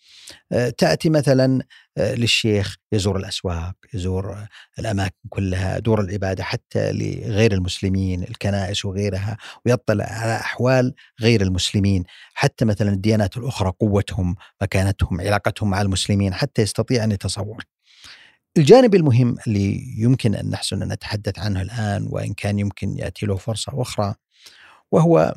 [0.78, 1.62] تأتي مثلا
[1.98, 4.48] آه، للشيخ يزور الأسواق يزور آه،
[4.78, 9.36] الأماكن كلها دور العبادة حتى لغير المسلمين الكنائس وغيرها
[9.66, 12.05] ويطلع على أحوال غير المسلمين.
[12.35, 17.65] حتى مثلا الديانات الأخرى قوتهم مكانتهم علاقتهم مع المسلمين حتى يستطيع أن يتصور.
[18.57, 23.36] الجانب المهم اللي يمكن أن نحسن أن نتحدث عنه الآن وإن كان يمكن يأتي له
[23.36, 24.15] فرصة أخرى
[24.93, 25.36] وهو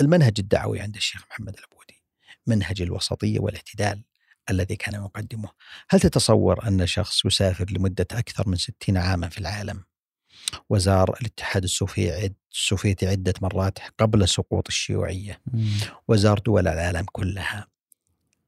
[0.00, 2.02] المنهج الدعوي عند الشيخ محمد العبودي
[2.46, 4.02] منهج الوسطية والاعتدال.
[4.50, 5.48] الذي كان يقدمه.
[5.90, 9.84] هل تتصور أن شخص يسافر لمدة أكثر من 60 عاما في العالم؟
[10.70, 15.40] وزار الاتحاد السوفي عد السوفيتي عدة مرات قبل سقوط الشيوعية.
[15.46, 15.70] مم.
[16.08, 17.66] وزار دول العالم كلها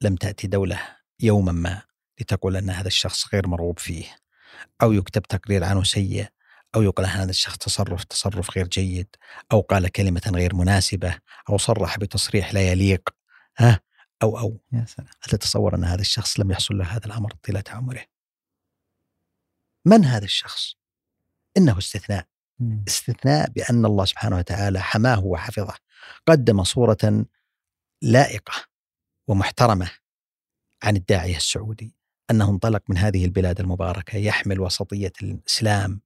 [0.01, 0.81] لم تأتي دولة
[1.21, 1.83] يوما ما
[2.21, 4.05] لتقول أن هذا الشخص غير مرغوب فيه
[4.83, 6.27] أو يكتب تقرير عنه سيء
[6.75, 9.17] أو يقول أن هذا الشخص تصرف تصرف غير جيد
[9.53, 11.19] أو قال كلمة غير مناسبة
[11.51, 13.09] أو صرح بتصريح لا يليق.
[13.59, 13.81] ها؟
[14.23, 14.59] أو أو.
[14.73, 15.09] يا سلام.
[15.23, 18.05] هل تتصور أن هذا الشخص لم يحصل له هذا الأمر طيلة عمره.
[19.85, 20.75] من هذا الشخص؟
[21.57, 22.27] إنه استثناء.
[22.61, 22.85] مم.
[22.89, 25.75] استثناء بأن الله سبحانه وتعالى حماه وحفظه
[26.27, 27.25] قدم صورة
[28.03, 28.53] لائقة
[29.29, 29.91] ومحترمة
[30.83, 31.95] عن الداعية السعودي
[32.31, 36.01] أنه انطلق من هذه البلاد المباركة يحمل وسطية الإسلام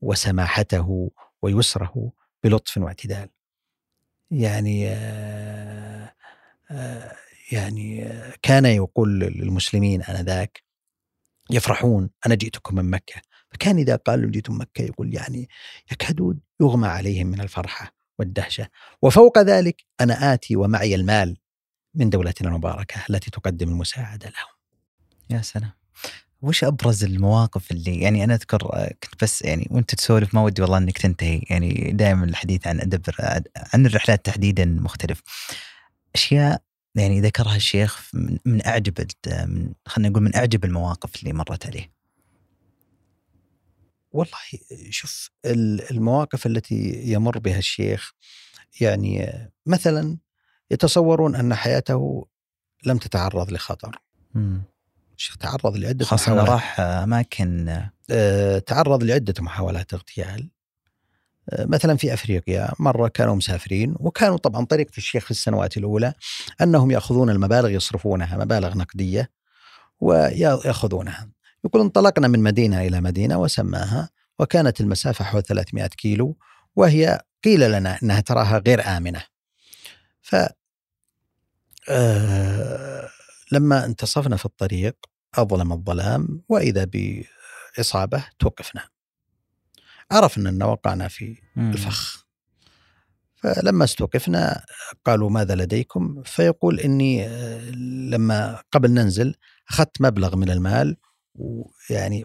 [0.00, 1.10] وسماحته
[1.42, 2.12] ويسره
[2.44, 3.28] بلطف واعتدال.
[4.30, 6.14] يعني آه،
[6.70, 7.16] آه،
[7.52, 8.12] يعني
[8.42, 10.62] كان يقول للمسلمين آنذاك
[11.50, 13.22] يفرحون أنا جئتكم من مكة.
[13.50, 15.48] فكان إذا قال لهم جئتم مكة يقول يعني
[15.92, 18.68] يكادون يغمى عليهم من الفرحة والدهشة.
[19.02, 21.36] وفوق ذلك أنا آتي ومعي المال
[21.94, 24.58] من دولتنا المباركة التي تقدم المساعدة لهم.
[25.30, 25.70] يا سلام!
[26.42, 30.62] وش أبرز المواقف اللي يعني أنا أذكر آه، كنت بس يعني وأنت تسولف ما ودي
[30.62, 31.42] والله إنك تنتهي.
[31.50, 33.02] يعني دائما الحديث عن أدب
[33.74, 35.22] عن الرحلات تحديدا مختلف.
[36.14, 36.62] أشياء
[36.98, 41.92] يعني ذكرها الشيخ من, من أعجب من خلينا نقول من أعجب المواقف اللي مرت عليه.
[44.12, 44.38] والله
[44.90, 45.30] شوف
[45.90, 48.12] المواقف التي يمر بها الشيخ
[48.80, 49.32] يعني
[49.66, 50.18] مثلا
[50.70, 52.26] يتصورون أن حياته
[52.84, 54.02] لم تتعرض لخطر.
[54.36, 54.62] امم
[55.18, 60.50] الشيخ تعرض لعدة خاصة محاولات راح أماكن آه، تعرض لعدة محاولات اغتيال
[61.52, 66.12] مثلا في أفريقيا مرة كانوا مسافرين وكانوا طبعا طريقه الشيخ في السنوات الأولى
[66.60, 69.30] أنهم يأخذون المبالغ يصرفونها مبالغ نقدية
[70.00, 71.28] ويأخذونها
[71.64, 74.08] يقول انطلقنا من مدينة إلى مدينة وسماها
[74.38, 76.36] وكانت المسافة حوالي 300 كيلو
[76.76, 79.22] وهي قيل لنا إنها تراها غير آمنة.
[80.22, 80.36] ف
[81.88, 83.08] آه
[83.52, 84.96] لما انتصفنا في الطريق
[85.34, 86.86] أظلم الظلام وإذا
[87.76, 88.88] بعصابة توقفنا
[90.10, 92.28] عرفنا أن وقعنا في الفخ.
[93.36, 94.64] فلما استوقفنا
[95.04, 97.70] قالوا ماذا لديكم؟ فيقول إني آه،
[98.10, 99.34] لما قبل ننزل
[99.70, 100.96] أخذت مبلغ من المال
[101.34, 102.24] ويعني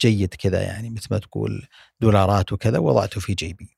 [0.00, 1.66] جيد كذا يعني مثل ما تقول
[2.00, 3.76] دولارات وكذا وضعته في جيبي.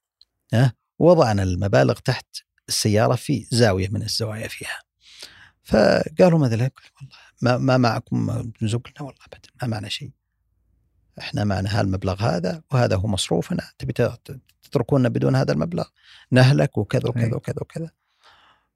[0.52, 2.26] ها؟ وضعنا المبالغ تحت
[2.68, 4.80] السيارة في زاوية من الزوايا فيها.
[5.62, 10.10] فقالوا ماذا لك؟ والله ما, ما معكم نزوق والله ابدا ما معنا شيء.
[11.18, 13.92] إحنا معنا هالمبلغ هذا وهذا هو مصروفنا تبي
[14.62, 15.84] تتركونا بدون هذا المبلغ.
[16.30, 17.90] نهلك وكذا وكذا وكذا وكذا.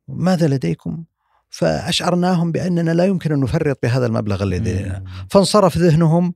[0.09, 1.05] ماذا لديكم؟
[1.51, 6.35] فأشعرناهم بأننا لا يمكن أن نفرط بهذا المبلغ الذي لدينا فانصرف ذهنهم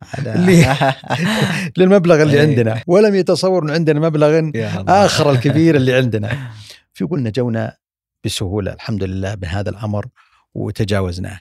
[1.77, 2.83] للمبلغ اللي عندنا.
[2.87, 4.51] ولم يتصوروا ان عندنا مبلغ
[4.89, 6.51] آخر الكبير اللي عندنا.
[6.95, 7.77] فيقول نجونا
[8.25, 10.07] بسهولة الحمد لله بهذا الأمر
[10.55, 11.41] وتجاوزناه.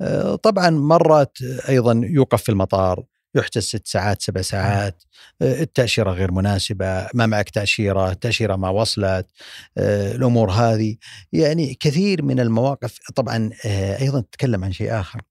[0.00, 3.04] آه، طبعا مرات أيضا يوقف في المطار
[3.34, 5.02] يحجز ست ساعات سبع ساعات
[5.42, 9.26] آه، التأشيرة غير مناسبة ما معك تأشيرة التأشيرة ما وصلت
[9.78, 10.96] آه، الأمور هذه.
[11.32, 13.50] يعني كثير من المواقف طبعا
[14.00, 15.22] أيضا تتكلم عن شيء آخر.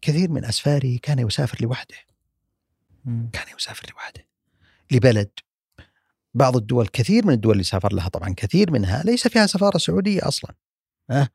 [0.00, 1.96] كثير من أسفاره كان يسافر لوحده.
[3.04, 4.26] كان يسافر لوحده
[4.90, 5.30] لبلد.
[6.34, 10.28] بعض الدول كثير من الدول اللي سافر لها طبعا كثير منها ليس فيها سفارة سعودية
[10.28, 10.54] أصلا
[11.10, 11.28] أه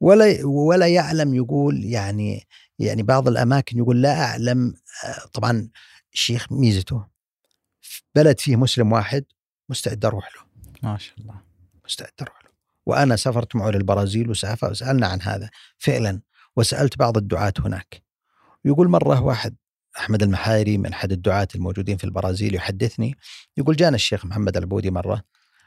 [0.00, 2.46] ولا ولا يعلم يقول يعني
[2.78, 5.68] يعني بعض الأماكن يقول لا أعلم آه، طبعا
[6.12, 7.06] الشيخ ميزته.
[7.80, 9.24] في بلد فيه مسلم واحد
[9.68, 10.42] مستعد أروح له.
[10.82, 11.34] ما شاء الله.
[11.84, 12.50] مستعد أروح له.
[12.86, 16.20] وأنا سافرت معه للبرازيل وسألنا عن هذا فعلا
[16.56, 18.02] وسألت بعض الدعاة هناك.
[18.64, 19.56] يقول مرة واحد
[19.98, 23.16] أحمد المحاري من أحد الدعاة الموجودين في البرازيل يحدثني
[23.56, 25.22] يقول جانا الشيخ محمد العبودي مرة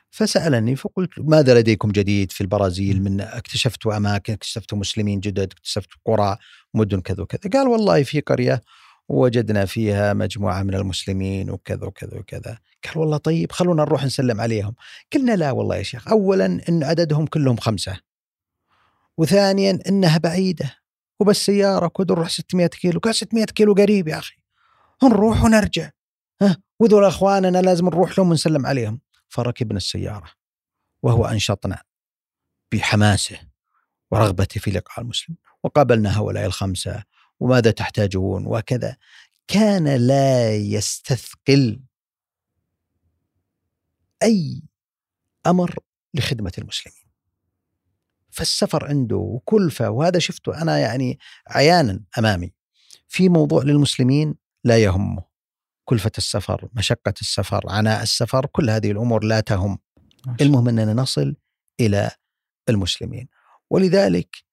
[0.09, 6.37] فسألني فقلت ماذا لديكم جديد في البرازيل؟ من اكتشفتوا أماكن اكتشفتوا مسلمين جدد اكتشفتوا قرى
[6.73, 7.51] مدن كذا وكذا.
[7.53, 8.61] قال والله في قرية
[9.09, 12.57] وجدنا فيها مجموعة من المسلمين وكذا وكذا وكذا.
[12.85, 14.75] قال والله طيب خلونا نروح نسلم عليهم.
[15.13, 16.07] قلنا لا والله يا شيخ.
[16.07, 17.99] اولا إن عددهم كلهم خمسة.
[19.17, 20.73] وثانيا إنها بعيدة.
[21.19, 22.99] وبس سيارة كود نروح 600 كيلو.
[22.99, 24.35] قال 600 كيلو قريب يا أخي.
[25.03, 25.89] نروح ونرجع.
[26.41, 28.99] ها؟ وذول إخواننا لازم نروح لهم ونسلم عليهم.
[29.29, 30.31] فركبنا السيارة
[31.03, 31.83] وهو أنشطنا
[32.71, 33.39] بحماسه
[34.11, 37.03] ورغبته في لقاء المسلم وقابلنا هؤلاء الخمسة
[37.39, 38.97] وماذا تحتاجون؟ وكذا.
[39.47, 41.79] كان لا يستثقل
[44.23, 44.61] أي
[45.47, 45.79] أمر
[46.13, 47.07] لخدمة المسلمين.
[48.29, 52.53] فالسفر عنده كلفة وهذا شفته أنا يعني عيانا أمامي
[53.07, 55.26] في موضوع للمسلمين لا يهمه.
[55.89, 59.79] كلفة السفر مشقة السفر عناء السفر كل هذه الأمور لا تهم.
[60.41, 61.35] المهم أننا نصل
[61.79, 62.11] إلى
[62.69, 63.27] المسلمين.
[63.69, 64.43] ولذلك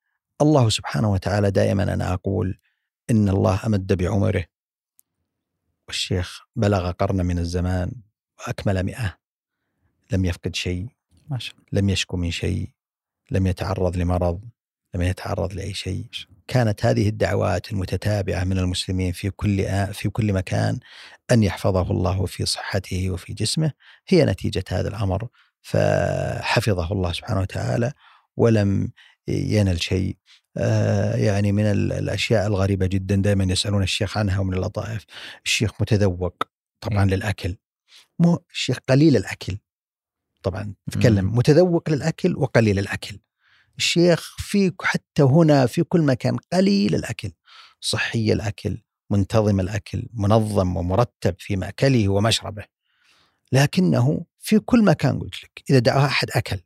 [0.40, 2.59] الله سبحانه وتعالى دائما أنا أقول
[3.11, 4.44] إن الله أمد بعمره.
[5.89, 7.93] والشيخ بلغ قرن من الزمان
[8.39, 9.19] وأكمل مئة.
[10.11, 10.86] لم يفقد شيء.
[11.73, 12.70] لم يشكو من شيء.
[13.31, 14.40] لم يتعرض لمرض.
[14.94, 16.06] لم يتعرض لأي شيء.
[16.48, 20.78] كانت هذه الدعوات المتتابعة من المسلمين في كل في كل مكان
[21.30, 23.72] أن يحفظه الله في صحته وفي جسمه.
[24.08, 25.28] هي نتيجة هذا الأمر
[25.62, 27.92] فحفظه الله سبحانه وتعالى
[28.36, 28.92] ولم
[29.28, 30.16] ينل شيء.
[30.56, 35.04] آه، يعني من الأشياء الغريبة جدا دائما يسألون الشيخ عنها ومن اللطائف.
[35.44, 36.42] الشيخ متذوق
[36.80, 37.56] طبعا للأكل.
[38.18, 39.58] مو الشيخ قليل الأكل.
[40.42, 43.18] طبعا تكلم متذوق للأكل وقليل الأكل.
[43.78, 47.32] الشيخ في حتى هنا في كل مكان قليل الأكل
[47.80, 52.64] صحي الأكل منتظم الأكل منظم ومرتب في مأكله ومشربه.
[53.52, 56.60] لكنه في كل مكان قلت لك إذا دعا أحد أكل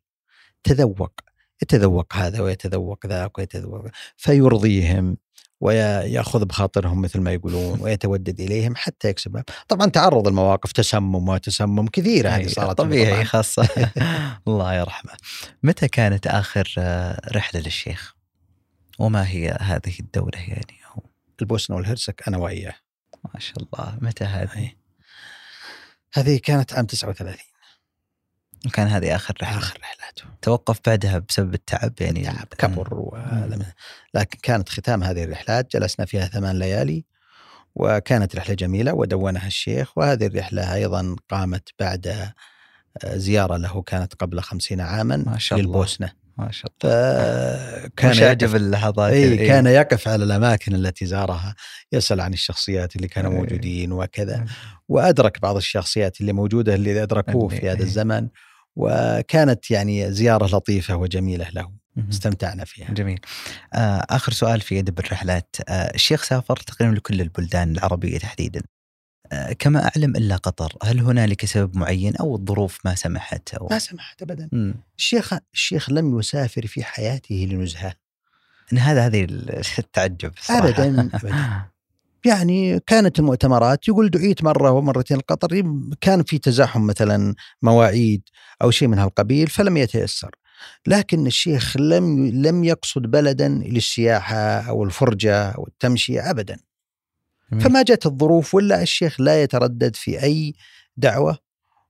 [0.64, 1.20] تذوق
[1.62, 3.86] يتذوق هذا ويتذوق ذاك ويتذوق
[4.16, 5.16] فيرضيهم.
[5.60, 12.28] ويأخذ بخاطرهم مثل ما يقولون ويتودد إليهم حتى يكسبهم طبعا تعرض المواقف تسمم وتسمم كثيرة
[12.28, 13.24] هذه أي، صارت طبيعي طبعاً.
[13.24, 13.68] خاصة.
[14.48, 15.12] الله يرحمه.
[15.62, 18.14] متى كانت آخر آه، رحلة للشيخ؟
[18.98, 21.02] وما هي هذه الدولة يعني؟ أو
[21.40, 22.74] البوسنة والهرسك أنا وإياه.
[23.34, 23.98] ما شاء الله.
[24.00, 24.76] متى هذه؟ أي.
[26.14, 27.34] هذه كانت عام 39
[28.66, 29.58] وكان هذه آخر رحلة.
[29.58, 33.72] آخر رحلاته توقف بعدها بسبب التعب يعني تعب كبر ولم-
[34.14, 37.04] لكن كانت ختام هذه الرحلات جلسنا فيها ثمان ليالي
[37.74, 42.06] وكانت رحلة جميلة ودونها الشيخ وهذه الرحلة أيضا قامت بعد
[43.04, 45.70] آه، زيارة له كانت قبل خمسين عاما ما شاء الله.
[45.70, 46.12] للبوسنة.
[46.38, 46.92] ما شاء الله.
[47.88, 51.54] فكان وش أعجب اللحظات أي اللي- كان يقف على الأماكن التي زارها
[51.92, 53.36] يسأل عن الشخصيات اللي كانوا أي.
[53.36, 54.44] موجودين وكذا.
[54.88, 57.82] وأدرك بعض الشخصيات اللي موجودة اللي أدركوه في هذا أي.
[57.84, 58.28] الزمن.
[58.78, 61.72] وكانت يعني زيارة لطيفة وجميلة له.
[62.10, 62.90] استمتعنا فيها.
[62.94, 63.20] جميل.
[63.74, 68.62] آه، آخر سؤال في أدب الرحلات آه، الشيخ سافر تقريبا لكل البلدان العربية تحديدا.
[69.32, 73.78] آه، كما أعلم إلا قطر هل هنالك سبب معين أو الظروف ما سمحت أو ما
[73.78, 74.48] سمحت أبدا.
[74.52, 74.74] مم.
[74.98, 77.94] الشيخ الشيخ لم يسافر في حياته لنزهة.
[78.72, 79.26] إن هذا هذه
[79.78, 80.68] التعجب صراحة.
[80.68, 81.62] أبدا أبدا.
[82.24, 85.62] يعني كانت المؤتمرات يقول دعيت مرة ومرتين لقطر
[86.00, 88.22] كان في تزاحم مثلا مواعيد
[88.62, 90.30] أو شيء من هالقبيل فلم يتيسر.
[90.86, 96.56] لكن الشيخ لم لم يقصد بلدا للسياحة أو الفرجة أو التمشية أبدا.
[97.52, 97.64] جميل.
[97.64, 100.54] فما جت الظروف ولا الشيخ لا يتردد في أي
[100.96, 101.38] دعوة.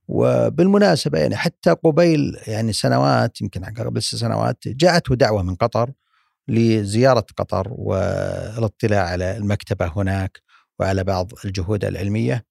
[0.07, 5.91] وبالمناسبة يعني حتى قبيل يعني سنوات يمكن قبل ست سنوات جاءته دعوة من قطر.
[6.49, 10.41] لزيارة قطر والاطلاع على المكتبة هناك
[10.79, 12.45] وعلى بعض الجهود العلمية.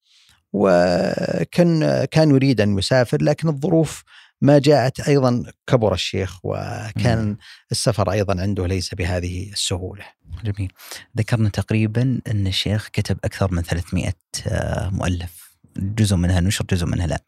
[0.53, 4.05] وكان كان يريد أن يسافر لكن الظروف
[4.41, 7.37] ما جاءت أيضا كبر الشيخ وكان.
[7.73, 10.05] السفر أيضا عنده ليس بهذه السهولة.
[10.45, 10.73] جميل.
[11.19, 14.13] ذكرنا تقريبا أن الشيخ كتب أكثر من 300
[14.47, 17.23] آه، مؤلف جزء منها نشر جزء منها لا.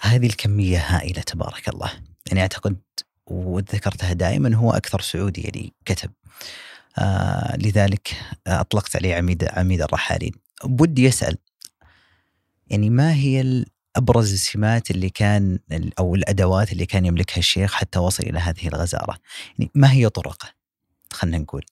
[0.00, 1.92] هذه الكمية هائلة تبارك الله.
[2.26, 2.76] يعني أعتقد
[3.32, 6.10] وذكرتها دائما هو أكثر سعودي يعني كتب.
[6.98, 8.08] آه لذلك
[8.46, 10.32] أطلقت عليه عميد عميد الرحالين.
[10.64, 11.38] بدي أسأل
[12.66, 13.64] يعني ما هي
[13.96, 15.58] أبرز السمات اللي كان
[15.98, 19.18] أو الأدوات اللي كان يملكها الشيخ حتى وصل إلى هذه الغزارة؟
[19.58, 20.48] يعني ما هي طرقه؟
[21.12, 21.64] خلينا نقول.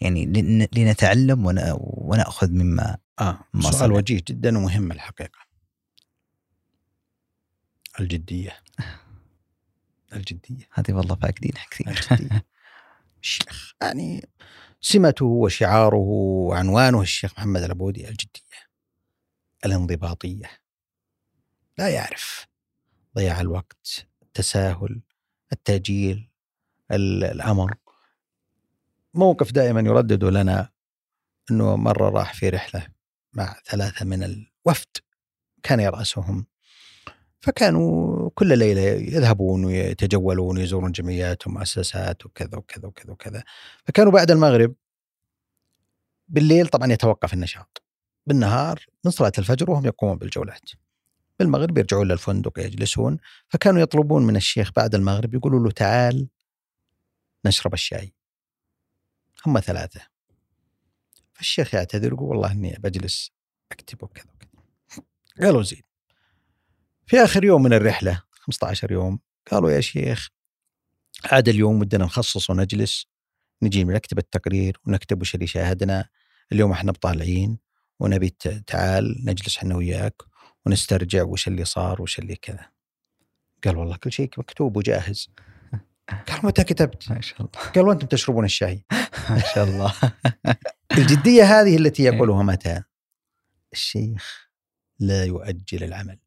[0.00, 3.92] يعني لن- لنتعلم ون- ونأخذ مما آه ما سؤال.
[3.92, 5.38] وجيه جدا ومهم الحقيقة.
[8.00, 8.52] الجدية.
[10.16, 10.68] الجدية.
[10.72, 12.08] هذه والله فاقدينها كثير
[13.22, 14.28] الشيخ يعني
[14.80, 18.40] سمته وشعاره وعنوانه الشيخ محمد العبودي الجدية
[19.64, 20.50] الانضباطية.
[21.78, 22.46] لا يعرف
[23.16, 25.02] ضياع الوقت التساهل
[25.52, 26.30] التأجيل
[26.90, 27.74] ال- الأمر.
[29.14, 30.68] موقف دائما يردد لنا
[31.50, 32.86] أنه مرة راح في رحلة
[33.32, 34.88] مع ثلاثة من الوفد.
[35.62, 36.46] كان يرأسهم
[37.44, 43.44] فكانوا كل ليلة يذهبون ويتجولون ويزورون جمعيات ومؤسسات وكذا وكذا وكذا وكذا.
[43.84, 44.74] فكانوا بعد المغرب
[46.28, 47.82] بالليل طبعا يتوقف النشاط.
[48.26, 50.70] بالنهار من صلاة الفجر وهم يقومون بالجولات.
[51.38, 53.18] بالمغرب يرجعون للفندق يجلسون.
[53.48, 56.28] فكانوا يطلبون من الشيخ بعد المغرب يقولوا له تعال
[57.44, 58.14] نشرب الشاي.
[59.46, 60.00] هم ثلاثة.
[61.32, 63.32] فالشيخ يعتذر يقول والله إني بجلس
[63.72, 65.04] أكتب وكذا وكذا.
[65.40, 65.93] قالوا زين.
[67.06, 69.18] في آخر يوم من الرحلة 15 يوم
[69.50, 70.28] قالوا يا شيخ
[71.32, 73.06] عاد اليوم ودنا نخصص ونجلس
[73.62, 76.08] نجي نكتب التقرير ونكتب وش اللي شاهدنا
[76.52, 77.58] اليوم إحنا بطالعين
[78.00, 78.30] ونبي
[78.66, 80.22] تعال نجلس إحنا وياك
[80.66, 82.70] ونسترجع وش اللي صار وش اللي كذا.
[83.64, 85.28] قال والله كل شيء مكتوب وجاهز.
[86.28, 87.70] قال متى كتبت؟ ما شاء الله.
[87.74, 88.84] قال وأنتم تشربون الشاي.
[89.30, 89.94] ما شاء الله.
[90.98, 92.82] الجدية هذه التي يقولها متى؟
[93.72, 94.48] الشيخ
[94.98, 96.18] لا يؤجل العمل.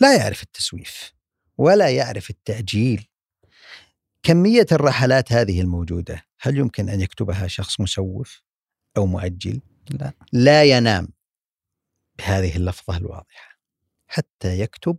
[0.00, 1.12] لا يعرف التسويف
[1.58, 3.06] ولا يعرف التأجيل.
[4.22, 8.42] كمية الرحلات هذه الموجودة هل يمكن أن يكتبها شخص مسوف
[8.96, 9.60] أو مؤجل؟
[9.90, 10.12] لا.
[10.32, 11.08] لا ينام
[12.18, 13.58] بهذه اللفظة الواضحة
[14.08, 14.96] حتى يكتب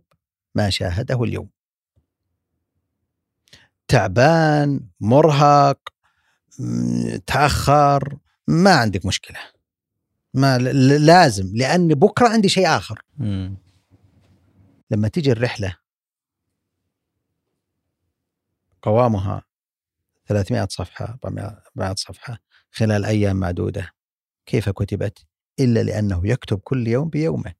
[0.54, 1.48] ما شاهده اليوم.
[3.88, 5.78] تعبان مرهق
[7.26, 8.18] تأخر
[8.48, 9.38] ما عندك مشكلة.
[10.34, 13.02] ما لازم لأن بكرة عندي شيء آخر.
[13.16, 13.61] مم.
[14.92, 15.76] لما تجي الرحلة
[18.82, 19.42] قوامها
[20.26, 22.38] 300 صفحة 400 400 صفحة
[22.70, 23.92] خلال أيام معدودة
[24.46, 25.26] كيف كتبت؟
[25.60, 27.54] إلا لأنه يكتب كل يوم بيومه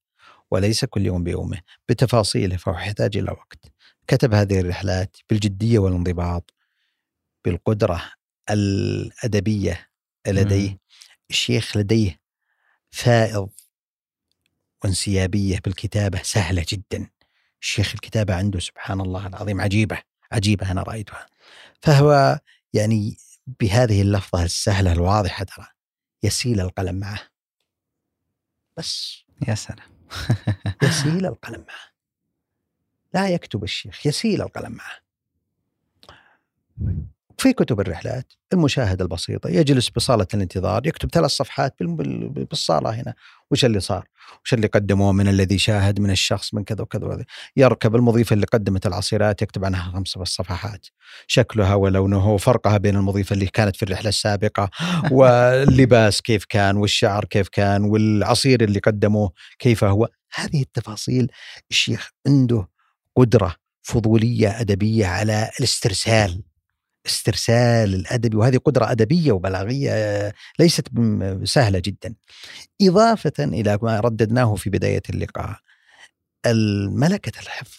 [0.51, 3.73] وليس كل يوم بيومه بتفاصيله فهو يحتاج إلى وقت.
[4.07, 6.55] كتب هذه الرحلات بالجدية والانضباط
[7.45, 8.13] بالقدرة
[8.51, 9.89] الأدبية
[10.27, 10.79] لديه
[11.31, 12.21] الشيخ لديه
[12.91, 13.49] فائض
[14.85, 17.12] وانسيابية بالكتابة سهلة جدا.
[17.63, 19.99] الشيخ الكتابة عنده سبحان الله العظيم عجيبة
[20.33, 21.27] عجيبة أنا رأيتها.
[21.83, 22.41] فهو
[22.73, 23.17] يعني
[23.61, 25.67] بهذه اللفظة السهلة الواضحة ترى
[26.23, 27.21] يسيل القلم معه.
[28.77, 29.23] بس.
[29.49, 30.07] يا سلام.
[30.83, 31.93] يسيل القلم معه.
[33.15, 35.03] لا يكتب الشيخ يسيل القلم معه.
[37.39, 43.15] في كتب الرحلات المشاهدة البسيطة يجلس بصالة الانتظار يكتب ثلاث صفحات بال- بال- بالصالة هنا
[43.51, 44.09] وش اللي صار؟
[44.45, 47.25] وش اللي قدموه؟ من الذي شاهد؟ من الشخص؟ من كذا وكذا وكذا.
[47.57, 50.87] يركب المضيفة اللي قدمت العصيرات يكتب عنها خمس صفحات.
[51.27, 54.71] شكلها ولونه وفرقها بين المضيفة اللي كانت في الرحلة السابقة
[55.13, 60.09] واللباس كيف كان والشعر كيف كان والعصير اللي قدموه كيف هو.
[60.35, 61.31] هذه التفاصيل
[61.71, 62.69] الشيخ عنده
[63.17, 66.43] قدرة فضولية أدبية على الاسترسال.
[67.07, 70.89] استرسال الأدبي وهذه قدرة أدبية وبلاغية آه، ليست
[71.45, 72.15] سهلة جدا.
[72.83, 75.59] إضافة إلى ما رددناه في بداية اللقاء
[76.47, 77.79] الملكة الحفظ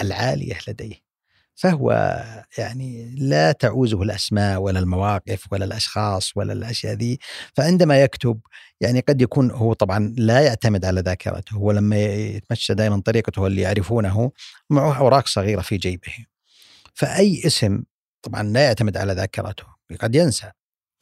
[0.00, 1.06] العالية لديه.
[1.54, 1.92] فهو
[2.58, 7.18] يعني لا تعوزه الأسماء ولا المواقف ولا الأشخاص ولا الأشياء ذي.
[7.54, 8.40] فعندما يكتب
[8.80, 13.60] يعني قد يكون هو طبعا لا يعتمد على ذاكرته هو لما يتمشى دائما طريقته اللي
[13.62, 14.32] يعرفونه
[14.70, 16.12] معه أوراق صغيرة في جيبه.
[16.94, 17.82] فأي اسم
[18.26, 19.64] طبعا لا يعتمد على ذاكرته
[20.00, 20.50] قد ينسى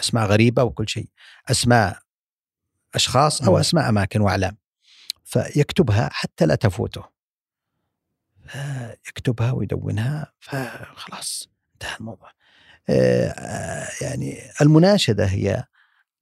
[0.00, 1.08] أسماء غريبة وكل شيء
[1.50, 1.98] أسماء
[2.94, 3.58] أشخاص أو مم.
[3.58, 4.56] أسماء أماكن وأعلام
[5.24, 7.04] فيكتبها حتى لا تفوته
[9.08, 12.30] يكتبها ويدونها فخلاص انتهى الموضوع
[12.88, 15.64] آه، آه، يعني المناشدة هي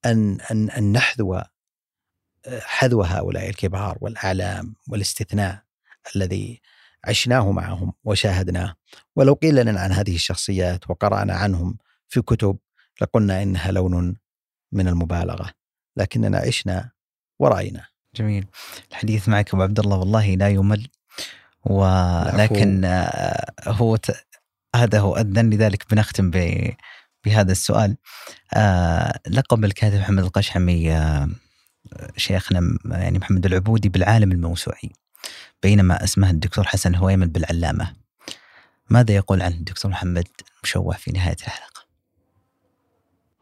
[0.04, 5.62] أن أن أن نحذو آه، حذو هؤلاء الكبار والأعلام والاستثناء
[6.16, 6.60] الذي
[7.04, 8.74] عشناه معهم وشاهدناه.
[9.16, 12.58] ولو قيل لنا عن هذه الشخصيات وقرأنا عنهم في كتب
[13.00, 14.16] لقلنا إنها لون
[14.72, 15.50] من المبالغة.
[15.96, 16.90] لكننا عشنا
[17.38, 17.86] ورأينا.
[18.16, 18.46] جميل.
[18.90, 20.88] الحديث معك أبو عبد الله والله لا يمل
[21.64, 24.10] ولكن آه، هو ت...
[24.76, 26.68] هذا هو أذن لذلك بنختم ب...
[27.24, 27.96] بهذا السؤال.
[28.54, 31.28] آه لقب الكاتب محمد القشحمي آه
[32.16, 34.92] شيخنا يعني محمد العبودي بالعالم الموسوعي.
[35.62, 37.97] بينما اسمه الدكتور حسن هويمن بالعلامة
[38.90, 40.28] ماذا يقول عنه الدكتور محمد
[40.64, 41.86] مشوح في نهاية الحلقة؟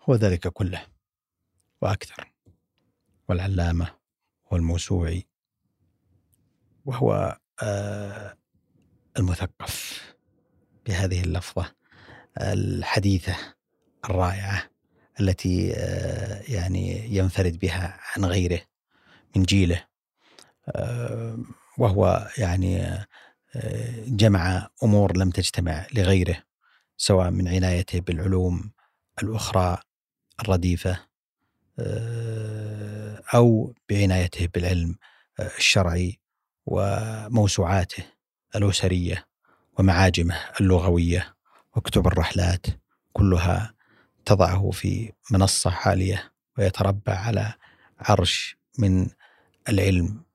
[0.03, 0.83] هو ذلك كله
[1.81, 2.33] وأكثر
[3.29, 3.95] والعلامة
[4.51, 5.27] والموسوعي
[6.85, 8.37] وهو آه،
[9.19, 10.05] المثقف
[10.87, 11.75] بهذه اللفظة
[12.41, 13.37] الحديثة
[14.05, 14.71] الرائعة
[15.21, 18.61] التي آه، يعني ينفرد بها عن غيره
[19.37, 19.85] من جيله
[20.69, 21.39] آه،
[21.81, 22.82] وهو يعني
[23.57, 26.43] آه، جمع أمور لم تجتمع لغيره
[26.97, 28.70] سواء من عنايته بالعلوم
[29.23, 29.78] الأخرى
[30.40, 31.01] الرديفة
[31.78, 34.97] آه، أو بعنايته بالعلم
[35.40, 36.20] آه، الشرعي
[36.66, 38.05] وموسوعاته
[38.57, 39.27] الأسرية
[39.78, 41.35] ومعاجمه اللغوية
[41.77, 42.66] وكتب الرحلات
[43.12, 43.74] كلها
[44.24, 47.55] تضعه في منصة عالية ويتربع على
[47.98, 49.09] عرش من
[49.69, 50.30] العلم.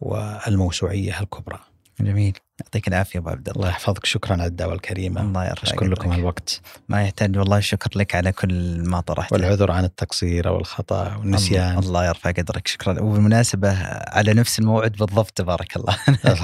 [0.00, 1.58] والموسوعية الكبرى.
[2.00, 2.38] جميل.
[2.60, 3.60] يعطيك العافية أبو عبد الله.
[3.60, 4.06] الله يحفظك.
[4.06, 5.20] شكرا على الدعوة الكريمة.
[5.20, 6.12] الله يرفع أشكر لكم.
[6.12, 9.34] الوقت ما يحتاج والله الشكر لك على كل ما طرحته.
[9.34, 11.68] والعذر عن التقصير أو الخطأ والنسيان.
[11.70, 12.68] الله, الله يرفع قدرك.
[12.68, 13.00] شكرا.
[13.02, 13.72] وبالمناسبة
[14.08, 15.96] على نفس الموعد بالضبط تبارك الله.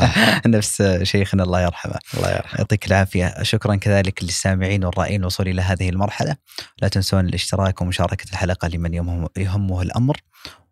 [0.46, 1.42] نفس شيخنا.
[1.42, 1.98] الله يرحمه.
[2.14, 2.58] الله يرحمه.
[2.58, 3.42] يعطيك العافية.
[3.42, 5.20] شكرا كذلك للسامعين والرائين.
[5.20, 6.36] الوصول إلى هذه المرحلة.
[6.82, 10.16] لا تنسون الاشتراك ومشاركة الحلقة لمن يهمه, يهمه الأمر.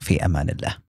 [0.01, 0.77] في أمان الله.